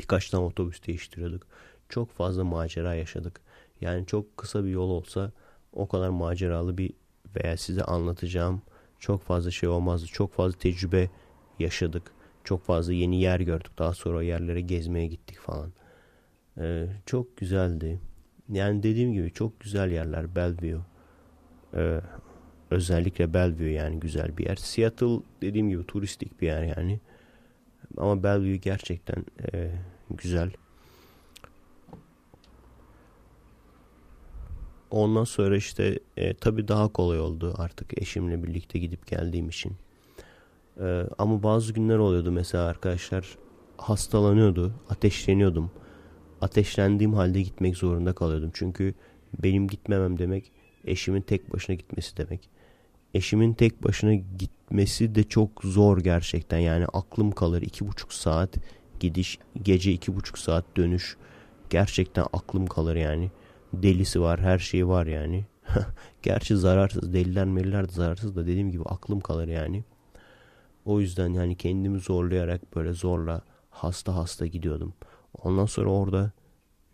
birkaç 0.00 0.30
tane 0.30 0.44
otobüs 0.44 0.86
değiştiriyorduk. 0.86 1.46
Çok 1.88 2.10
fazla 2.10 2.44
macera 2.44 2.94
yaşadık. 2.94 3.40
Yani 3.80 4.06
çok 4.06 4.36
kısa 4.36 4.64
bir 4.64 4.70
yol 4.70 4.90
olsa 4.90 5.32
o 5.72 5.88
kadar 5.88 6.08
maceralı 6.08 6.78
bir 6.78 6.92
veya 7.36 7.56
size 7.56 7.84
anlatacağım 7.84 8.62
çok 8.98 9.22
fazla 9.22 9.50
şey 9.50 9.68
olmazdı. 9.68 10.06
Çok 10.06 10.32
fazla 10.32 10.58
tecrübe 10.58 11.10
yaşadık. 11.58 12.13
Çok 12.44 12.64
fazla 12.64 12.92
yeni 12.92 13.20
yer 13.20 13.40
gördük. 13.40 13.78
Daha 13.78 13.94
sonra 13.94 14.18
o 14.18 14.20
yerlere 14.20 14.60
gezmeye 14.60 15.06
gittik 15.06 15.38
falan. 15.38 15.72
Ee, 16.58 16.86
çok 17.06 17.36
güzeldi. 17.36 18.00
Yani 18.52 18.82
dediğim 18.82 19.12
gibi 19.12 19.32
çok 19.32 19.60
güzel 19.60 19.90
yerler. 19.90 20.34
Bellevue. 20.36 20.80
Ee, 21.74 22.00
özellikle 22.70 23.34
Bellevue 23.34 23.70
yani 23.70 24.00
güzel 24.00 24.38
bir 24.38 24.46
yer. 24.46 24.56
Seattle 24.56 25.20
dediğim 25.42 25.70
gibi 25.70 25.86
turistik 25.86 26.40
bir 26.40 26.46
yer 26.46 26.62
yani. 26.62 27.00
Ama 27.96 28.22
Bellevue 28.22 28.56
gerçekten 28.56 29.24
e, 29.52 29.70
güzel. 30.10 30.50
Ondan 34.90 35.24
sonra 35.24 35.56
işte 35.56 35.98
e, 36.16 36.34
tabii 36.34 36.68
daha 36.68 36.88
kolay 36.88 37.20
oldu 37.20 37.54
artık 37.58 38.02
eşimle 38.02 38.42
birlikte 38.42 38.78
gidip 38.78 39.06
geldiğim 39.06 39.48
için. 39.48 39.72
Ee, 40.80 41.06
ama 41.18 41.42
bazı 41.42 41.72
günler 41.72 41.98
oluyordu 41.98 42.32
mesela 42.32 42.64
arkadaşlar 42.64 43.38
hastalanıyordu, 43.76 44.74
ateşleniyordum. 44.90 45.70
Ateşlendiğim 46.40 47.14
halde 47.14 47.42
gitmek 47.42 47.76
zorunda 47.76 48.12
kalıyordum. 48.12 48.50
Çünkü 48.54 48.94
benim 49.42 49.68
gitmemem 49.68 50.18
demek 50.18 50.52
eşimin 50.84 51.20
tek 51.20 51.52
başına 51.52 51.76
gitmesi 51.76 52.16
demek. 52.16 52.48
Eşimin 53.14 53.52
tek 53.52 53.84
başına 53.84 54.14
gitmesi 54.14 55.14
de 55.14 55.22
çok 55.22 55.50
zor 55.64 55.98
gerçekten. 55.98 56.58
Yani 56.58 56.86
aklım 56.92 57.30
kalır 57.30 57.62
iki 57.62 57.88
buçuk 57.88 58.12
saat 58.12 58.56
gidiş, 59.00 59.38
gece 59.62 59.92
iki 59.92 60.16
buçuk 60.16 60.38
saat 60.38 60.64
dönüş. 60.76 61.16
Gerçekten 61.70 62.26
aklım 62.32 62.66
kalır 62.66 62.96
yani. 62.96 63.30
Delisi 63.72 64.20
var, 64.20 64.40
her 64.40 64.58
şeyi 64.58 64.88
var 64.88 65.06
yani. 65.06 65.44
Gerçi 66.22 66.56
zararsız, 66.56 67.12
deliler 67.12 67.44
meliler 67.44 67.88
de 67.88 67.92
zararsız 67.92 68.36
da 68.36 68.46
dediğim 68.46 68.70
gibi 68.70 68.82
aklım 68.84 69.20
kalır 69.20 69.48
yani. 69.48 69.84
O 70.84 71.00
yüzden 71.00 71.28
yani 71.32 71.56
kendimi 71.56 72.00
zorlayarak 72.00 72.76
böyle 72.76 72.92
zorla 72.92 73.42
hasta 73.70 74.16
hasta 74.16 74.46
gidiyordum. 74.46 74.94
Ondan 75.42 75.66
sonra 75.66 75.90
orada 75.90 76.32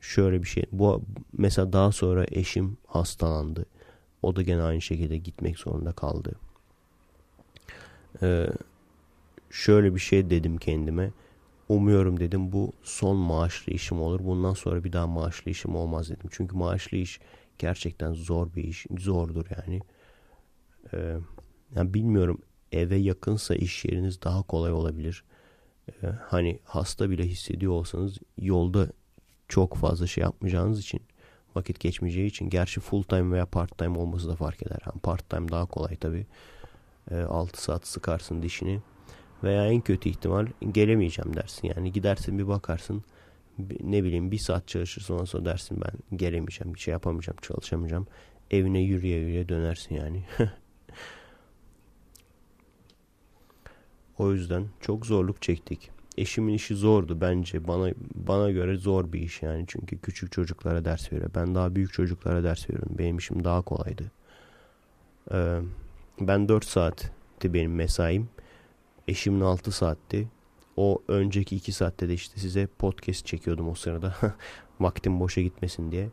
şöyle 0.01 0.43
bir 0.43 0.49
şey. 0.49 0.65
Bu 0.73 1.03
mesela 1.33 1.73
daha 1.73 1.93
sonra 1.93 2.27
eşim 2.29 2.77
hastalandı. 2.87 3.67
O 4.23 4.37
da 4.37 4.43
gene 4.43 4.63
aynı 4.63 4.81
şekilde 4.81 5.19
gitmek 5.19 5.59
zorunda 5.59 5.93
kaldı. 5.93 6.35
Ee, 8.23 8.47
şöyle 9.51 9.95
bir 9.95 10.01
şey 10.01 10.31
dedim 10.31 10.57
kendime. 10.57 11.11
Umuyorum 11.69 12.21
dedim 12.21 12.53
bu 12.53 12.73
son 12.83 13.17
maaşlı 13.17 13.73
işim 13.73 14.03
olur. 14.03 14.21
Bundan 14.25 14.55
sonra 14.55 14.85
bir 14.85 14.93
daha 14.93 15.07
maaşlı 15.07 15.51
işim 15.51 15.77
olmaz 15.77 16.11
dedim. 16.11 16.31
Çünkü 16.33 16.57
maaşlı 16.57 16.97
iş 16.97 17.21
gerçekten 17.59 18.13
zor 18.13 18.55
bir 18.55 18.65
iş. 18.65 18.87
Zordur 18.99 19.47
yani. 19.57 19.81
Ee, 20.95 21.17
yani 21.77 21.95
bilmiyorum 21.95 22.43
eve 22.73 22.97
yakınsa 22.97 23.55
iş 23.55 23.85
yeriniz 23.85 24.23
daha 24.23 24.43
kolay 24.43 24.73
olabilir. 24.73 25.25
Ee, 25.89 26.07
hani 26.29 26.59
hasta 26.65 27.11
bile 27.11 27.27
hissediyor 27.27 27.73
olsanız 27.73 28.19
yolda 28.39 28.87
çok 29.49 29.77
fazla 29.77 30.07
şey 30.07 30.23
yapmayacağınız 30.23 30.81
için 30.81 31.01
vakit 31.55 31.81
geçmeyeceği 31.81 32.27
için 32.27 32.51
gerçi 32.51 32.81
full 32.81 33.03
time 33.03 33.33
veya 33.33 33.47
part 33.47 33.79
time 33.79 33.99
olması 33.99 34.29
da 34.29 34.37
fark 34.37 34.63
eder. 34.63 34.79
Yani 34.87 35.01
part 35.01 35.31
time 35.31 35.49
daha 35.49 35.67
kolay 35.67 35.97
tabi. 35.97 36.27
E, 37.11 37.17
6 37.17 37.63
saat 37.63 37.87
sıkarsın 37.87 38.43
dişini. 38.43 38.81
Veya 39.45 39.67
en 39.67 39.81
kötü 39.81 40.09
ihtimal 40.09 40.47
gelemeyeceğim 40.73 41.37
dersin. 41.37 41.73
Yani 41.77 41.93
gidersin 41.93 42.39
bir 42.39 42.49
bakarsın 42.49 43.05
ne 43.81 44.05
bileyim 44.05 44.31
bir 44.31 44.39
saat 44.39 44.69
çalışırsın 44.69 45.15
ondan 45.15 45.25
sonra 45.25 45.45
dersin 45.45 45.81
ben 45.81 46.19
gelemeyeceğim, 46.19 46.75
bir 46.75 46.81
şey 46.81 46.93
yapamayacağım, 46.93 47.39
çalışamayacağım. 47.43 48.07
Evine 48.51 48.81
yürüye 48.81 49.19
yürüye 49.19 49.49
dönersin 49.49 49.95
yani. 49.95 50.25
o 54.21 54.33
yüzden 54.33 54.67
çok 54.81 55.07
zorluk 55.07 55.43
çektik. 55.43 55.91
Eşimin 56.19 56.55
işi 56.55 56.75
zordu 56.75 57.21
bence. 57.21 57.69
Bana 57.69 57.95
bana 58.15 58.51
göre 58.51 58.77
zor 58.77 59.13
bir 59.13 59.21
iş 59.21 59.43
yani. 59.43 59.65
Çünkü 59.67 59.99
küçük 59.99 60.33
çocuklara 60.33 60.85
ders 60.85 61.13
veriyor. 61.13 61.31
Ben 61.35 61.55
daha 61.55 61.75
büyük 61.75 61.93
çocuklara 61.93 62.45
ders 62.45 62.71
veriyorum. 62.71 62.95
Benim 62.99 63.19
işim 63.19 63.45
daha 63.45 63.63
kolaydı. 63.63 64.11
Ee, 65.33 65.61
ben 66.21 66.49
4 66.49 66.65
saatti 66.65 67.11
benim 67.45 67.75
mesaim. 67.75 68.29
Eşimin 69.09 69.41
6 69.41 69.73
saatti. 69.73 70.29
O 70.77 71.03
önceki 71.09 71.57
2 71.57 71.73
saatte 71.73 72.09
de 72.09 72.15
işte 72.15 72.41
size 72.41 72.67
podcast 72.67 73.27
çekiyordum 73.27 73.69
o 73.69 73.75
sırada. 73.75 74.15
Vaktim 74.81 75.21
boşa 75.21 75.41
gitmesin 75.41 75.93
diye. 75.93 76.11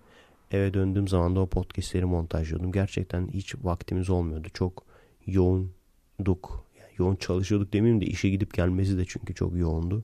Eve 0.51 0.74
döndüğüm 0.74 1.08
zaman 1.08 1.36
da 1.36 1.39
o 1.39 1.47
podcastleri 1.47 2.05
montajlıyordum. 2.05 2.72
Gerçekten 2.72 3.28
hiç 3.28 3.55
vaktimiz 3.64 4.10
olmuyordu. 4.10 4.47
Çok 4.53 4.84
yoğunduk 5.26 6.66
yoğun 6.99 7.15
çalışıyorduk 7.15 7.73
demeyeyim 7.73 8.01
de 8.01 8.05
işe 8.05 8.29
gidip 8.29 8.53
gelmesi 8.53 8.97
de 8.97 9.05
çünkü 9.07 9.35
çok 9.35 9.55
yoğundu. 9.55 10.03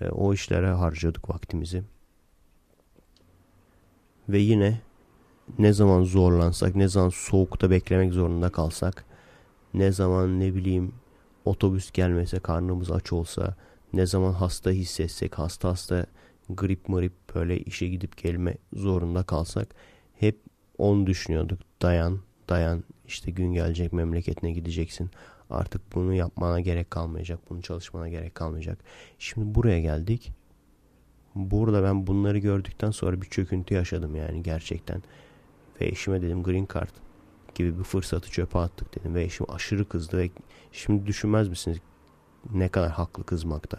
E, 0.00 0.08
o 0.08 0.34
işlere 0.34 0.70
harcadık 0.70 1.30
vaktimizi. 1.30 1.82
Ve 4.28 4.38
yine 4.38 4.80
ne 5.58 5.72
zaman 5.72 6.04
zorlansak, 6.04 6.76
ne 6.76 6.88
zaman 6.88 7.08
soğukta 7.08 7.70
beklemek 7.70 8.12
zorunda 8.12 8.50
kalsak, 8.50 9.04
ne 9.74 9.92
zaman 9.92 10.40
ne 10.40 10.54
bileyim 10.54 10.92
otobüs 11.44 11.90
gelmese, 11.90 12.40
karnımız 12.40 12.90
aç 12.90 13.12
olsa, 13.12 13.56
ne 13.92 14.06
zaman 14.06 14.32
hasta 14.32 14.70
hissetsek, 14.70 15.38
hasta 15.38 15.68
hasta 15.68 16.06
grip 16.48 16.88
mırip 16.88 17.12
böyle 17.34 17.58
işe 17.58 17.88
gidip 17.88 18.16
gelme 18.22 18.56
zorunda 18.72 19.22
kalsak 19.22 19.68
hep 20.18 20.40
onu 20.78 21.06
düşünüyorduk. 21.06 21.60
Dayan, 21.82 22.20
dayan 22.48 22.84
işte 23.06 23.30
gün 23.30 23.52
gelecek 23.52 23.92
memleketine 23.92 24.52
gideceksin. 24.52 25.10
Artık 25.50 25.94
bunu 25.94 26.14
yapmana 26.14 26.60
gerek 26.60 26.90
kalmayacak. 26.90 27.50
Bunu 27.50 27.62
çalışmana 27.62 28.08
gerek 28.08 28.34
kalmayacak. 28.34 28.78
Şimdi 29.18 29.54
buraya 29.54 29.80
geldik. 29.80 30.32
Burada 31.34 31.82
ben 31.82 32.06
bunları 32.06 32.38
gördükten 32.38 32.90
sonra 32.90 33.22
bir 33.22 33.26
çöküntü 33.26 33.74
yaşadım 33.74 34.14
yani 34.16 34.42
gerçekten. 34.42 35.02
Ve 35.80 35.86
eşime 35.86 36.22
dedim 36.22 36.42
green 36.42 36.68
card 36.74 36.90
gibi 37.54 37.78
bir 37.78 37.84
fırsatı 37.84 38.30
çöpe 38.30 38.58
attık 38.58 38.94
dedim. 38.94 39.14
Ve 39.14 39.24
eşim 39.24 39.46
aşırı 39.50 39.88
kızdı 39.88 40.18
ve 40.18 40.30
şimdi 40.72 41.06
düşünmez 41.06 41.48
misiniz 41.48 41.78
ne 42.52 42.68
kadar 42.68 42.90
haklı 42.90 43.24
kızmakta. 43.24 43.78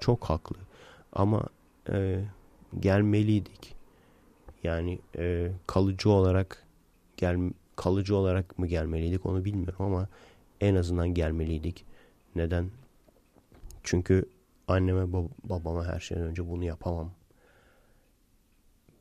Çok 0.00 0.24
haklı. 0.24 0.56
Ama 1.12 1.46
e, 1.88 2.24
gelmeliydik. 2.80 3.74
Yani 4.64 4.98
e, 5.18 5.52
kalıcı 5.66 6.10
olarak 6.10 6.66
gel 7.16 7.52
kalıcı 7.76 8.16
olarak 8.16 8.58
mı 8.58 8.66
gelmeliydik 8.66 9.26
onu 9.26 9.44
bilmiyorum 9.44 9.84
ama 9.86 10.08
en 10.64 10.74
azından 10.74 11.14
gelmeliydik. 11.14 11.84
Neden? 12.34 12.70
Çünkü 13.82 14.24
anneme 14.68 15.12
bab 15.12 15.28
babama 15.44 15.86
her 15.86 16.00
şeyden 16.00 16.24
önce 16.24 16.48
bunu 16.48 16.64
yapamam. 16.64 17.10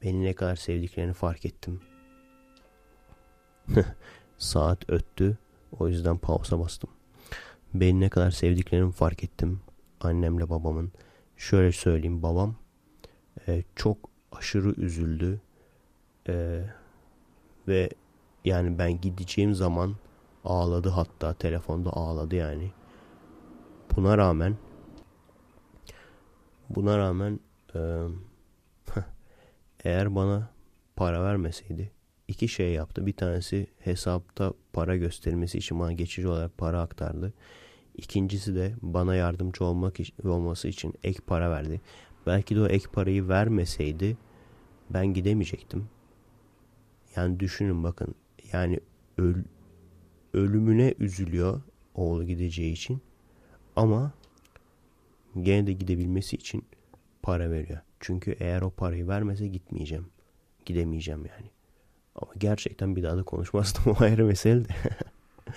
Beni 0.02 0.24
ne 0.24 0.34
kadar 0.34 0.56
sevdiklerini 0.56 1.14
fark 1.14 1.46
ettim. 1.46 1.82
Saat 4.38 4.90
öttü. 4.90 5.38
O 5.80 5.88
yüzden 5.88 6.18
pausa 6.18 6.60
bastım. 6.60 6.90
Beni 7.74 8.00
ne 8.00 8.10
kadar 8.10 8.32
sevdiklerini 8.32 8.92
fark 8.92 9.24
ettim. 9.24 9.62
Annemle 10.00 10.50
babamın. 10.50 10.92
Şöyle 11.38 11.72
söyleyeyim 11.72 12.24
babam 12.24 12.56
e, 13.48 13.64
çok 13.76 13.98
aşırı 14.32 14.82
üzüldü. 14.82 15.42
E, 16.28 16.64
ve 17.68 17.90
yani 18.46 18.80
ben 18.80 19.02
gideceğim 19.02 19.56
zaman 19.56 19.96
Ağladı 20.46 20.90
hatta 20.90 21.34
telefonda 21.34 21.94
ağladı 21.94 22.36
yani. 22.36 22.72
Buna 23.96 24.18
rağmen 24.18 24.58
buna 26.70 26.98
rağmen 26.98 27.40
e, 27.76 27.80
eğer 29.84 30.16
bana 30.16 30.50
para 30.96 31.24
vermeseydi 31.24 31.92
iki 32.28 32.48
şey 32.48 32.74
yaptı. 32.74 33.06
Bir 33.06 33.14
tanesi 33.14 33.68
hesapta 33.80 34.54
para 34.74 34.98
göstermesi 34.98 35.58
için 35.58 35.80
bana 35.80 35.92
geçici 35.92 36.28
olarak 36.28 36.58
para 36.58 36.82
aktardı. 36.82 37.34
İkincisi 37.96 38.56
de 38.56 38.74
bana 38.82 39.16
yardımcı 39.16 39.64
olmak 39.64 39.98
olması 40.24 40.68
için 40.68 40.94
ek 41.04 41.20
para 41.28 41.52
verdi. 41.52 41.82
Belki 42.26 42.56
de 42.56 42.62
o 42.62 42.68
ek 42.68 42.86
parayı 42.94 43.28
vermeseydi 43.28 44.18
ben 44.90 45.14
gidemeyecektim. 45.14 45.90
Yani 47.16 47.40
düşünün 47.40 47.84
bakın. 47.84 48.16
Yani 48.54 48.80
öl, 49.18 49.36
ölümüne 50.34 50.94
üzülüyor 51.00 51.62
oğlu 51.96 52.24
gideceği 52.26 52.74
için. 52.74 53.02
Ama 53.76 54.12
gene 55.42 55.68
de 55.68 55.74
gidebilmesi 55.74 56.36
için 56.36 56.66
para 57.22 57.52
veriyor. 57.52 57.80
Çünkü 58.00 58.36
eğer 58.40 58.62
o 58.62 58.70
parayı 58.70 59.08
vermese 59.08 59.48
gitmeyeceğim. 59.48 60.08
Gidemeyeceğim 60.66 61.26
yani. 61.26 61.50
Ama 62.16 62.32
gerçekten 62.38 62.96
bir 62.96 63.04
daha 63.04 63.18
da 63.18 63.24
konuşmazdım 63.24 63.84
o 63.92 64.04
ayrı 64.04 64.26
mesele 64.26 64.66
de. 64.66 64.74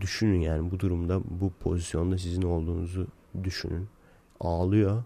düşünün 0.00 0.40
yani 0.40 0.70
bu 0.70 0.80
durumda 0.80 1.20
bu 1.24 1.52
pozisyonda 1.60 2.18
sizin 2.18 2.42
olduğunuzu 2.42 3.06
düşünün. 3.44 3.88
Ağlıyor. 4.40 5.04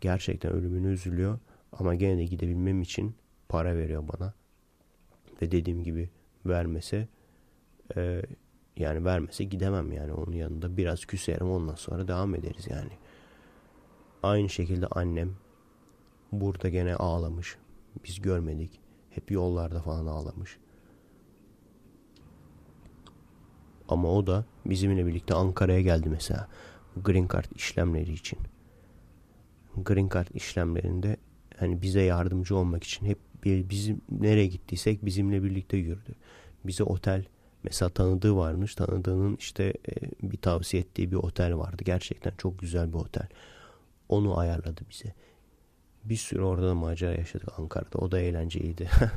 Gerçekten 0.00 0.52
ölümünü 0.52 0.92
üzülüyor. 0.92 1.38
Ama 1.72 1.94
gene 1.94 2.18
de 2.18 2.24
gidebilmem 2.24 2.82
için 2.82 3.14
para 3.48 3.76
veriyor 3.76 4.04
bana. 4.08 4.34
Ve 5.42 5.50
dediğim 5.50 5.82
gibi 5.82 6.10
vermese 6.48 7.08
e, 7.96 8.22
yani 8.76 9.04
vermese 9.04 9.44
gidemem 9.44 9.92
yani 9.92 10.12
onun 10.12 10.32
yanında 10.32 10.76
biraz 10.76 11.04
küserim 11.04 11.50
ondan 11.50 11.74
sonra 11.74 12.08
devam 12.08 12.34
ederiz 12.34 12.66
yani. 12.70 12.90
Aynı 14.22 14.48
şekilde 14.48 14.86
annem 14.86 15.36
burada 16.32 16.68
gene 16.68 16.94
ağlamış. 16.94 17.56
Biz 18.04 18.22
görmedik. 18.22 18.80
Hep 19.10 19.30
yollarda 19.30 19.80
falan 19.82 20.06
ağlamış. 20.06 20.58
Ama 23.88 24.12
o 24.12 24.26
da 24.26 24.44
bizimle 24.66 25.06
birlikte 25.06 25.34
Ankara'ya 25.34 25.80
geldi 25.80 26.08
mesela. 26.08 26.48
Green 27.04 27.28
Card 27.32 27.44
işlemleri 27.54 28.12
için. 28.12 28.38
Green 29.76 30.08
Card 30.08 30.26
işlemlerinde 30.34 31.16
hani 31.56 31.82
bize 31.82 32.02
yardımcı 32.02 32.56
olmak 32.56 32.84
için 32.84 33.06
hep 33.06 33.18
bizim 33.46 34.00
nereye 34.10 34.46
gittiysek 34.46 35.04
bizimle 35.04 35.42
birlikte 35.42 35.76
yürüdü. 35.76 36.14
Bize 36.64 36.84
otel 36.84 37.24
Mesela 37.66 37.88
tanıdığı 37.88 38.36
varmış. 38.36 38.74
Tanıdığının 38.74 39.36
işte 39.36 39.64
e, 39.64 39.92
bir 40.22 40.36
tavsiye 40.36 40.82
ettiği 40.82 41.10
bir 41.10 41.16
otel 41.16 41.56
vardı. 41.56 41.82
Gerçekten 41.84 42.32
çok 42.38 42.58
güzel 42.58 42.88
bir 42.88 42.98
otel. 42.98 43.28
Onu 44.08 44.38
ayarladı 44.38 44.80
bize. 44.90 45.14
Bir 46.04 46.16
sürü 46.16 46.42
orada 46.42 46.68
da 46.68 46.74
macera 46.74 47.12
yaşadık 47.12 47.48
Ankara'da. 47.58 47.98
O 47.98 48.10
da 48.10 48.20
eğlenceliydi. 48.20 48.90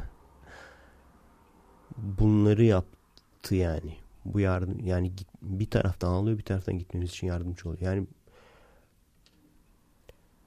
Bunları 1.97 2.63
yaptı 2.63 3.55
yani. 3.55 3.97
Bu 4.25 4.39
yardım 4.39 4.85
yani 4.85 5.11
bir 5.41 5.69
taraftan 5.69 6.11
alıyor 6.11 6.37
bir 6.37 6.43
taraftan 6.43 6.77
gitmemiz 6.77 7.09
için 7.09 7.27
yardımcı 7.27 7.69
oluyor. 7.69 7.81
Yani 7.81 8.07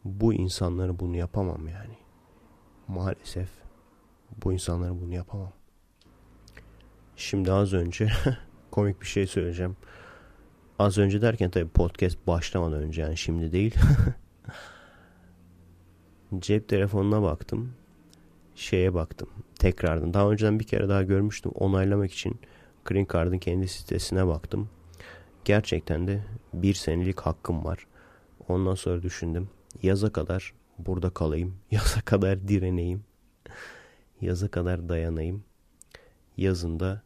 bu 0.05 0.35
insanları 0.35 0.99
bunu 0.99 1.17
yapamam 1.17 1.69
yani. 1.69 1.97
Maalesef 2.89 3.49
bu 4.45 4.53
insanları 4.53 5.01
bunu 5.01 5.15
yapamam. 5.15 5.53
Şimdi 7.17 7.53
az 7.53 7.73
önce 7.73 8.09
komik 8.71 9.01
bir 9.01 9.07
şey 9.07 9.27
söyleyeceğim. 9.27 9.77
Az 10.79 10.99
önce 10.99 11.23
derken 11.23 11.51
tabii 11.51 11.69
podcast 11.69 12.27
başlamadan 12.27 12.83
önce 12.83 13.03
yani 13.03 13.17
şimdi 13.17 13.53
değil. 13.53 13.75
Cep 16.39 16.69
telefonuna 16.69 17.23
baktım. 17.23 17.75
Şeye 18.55 18.95
baktım. 18.95 19.29
Tekrardan. 19.55 20.15
Daha 20.15 20.31
önceden 20.31 20.61
bir 20.61 20.65
kere 20.65 20.89
daha 20.89 21.03
görmüştüm. 21.03 21.53
Onaylamak 21.55 22.13
için 22.13 22.41
Green 22.85 23.07
Card'ın 23.13 23.39
kendi 23.39 23.69
sitesine 23.69 24.27
baktım. 24.27 24.69
Gerçekten 25.45 26.07
de 26.07 26.23
bir 26.53 26.75
senelik 26.75 27.21
hakkım 27.21 27.65
var. 27.65 27.87
Ondan 28.49 28.75
sonra 28.75 29.03
düşündüm. 29.03 29.49
Yaza 29.83 30.13
kadar 30.13 30.53
burada 30.79 31.11
kalayım. 31.11 31.55
Yaza 31.71 32.01
kadar 32.01 32.49
direneyim. 32.49 33.05
Yaza 34.23 34.49
kadar 34.49 34.89
dayanayım. 34.89 35.45
Yazında 36.37 37.03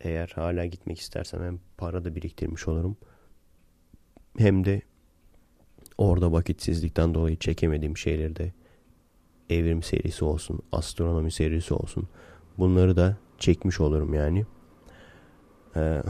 eğer 0.00 0.32
hala 0.34 0.66
gitmek 0.66 0.98
istersem 1.00 1.42
hem 1.42 1.60
para 1.76 2.04
da 2.04 2.14
biriktirmiş 2.14 2.68
olurum. 2.68 2.96
Hem 4.38 4.64
de 4.64 4.82
orada 5.98 6.32
vakitsizlikten 6.32 7.14
dolayı 7.14 7.36
çekemediğim 7.36 7.96
şeyleri 7.96 8.36
de 8.36 8.52
evrim 9.50 9.82
serisi 9.82 10.24
olsun, 10.24 10.60
astronomi 10.72 11.32
serisi 11.32 11.74
olsun. 11.74 12.08
Bunları 12.58 12.96
da 12.96 13.16
çekmiş 13.38 13.80
olurum 13.80 14.14
yani. 14.14 14.46
Ee, 15.76 16.02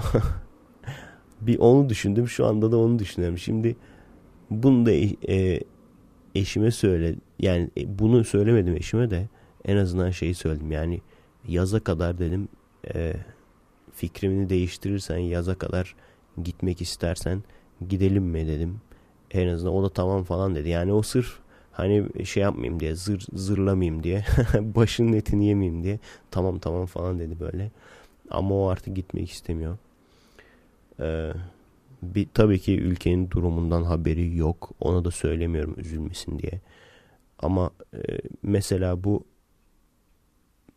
bir 1.41 1.59
onu 1.59 1.89
düşündüm. 1.89 2.29
Şu 2.29 2.47
anda 2.47 2.73
da 2.73 2.79
onu 2.79 2.99
düşünüyorum. 2.99 3.39
Şimdi 3.39 3.77
bunu 4.51 4.87
da 4.87 4.93
e, 5.33 5.61
eşime 6.35 6.71
söyle 6.71 7.15
yani 7.39 7.71
bunu 7.87 8.25
söylemedim 8.25 8.77
eşime 8.77 9.11
de 9.11 9.29
en 9.65 9.77
azından 9.77 10.11
şeyi 10.11 10.35
söyledim. 10.35 10.73
Yani 10.73 11.01
yaza 11.49 11.81
kadar 11.81 12.19
dedim 12.19 12.49
e, 12.95 13.15
fikrimini 13.93 14.51
değiştirirsen 14.51 15.19
yaza 15.19 15.55
kadar 15.55 15.95
gitmek 16.43 16.83
istersen 16.83 17.43
gidelim 17.89 18.25
mi 18.25 18.47
dedim. 18.47 18.81
En 19.31 19.49
azından 19.49 19.75
o 19.75 19.83
da 19.83 19.89
tamam 19.89 20.25
falan 20.25 20.55
dedi. 20.55 20.69
Yani 20.69 20.93
o 20.93 21.03
sırf 21.03 21.39
hani 21.73 22.27
şey 22.27 22.43
yapmayayım 22.43 22.81
diye 22.81 22.95
zır, 22.95 23.27
zırlamayayım 23.33 24.03
diye 24.03 24.25
başının 24.61 25.13
etini 25.13 25.47
yemeyeyim 25.47 25.83
diye 25.85 25.99
tamam 26.31 26.59
tamam 26.59 26.87
falan 26.87 27.19
dedi 27.19 27.41
böyle. 27.41 27.71
Ama 28.31 28.55
o 28.55 28.69
artık 28.69 28.97
gitmek 28.97 29.31
istemiyor. 29.31 29.79
Ee, 31.01 31.33
bir, 32.03 32.29
tabii 32.35 32.59
ki 32.59 32.81
ülkenin 32.81 33.31
durumundan 33.31 33.83
haberi 33.83 34.37
yok. 34.37 34.71
Ona 34.81 35.05
da 35.05 35.11
söylemiyorum 35.11 35.75
üzülmesin 35.79 36.39
diye. 36.39 36.61
Ama 37.39 37.71
e, 37.95 38.01
mesela 38.43 39.05
bu 39.05 39.25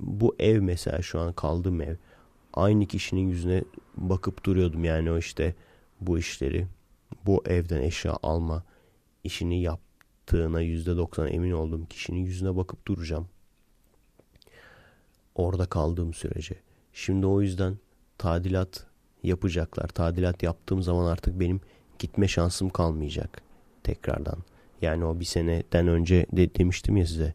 bu 0.02 0.36
ev 0.40 0.62
mesela 0.62 1.02
şu 1.02 1.20
an 1.20 1.34
kaldığım 1.34 1.82
ev 1.82 1.96
aynı 2.54 2.86
kişinin 2.86 3.28
yüzüne 3.28 3.64
bakıp 3.98 4.46
duruyordum 4.46 4.84
yani 4.84 5.12
o 5.12 5.18
işte 5.18 5.56
bu 6.02 6.20
işleri 6.20 6.68
bu 7.26 7.44
evden 7.46 7.82
eşya 7.82 8.18
alma 8.24 8.64
işini 9.24 9.62
yaptığına 9.62 10.62
yüzde 10.62 10.98
doksan 10.98 11.28
emin 11.28 11.52
olduğum 11.52 11.86
kişinin 11.86 12.20
yüzüne 12.20 12.56
bakıp 12.56 12.88
duracağım. 12.88 13.28
Orada 15.36 15.66
kaldığım 15.66 16.14
sürece. 16.14 16.56
Şimdi 16.94 17.26
o 17.26 17.42
yüzden 17.42 17.78
tadilat 18.18 18.86
yapacaklar. 19.24 19.88
Tadilat 19.88 20.44
yaptığım 20.44 20.82
zaman 20.82 21.06
artık 21.06 21.40
benim 21.40 21.62
gitme 22.00 22.28
şansım 22.28 22.70
kalmayacak 22.70 23.42
tekrardan. 23.84 24.38
Yani 24.82 25.06
o 25.06 25.20
bir 25.20 25.26
seneden 25.26 25.88
önce 25.88 26.26
de 26.32 26.56
demiştim 26.56 26.98
ya 26.98 27.06
size 27.06 27.34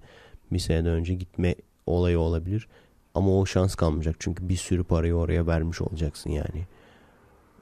bir 0.52 0.58
seneden 0.58 0.92
önce 0.92 1.14
gitme 1.14 1.54
olayı 1.86 2.18
olabilir. 2.18 2.68
Ama 3.14 3.38
o 3.38 3.46
şans 3.46 3.74
kalmayacak. 3.74 4.16
Çünkü 4.18 4.48
bir 4.48 4.56
sürü 4.56 4.84
parayı 4.84 5.14
oraya 5.14 5.46
vermiş 5.46 5.80
olacaksın 5.80 6.30
yani. 6.30 6.66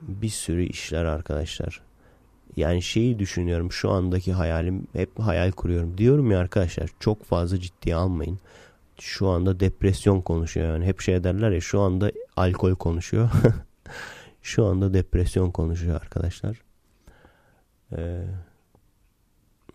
Bir 0.00 0.28
sürü 0.28 0.62
işler 0.62 1.04
arkadaşlar. 1.04 1.80
Yani 2.56 2.82
şeyi 2.82 3.18
düşünüyorum 3.18 3.72
şu 3.72 3.90
andaki 3.90 4.32
hayalim 4.32 4.86
hep 4.92 5.18
hayal 5.18 5.50
kuruyorum. 5.50 5.98
Diyorum 5.98 6.30
ya 6.30 6.38
arkadaşlar 6.38 6.90
çok 7.00 7.24
fazla 7.24 7.60
ciddiye 7.60 7.94
almayın. 7.94 8.38
Şu 9.00 9.28
anda 9.28 9.60
depresyon 9.60 10.20
konuşuyor 10.20 10.66
yani. 10.66 10.84
Hep 10.84 11.00
şey 11.00 11.24
derler 11.24 11.50
ya 11.50 11.60
şu 11.60 11.80
anda 11.80 12.12
alkol 12.36 12.74
konuşuyor. 12.74 13.30
şu 14.42 14.64
anda 14.64 14.94
depresyon 14.94 15.50
konuşuyor 15.50 15.96
arkadaşlar. 15.96 16.62
Ee, 17.96 18.24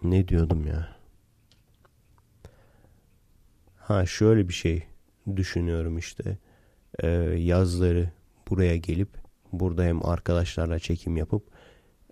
ne 0.04 0.28
diyordum 0.28 0.68
ya? 0.68 0.99
Ha 3.90 4.06
şöyle 4.06 4.50
bir 4.50 4.54
şey 4.54 4.84
düşünüyorum 5.36 5.98
işte. 5.98 6.38
Ee, 7.00 7.08
yazları 7.38 8.10
buraya 8.50 8.78
gelip 8.78 9.10
burada 9.52 9.84
hem 9.84 10.06
arkadaşlarla 10.06 10.80
çekim 10.80 11.18
yapıp 11.18 11.44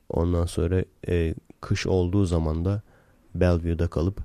ondan 0.09 0.45
sonra 0.45 0.83
e, 1.07 1.35
kış 1.61 1.87
olduğu 1.87 2.25
zaman 2.25 2.65
da 2.65 2.81
Bellevue'da 3.35 3.87
kalıp 3.87 4.21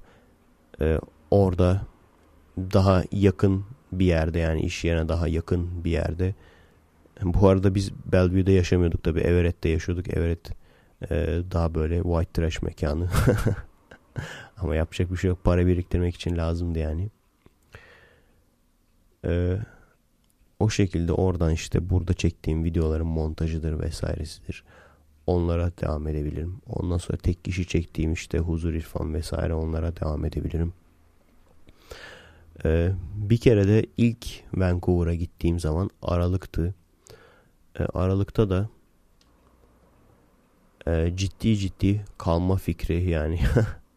e, 0.80 0.98
orada 1.30 1.82
daha 2.59 3.05
yakın 3.12 3.64
bir 3.92 4.07
yerde 4.07 4.38
yani 4.38 4.62
iş 4.62 4.84
yerine 4.84 5.09
daha 5.09 5.28
yakın 5.28 5.84
bir 5.84 5.90
yerde. 5.90 6.34
Bu 7.22 7.48
arada 7.48 7.74
biz 7.74 7.92
Bellevue'da 8.12 8.50
yaşamıyorduk 8.50 9.03
tabi 9.03 9.20
Everett'te 9.20 9.68
yaşıyorduk. 9.68 10.09
Everett 10.09 10.50
e, 11.11 11.40
daha 11.50 11.74
böyle 11.74 12.03
white 12.03 12.32
trash 12.32 12.62
mekanı. 12.62 13.09
Ama 14.59 14.74
yapacak 14.74 15.12
bir 15.12 15.16
şey 15.16 15.28
yok. 15.28 15.44
Para 15.44 15.66
biriktirmek 15.66 16.14
için 16.14 16.36
lazımdı 16.36 16.78
yani. 16.78 17.11
Ee, 19.24 19.58
o 20.58 20.70
şekilde 20.70 21.12
oradan 21.12 21.52
işte 21.52 21.90
burada 21.90 22.14
çektiğim 22.14 22.64
videoların 22.64 23.06
montajıdır 23.06 23.80
vesairesidir. 23.80 24.64
Onlara 25.26 25.70
devam 25.82 26.08
edebilirim. 26.08 26.56
Ondan 26.66 26.98
sonra 26.98 27.18
tek 27.18 27.44
kişi 27.44 27.66
çektiğim 27.66 28.12
işte 28.12 28.38
huzur 28.38 28.74
irfan 28.74 29.14
vesaire 29.14 29.54
onlara 29.54 29.96
devam 29.96 30.24
edebilirim. 30.24 30.72
Ee, 32.64 32.92
bir 33.14 33.36
kere 33.36 33.68
de 33.68 33.86
ilk 33.96 34.26
Vancouver'a 34.54 35.14
gittiğim 35.14 35.60
zaman 35.60 35.90
Aralık'tı. 36.02 36.74
Ee, 37.80 37.84
Aralık'ta 37.84 38.50
da 38.50 38.68
e, 40.86 41.12
ciddi 41.16 41.56
ciddi 41.56 42.04
kalma 42.18 42.56
fikri 42.56 43.10
yani 43.10 43.40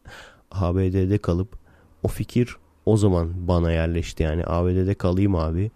ABD'de 0.50 1.18
kalıp 1.18 1.58
o 2.02 2.08
fikir 2.08 2.56
o 2.86 2.96
zaman 2.96 3.48
bana 3.48 3.72
yerleşti. 3.72 4.22
Yani 4.22 4.42
ABD'de 4.46 4.94
kalayım 4.94 5.34
abi. 5.34 5.70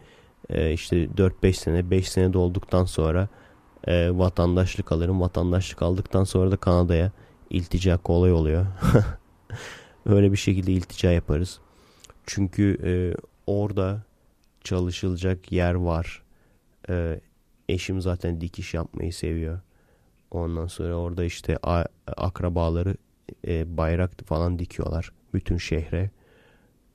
E, 0.49 0.73
işte 0.73 1.05
4-5 1.05 1.53
sene 1.53 1.91
5 1.91 2.09
sene 2.09 2.33
dolduktan 2.33 2.85
sonra 2.85 3.29
e, 3.87 4.19
vatandaşlık 4.19 4.93
alırım. 4.93 5.21
Vatandaşlık 5.21 5.83
aldıktan 5.83 6.25
sonra 6.25 6.51
da 6.51 6.57
Kanada'ya 6.57 7.13
iltica 7.51 7.97
kolay 7.97 8.33
oluyor. 8.33 8.67
Öyle 10.07 10.33
bir 10.33 10.37
şekilde 10.37 10.73
iltica 10.73 11.11
yaparız. 11.11 11.61
Çünkü 12.27 12.79
e, 12.85 12.93
orada 13.47 14.03
çalışılacak 14.61 15.53
yer 15.53 15.75
var. 15.75 16.23
E, 16.89 17.21
eşim 17.69 18.01
zaten 18.01 18.41
dikiş 18.41 18.75
yapmayı 18.75 19.13
seviyor. 19.13 19.61
Ondan 20.31 20.67
sonra 20.67 20.95
orada 20.95 21.25
işte 21.25 21.59
akrabaları 22.17 22.95
e, 23.47 23.77
bayrak 23.77 24.11
falan 24.27 24.59
dikiyorlar 24.59 25.13
bütün 25.35 25.57
şehre 25.57 26.11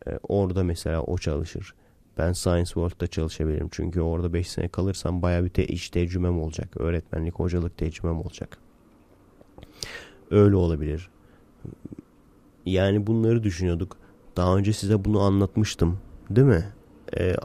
e, 0.07 0.19
orada 0.27 0.63
mesela 0.63 1.01
o 1.01 1.17
çalışır. 1.17 1.73
Ben 2.17 2.33
Science 2.33 2.65
World'da 2.65 3.07
çalışabilirim. 3.07 3.67
Çünkü 3.71 4.01
orada 4.01 4.33
5 4.33 4.49
sene 4.49 4.67
kalırsam 4.67 5.21
baya 5.21 5.43
bir 5.43 5.49
te 5.49 5.65
iş 5.65 5.89
tecrübem 5.89 6.41
olacak. 6.41 6.77
Öğretmenlik, 6.77 7.35
hocalık 7.35 7.77
tecrübem 7.77 8.19
olacak. 8.19 8.57
Öyle 10.31 10.55
olabilir. 10.55 11.09
Yani 12.65 13.07
bunları 13.07 13.43
düşünüyorduk. 13.43 13.97
Daha 14.37 14.57
önce 14.57 14.73
size 14.73 15.05
bunu 15.05 15.19
anlatmıştım. 15.19 15.99
Değil 16.29 16.47
mi? 16.47 16.65
Ee, 17.17 17.35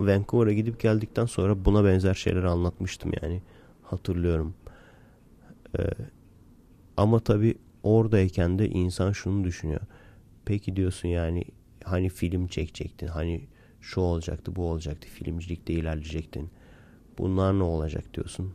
Vancouver'a 0.00 0.52
gidip 0.52 0.80
geldikten 0.80 1.26
sonra 1.26 1.64
buna 1.64 1.84
benzer 1.84 2.14
şeyler 2.14 2.42
anlatmıştım 2.42 3.12
yani. 3.22 3.42
Hatırlıyorum. 3.82 4.54
Ee, 5.78 5.82
ama 6.96 7.20
tabii 7.20 7.54
oradayken 7.82 8.58
de 8.58 8.68
insan 8.68 9.12
şunu 9.12 9.44
düşünüyor. 9.44 9.80
Peki 10.44 10.76
diyorsun 10.76 11.08
yani 11.08 11.44
hani 11.84 12.08
film 12.08 12.46
çekecektin. 12.46 13.06
Hani 13.06 13.48
şu 13.80 14.00
olacaktı 14.00 14.56
bu 14.56 14.70
olacaktı. 14.70 15.08
Filmcilikte 15.08 15.72
ilerleyecektin. 15.72 16.50
Bunlar 17.18 17.58
ne 17.58 17.62
olacak 17.62 18.14
diyorsun. 18.14 18.54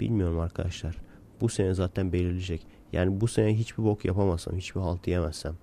Bilmiyorum 0.00 0.40
arkadaşlar. 0.40 0.96
Bu 1.40 1.48
sene 1.48 1.74
zaten 1.74 2.12
belirleyecek. 2.12 2.66
Yani 2.92 3.20
bu 3.20 3.28
sene 3.28 3.58
hiçbir 3.58 3.84
bok 3.84 4.04
yapamazsam, 4.04 4.56
hiçbir 4.56 4.80
halt 4.80 5.08
yemezsem, 5.08 5.54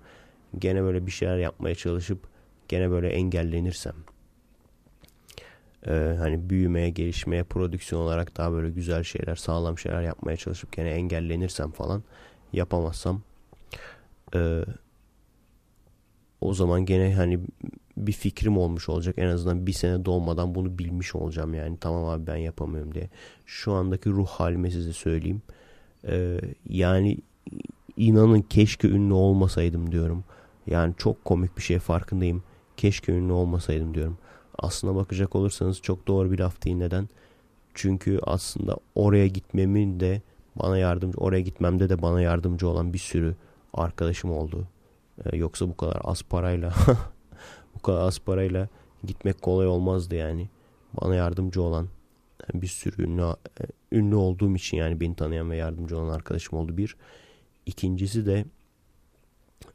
gene 0.58 0.82
böyle 0.82 1.06
bir 1.06 1.10
şeyler 1.10 1.38
yapmaya 1.38 1.74
çalışıp 1.74 2.28
gene 2.68 2.90
böyle 2.90 3.08
engellenirsem, 3.08 3.94
e, 5.86 5.92
hani 6.18 6.50
büyümeye, 6.50 6.90
gelişmeye, 6.90 7.44
prodüksiyon 7.44 8.02
olarak 8.02 8.36
daha 8.36 8.52
böyle 8.52 8.70
güzel 8.70 9.04
şeyler, 9.04 9.36
sağlam 9.36 9.78
şeyler 9.78 10.02
yapmaya 10.02 10.36
çalışıp 10.36 10.72
gene 10.72 10.90
engellenirsem 10.90 11.70
falan 11.70 12.02
yapamazsam 12.52 13.22
e, 14.34 14.64
o 16.40 16.54
zaman 16.54 16.84
gene 16.84 17.14
hani 17.14 17.40
bir 17.96 18.12
fikrim 18.12 18.58
olmuş 18.58 18.88
olacak. 18.88 19.14
En 19.18 19.26
azından 19.26 19.66
bir 19.66 19.72
sene 19.72 20.04
dolmadan 20.04 20.54
bunu 20.54 20.78
bilmiş 20.78 21.14
olacağım 21.14 21.54
yani. 21.54 21.76
Tamam 21.80 22.04
abi 22.04 22.26
ben 22.26 22.36
yapamıyorum 22.36 22.94
diye. 22.94 23.08
Şu 23.46 23.72
andaki 23.72 24.10
ruh 24.10 24.26
halime 24.26 24.70
size 24.70 24.92
söyleyeyim. 24.92 25.42
Ee, 26.06 26.40
yani 26.68 27.18
inanın 27.96 28.40
keşke 28.40 28.88
ünlü 28.88 29.12
olmasaydım 29.12 29.92
diyorum. 29.92 30.24
Yani 30.66 30.94
çok 30.98 31.24
komik 31.24 31.56
bir 31.56 31.62
şey 31.62 31.78
farkındayım. 31.78 32.42
Keşke 32.76 33.12
ünlü 33.12 33.32
olmasaydım 33.32 33.94
diyorum. 33.94 34.18
Aslına 34.58 34.94
bakacak 34.94 35.36
olursanız 35.36 35.80
çok 35.82 36.06
doğru 36.06 36.32
bir 36.32 36.38
laf 36.38 36.64
değil. 36.64 36.76
Neden? 36.76 37.08
Çünkü 37.74 38.18
aslında 38.22 38.76
oraya 38.94 39.26
gitmemin 39.26 40.00
de 40.00 40.22
bana 40.56 40.78
yardımcı, 40.78 41.18
oraya 41.18 41.40
gitmemde 41.40 41.88
de 41.88 42.02
bana 42.02 42.20
yardımcı 42.20 42.68
olan 42.68 42.92
bir 42.92 42.98
sürü 42.98 43.34
arkadaşım 43.74 44.32
oldu. 44.32 44.66
Ee, 45.24 45.36
yoksa 45.36 45.68
bu 45.68 45.76
kadar 45.76 46.00
az 46.04 46.22
parayla 46.22 46.74
bu 47.74 47.82
kadar 47.82 48.00
az 48.00 48.18
parayla 48.18 48.68
gitmek 49.04 49.42
kolay 49.42 49.66
olmazdı 49.66 50.14
yani. 50.14 50.48
Bana 51.02 51.14
yardımcı 51.14 51.62
olan 51.62 51.88
bir 52.54 52.66
sürü 52.66 53.02
ünlü, 53.02 53.22
e, 53.22 53.64
ünlü 53.92 54.14
olduğum 54.14 54.56
için 54.56 54.76
yani 54.76 55.00
beni 55.00 55.14
tanıyan 55.14 55.50
ve 55.50 55.56
yardımcı 55.56 55.98
olan 55.98 56.14
arkadaşım 56.14 56.58
oldu 56.58 56.76
bir. 56.76 56.96
İkincisi 57.66 58.26
de 58.26 58.44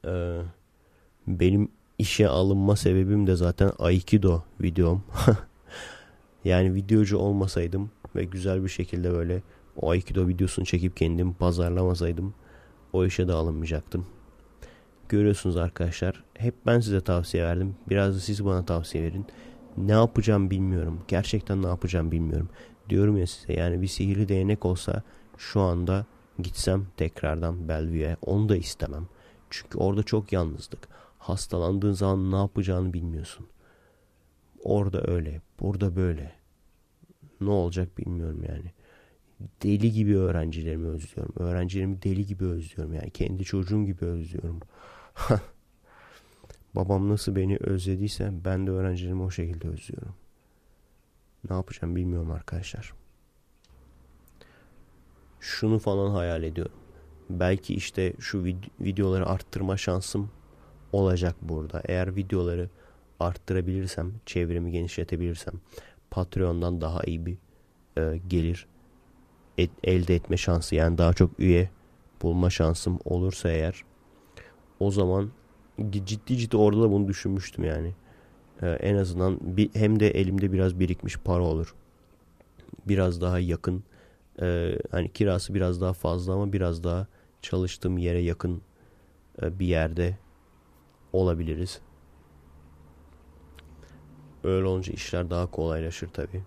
e, 0.05 0.41
benim 1.27 1.71
işe 1.97 2.27
alınma 2.27 2.75
sebebim 2.75 3.27
de 3.27 3.35
zaten 3.35 3.71
Aikido 3.79 4.43
videom. 4.61 5.03
yani 6.45 6.73
videocu 6.75 7.17
olmasaydım 7.17 7.91
ve 8.15 8.23
güzel 8.23 8.63
bir 8.63 8.69
şekilde 8.69 9.13
böyle 9.13 9.41
o 9.75 9.89
Aikido 9.89 10.27
videosunu 10.27 10.65
çekip 10.65 10.97
kendim 10.97 11.33
pazarlamasaydım 11.33 12.33
o 12.93 13.05
işe 13.05 13.27
de 13.27 13.33
alınmayacaktım. 13.33 14.05
Görüyorsunuz 15.09 15.57
arkadaşlar. 15.57 16.23
Hep 16.33 16.55
ben 16.65 16.79
size 16.79 17.01
tavsiye 17.01 17.43
verdim. 17.43 17.75
Biraz 17.89 18.15
da 18.15 18.19
siz 18.19 18.45
bana 18.45 18.65
tavsiye 18.65 19.03
verin. 19.03 19.25
Ne 19.77 19.91
yapacağım 19.91 20.49
bilmiyorum. 20.49 21.01
Gerçekten 21.07 21.63
ne 21.63 21.67
yapacağım 21.67 22.11
bilmiyorum. 22.11 22.49
Diyorum 22.89 23.17
ya 23.17 23.27
size 23.27 23.53
yani 23.53 23.81
bir 23.81 23.87
sihirli 23.87 24.29
değnek 24.29 24.65
olsa 24.65 25.03
şu 25.37 25.61
anda 25.61 26.05
gitsem 26.39 26.87
tekrardan 26.97 27.69
Bellevue'ye 27.69 28.17
onu 28.21 28.49
da 28.49 28.55
istemem. 28.55 29.07
Çünkü 29.49 29.77
orada 29.77 30.03
çok 30.03 30.33
yalnızlık. 30.33 30.87
Hastalandığın 31.17 31.93
zaman 31.93 32.31
ne 32.31 32.35
yapacağını 32.35 32.93
bilmiyorsun. 32.93 33.47
Orada 34.63 35.11
öyle, 35.11 35.41
burada 35.59 35.95
böyle. 35.95 36.31
Ne 37.41 37.49
olacak 37.49 37.97
bilmiyorum 37.97 38.43
yani. 38.49 38.71
Deli 39.63 39.91
gibi 39.91 40.17
öğrencilerimi 40.17 40.87
özlüyorum. 40.87 41.33
Öğrencilerimi 41.39 42.01
deli 42.03 42.25
gibi 42.25 42.45
özlüyorum 42.45 42.93
yani. 42.93 43.11
Kendi 43.11 43.43
çocuğum 43.43 43.85
gibi 43.85 44.05
özlüyorum. 44.05 44.59
Babam 46.75 47.09
nasıl 47.09 47.35
beni 47.35 47.57
özlediyse 47.57 48.31
ben 48.45 48.67
de 48.67 48.71
öğrencilerimi 48.71 49.23
o 49.23 49.31
şekilde 49.31 49.67
özlüyorum. 49.67 50.15
Ne 51.49 51.55
yapacağım 51.55 51.95
bilmiyorum 51.95 52.31
arkadaşlar. 52.31 52.93
Şunu 55.39 55.79
falan 55.79 56.11
hayal 56.11 56.43
ediyorum. 56.43 56.75
Belki 57.29 57.75
işte 57.75 58.13
şu 58.19 58.37
vid- 58.37 58.69
videoları 58.79 59.27
arttırma 59.27 59.77
şansım 59.77 60.31
olacak 60.91 61.35
burada. 61.41 61.81
Eğer 61.85 62.15
videoları 62.15 62.69
arttırabilirsem, 63.19 64.13
çevremi 64.25 64.71
genişletebilirsem, 64.71 65.53
Patreon'dan 66.11 66.81
daha 66.81 67.03
iyi 67.03 67.25
bir 67.25 67.37
e, 67.97 68.17
gelir 68.27 68.67
et, 69.57 69.71
elde 69.83 70.15
etme 70.15 70.37
şansı 70.37 70.75
yani 70.75 70.97
daha 70.97 71.13
çok 71.13 71.39
üye 71.39 71.69
bulma 72.21 72.49
şansım 72.49 72.99
olursa 73.05 73.49
eğer 73.49 73.83
o 74.79 74.91
zaman 74.91 75.31
ciddi 75.89 76.37
ciddi 76.37 76.57
orada 76.57 76.81
da 76.81 76.91
bunu 76.91 77.07
düşünmüştüm 77.07 77.63
yani. 77.63 77.93
Ee, 78.61 78.67
en 78.67 78.95
azından 78.95 79.37
bir, 79.41 79.69
hem 79.75 79.99
de 79.99 80.09
elimde 80.09 80.53
biraz 80.53 80.79
birikmiş 80.79 81.17
para 81.17 81.43
olur. 81.43 81.75
Biraz 82.87 83.21
daha 83.21 83.39
yakın 83.39 83.83
e, 84.41 84.77
hani 84.91 85.13
kirası 85.13 85.53
biraz 85.53 85.81
daha 85.81 85.93
fazla 85.93 86.33
ama 86.33 86.53
biraz 86.53 86.83
daha 86.83 87.07
çalıştığım 87.41 87.97
yere 87.97 88.21
yakın 88.21 88.61
e, 89.41 89.59
bir 89.59 89.67
yerde 89.67 90.17
olabiliriz. 91.13 91.81
Öyle 94.43 94.65
olunca 94.65 94.93
işler 94.93 95.29
daha 95.29 95.51
kolaylaşır 95.51 96.09
tabii. 96.09 96.43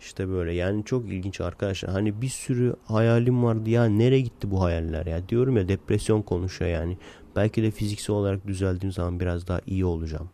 İşte 0.00 0.28
böyle 0.28 0.52
yani 0.52 0.84
çok 0.84 1.06
ilginç 1.06 1.40
arkadaşlar. 1.40 1.92
Hani 1.92 2.22
bir 2.22 2.28
sürü 2.28 2.76
hayalim 2.84 3.44
vardı 3.44 3.70
ya 3.70 3.84
nereye 3.84 4.20
gitti 4.20 4.50
bu 4.50 4.62
hayaller 4.62 5.06
ya. 5.06 5.28
Diyorum 5.28 5.56
ya 5.56 5.68
depresyon 5.68 6.22
konuşuyor 6.22 6.70
yani. 6.70 6.98
Belki 7.36 7.62
de 7.62 7.70
fiziksel 7.70 8.16
olarak 8.16 8.46
düzeldiğim 8.46 8.92
zaman 8.92 9.20
biraz 9.20 9.48
daha 9.48 9.60
iyi 9.66 9.84
olacağım. 9.84 10.30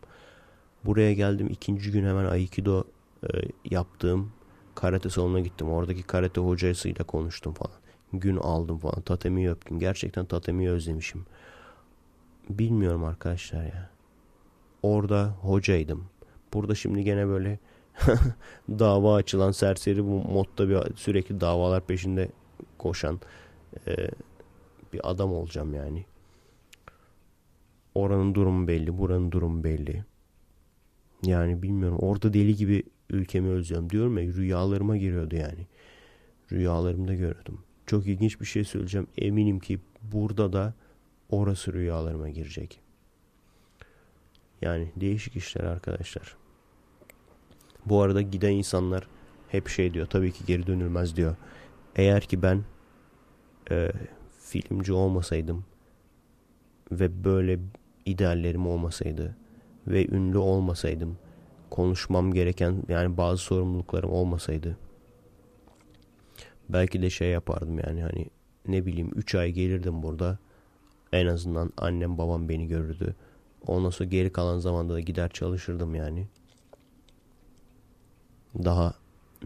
Buraya 0.85 1.13
geldim 1.13 1.47
ikinci 1.51 1.91
gün 1.91 2.05
hemen 2.05 2.25
Aikido 2.25 2.83
e, 3.23 3.27
yaptığım 3.71 4.31
karate 4.75 5.09
salonuna 5.09 5.39
gittim. 5.39 5.69
Oradaki 5.69 6.03
karate 6.03 6.41
hocasıyla 6.41 7.05
konuştum 7.05 7.53
falan. 7.53 7.77
Gün 8.13 8.37
aldım 8.37 8.77
falan. 8.77 9.01
Tatemi'yi 9.01 9.49
öptüm. 9.49 9.79
Gerçekten 9.79 10.25
Tatemi'yi 10.25 10.69
özlemişim. 10.69 11.25
Bilmiyorum 12.49 13.03
arkadaşlar 13.03 13.63
ya. 13.63 13.89
Orada 14.83 15.35
hocaydım. 15.41 16.05
Burada 16.53 16.75
şimdi 16.75 17.03
gene 17.03 17.27
böyle 17.27 17.59
dava 18.69 19.15
açılan 19.15 19.51
serseri 19.51 20.03
bu 20.03 20.23
modda 20.23 20.69
bir 20.69 20.95
sürekli 20.95 21.41
davalar 21.41 21.85
peşinde 21.85 22.29
koşan 22.77 23.19
e, 23.87 23.95
bir 24.93 25.11
adam 25.11 25.33
olacağım 25.33 25.73
yani. 25.73 26.05
Oranın 27.95 28.35
durumu 28.35 28.67
belli, 28.67 28.97
buranın 28.97 29.31
durumu 29.31 29.63
belli. 29.63 30.05
Yani 31.25 31.63
bilmiyorum. 31.63 31.97
Orada 32.01 32.33
deli 32.33 32.55
gibi 32.55 32.83
ülkemi 33.09 33.49
özlüyorum. 33.49 33.89
Diyorum 33.89 34.17
ya 34.17 34.23
rüyalarıma 34.23 34.97
giriyordu 34.97 35.35
yani. 35.35 35.67
Rüyalarımda 36.51 37.13
görüyordum. 37.13 37.63
Çok 37.85 38.07
ilginç 38.07 38.41
bir 38.41 38.45
şey 38.45 38.63
söyleyeceğim. 38.63 39.07
Eminim 39.17 39.59
ki 39.59 39.79
burada 40.01 40.53
da 40.53 40.73
orası 41.29 41.73
rüyalarıma 41.73 42.29
girecek. 42.29 42.79
Yani 44.61 44.91
değişik 44.95 45.35
işler 45.35 45.63
arkadaşlar. 45.63 46.42
Bu 47.85 48.01
arada 48.01 48.21
giden 48.21 48.51
insanlar 48.51 49.07
hep 49.49 49.67
şey 49.67 49.93
diyor. 49.93 50.05
Tabii 50.05 50.31
ki 50.31 50.45
geri 50.45 50.67
dönülmez 50.67 51.15
diyor. 51.15 51.35
Eğer 51.95 52.21
ki 52.21 52.41
ben 52.41 52.63
e, 53.71 53.91
filmci 54.39 54.93
olmasaydım 54.93 55.65
ve 56.91 57.23
böyle 57.23 57.59
ideallerim 58.05 58.67
olmasaydı 58.67 59.35
ve 59.87 60.07
ünlü 60.07 60.37
olmasaydım 60.37 61.17
konuşmam 61.69 62.33
gereken 62.33 62.83
yani 62.89 63.17
bazı 63.17 63.37
sorumluluklarım 63.37 64.11
olmasaydı 64.11 64.77
belki 66.69 67.01
de 67.01 67.09
şey 67.09 67.29
yapardım 67.29 67.79
yani 67.79 68.01
hani 68.01 68.25
ne 68.67 68.85
bileyim 68.85 69.11
3 69.15 69.35
ay 69.35 69.51
gelirdim 69.51 70.03
burada 70.03 70.37
en 71.13 71.27
azından 71.27 71.73
annem 71.77 72.17
babam 72.17 72.49
beni 72.49 72.67
görürdü 72.67 73.15
ondan 73.67 73.89
sonra 73.89 74.09
geri 74.09 74.31
kalan 74.31 74.59
zamanda 74.59 74.93
da 74.93 74.99
gider 74.99 75.29
çalışırdım 75.29 75.95
yani 75.95 76.27
daha 78.63 78.93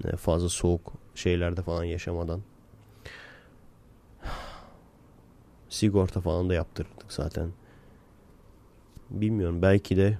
e, 0.05 0.15
fazla 0.15 0.49
soğuk 0.49 0.93
şeylerde 1.15 1.61
falan 1.61 1.83
yaşamadan 1.83 2.41
sigorta 5.69 6.21
falan 6.21 6.49
da 6.49 6.53
yaptırdık 6.53 7.13
zaten. 7.13 7.49
Bilmiyorum 9.09 9.61
belki 9.61 9.97
de 9.97 10.17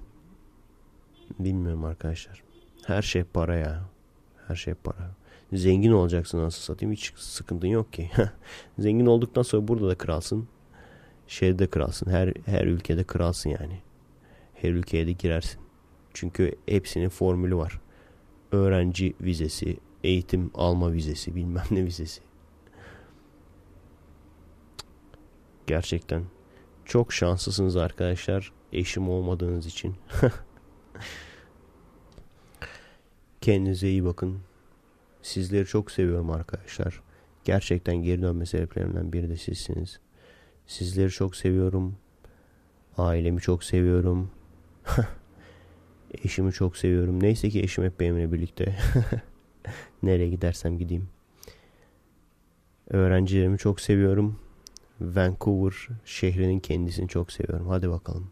bilmiyorum 1.38 1.84
arkadaşlar. 1.84 2.42
Her 2.86 3.02
şey 3.02 3.24
para 3.24 3.56
ya. 3.56 3.82
Her 4.46 4.56
şey 4.56 4.74
para. 4.74 5.10
Zengin 5.52 5.92
olacaksın 5.92 6.38
nasıl 6.38 6.60
satayım 6.60 6.92
hiç 6.92 7.12
sıkıntın 7.16 7.68
yok 7.68 7.92
ki. 7.92 8.10
Zengin 8.78 9.06
olduktan 9.06 9.42
sonra 9.42 9.68
burada 9.68 9.88
da 9.88 9.94
kralsın. 9.94 10.48
Şeyde 11.26 11.66
kralsın. 11.66 12.10
Her 12.10 12.32
her 12.46 12.64
ülkede 12.64 13.04
kralsın 13.04 13.50
yani. 13.50 13.80
Her 14.54 14.70
ülkeye 14.70 15.06
de 15.06 15.12
girersin. 15.12 15.60
Çünkü 16.14 16.54
hepsinin 16.66 17.08
formülü 17.08 17.56
var 17.56 17.80
öğrenci 18.52 19.14
vizesi, 19.20 19.76
eğitim 20.04 20.50
alma 20.54 20.92
vizesi, 20.92 21.34
bilmem 21.34 21.64
ne 21.70 21.84
vizesi. 21.84 22.20
Gerçekten 25.66 26.24
çok 26.84 27.12
şanslısınız 27.12 27.76
arkadaşlar 27.76 28.52
eşim 28.72 29.08
olmadığınız 29.08 29.66
için. 29.66 29.96
Kendinize 33.40 33.88
iyi 33.88 34.04
bakın. 34.04 34.38
Sizleri 35.22 35.66
çok 35.66 35.90
seviyorum 35.90 36.30
arkadaşlar. 36.30 37.02
Gerçekten 37.44 37.96
geri 37.96 38.22
dönme 38.22 38.46
sebeplerimden 38.46 39.12
biri 39.12 39.28
de 39.28 39.36
sizsiniz. 39.36 40.00
Sizleri 40.66 41.10
çok 41.10 41.36
seviyorum. 41.36 41.96
Ailemi 42.96 43.40
çok 43.40 43.64
seviyorum. 43.64 44.30
Eşimi 46.14 46.52
çok 46.52 46.76
seviyorum. 46.76 47.22
Neyse 47.22 47.50
ki 47.50 47.62
eşim 47.62 47.84
hep 47.84 48.00
benimle 48.00 48.32
birlikte. 48.32 48.76
Nereye 50.02 50.28
gidersem 50.28 50.78
gideyim. 50.78 51.08
Öğrencilerimi 52.90 53.58
çok 53.58 53.80
seviyorum. 53.80 54.40
Vancouver 55.00 55.88
şehrinin 56.04 56.60
kendisini 56.60 57.08
çok 57.08 57.32
seviyorum. 57.32 57.68
Hadi 57.68 57.90
bakalım. 57.90 58.30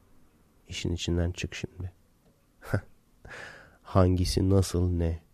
İşin 0.68 0.92
içinden 0.92 1.32
çık 1.32 1.54
şimdi. 1.54 1.92
Hangisi 3.82 4.50
nasıl 4.50 4.90
ne? 4.90 5.25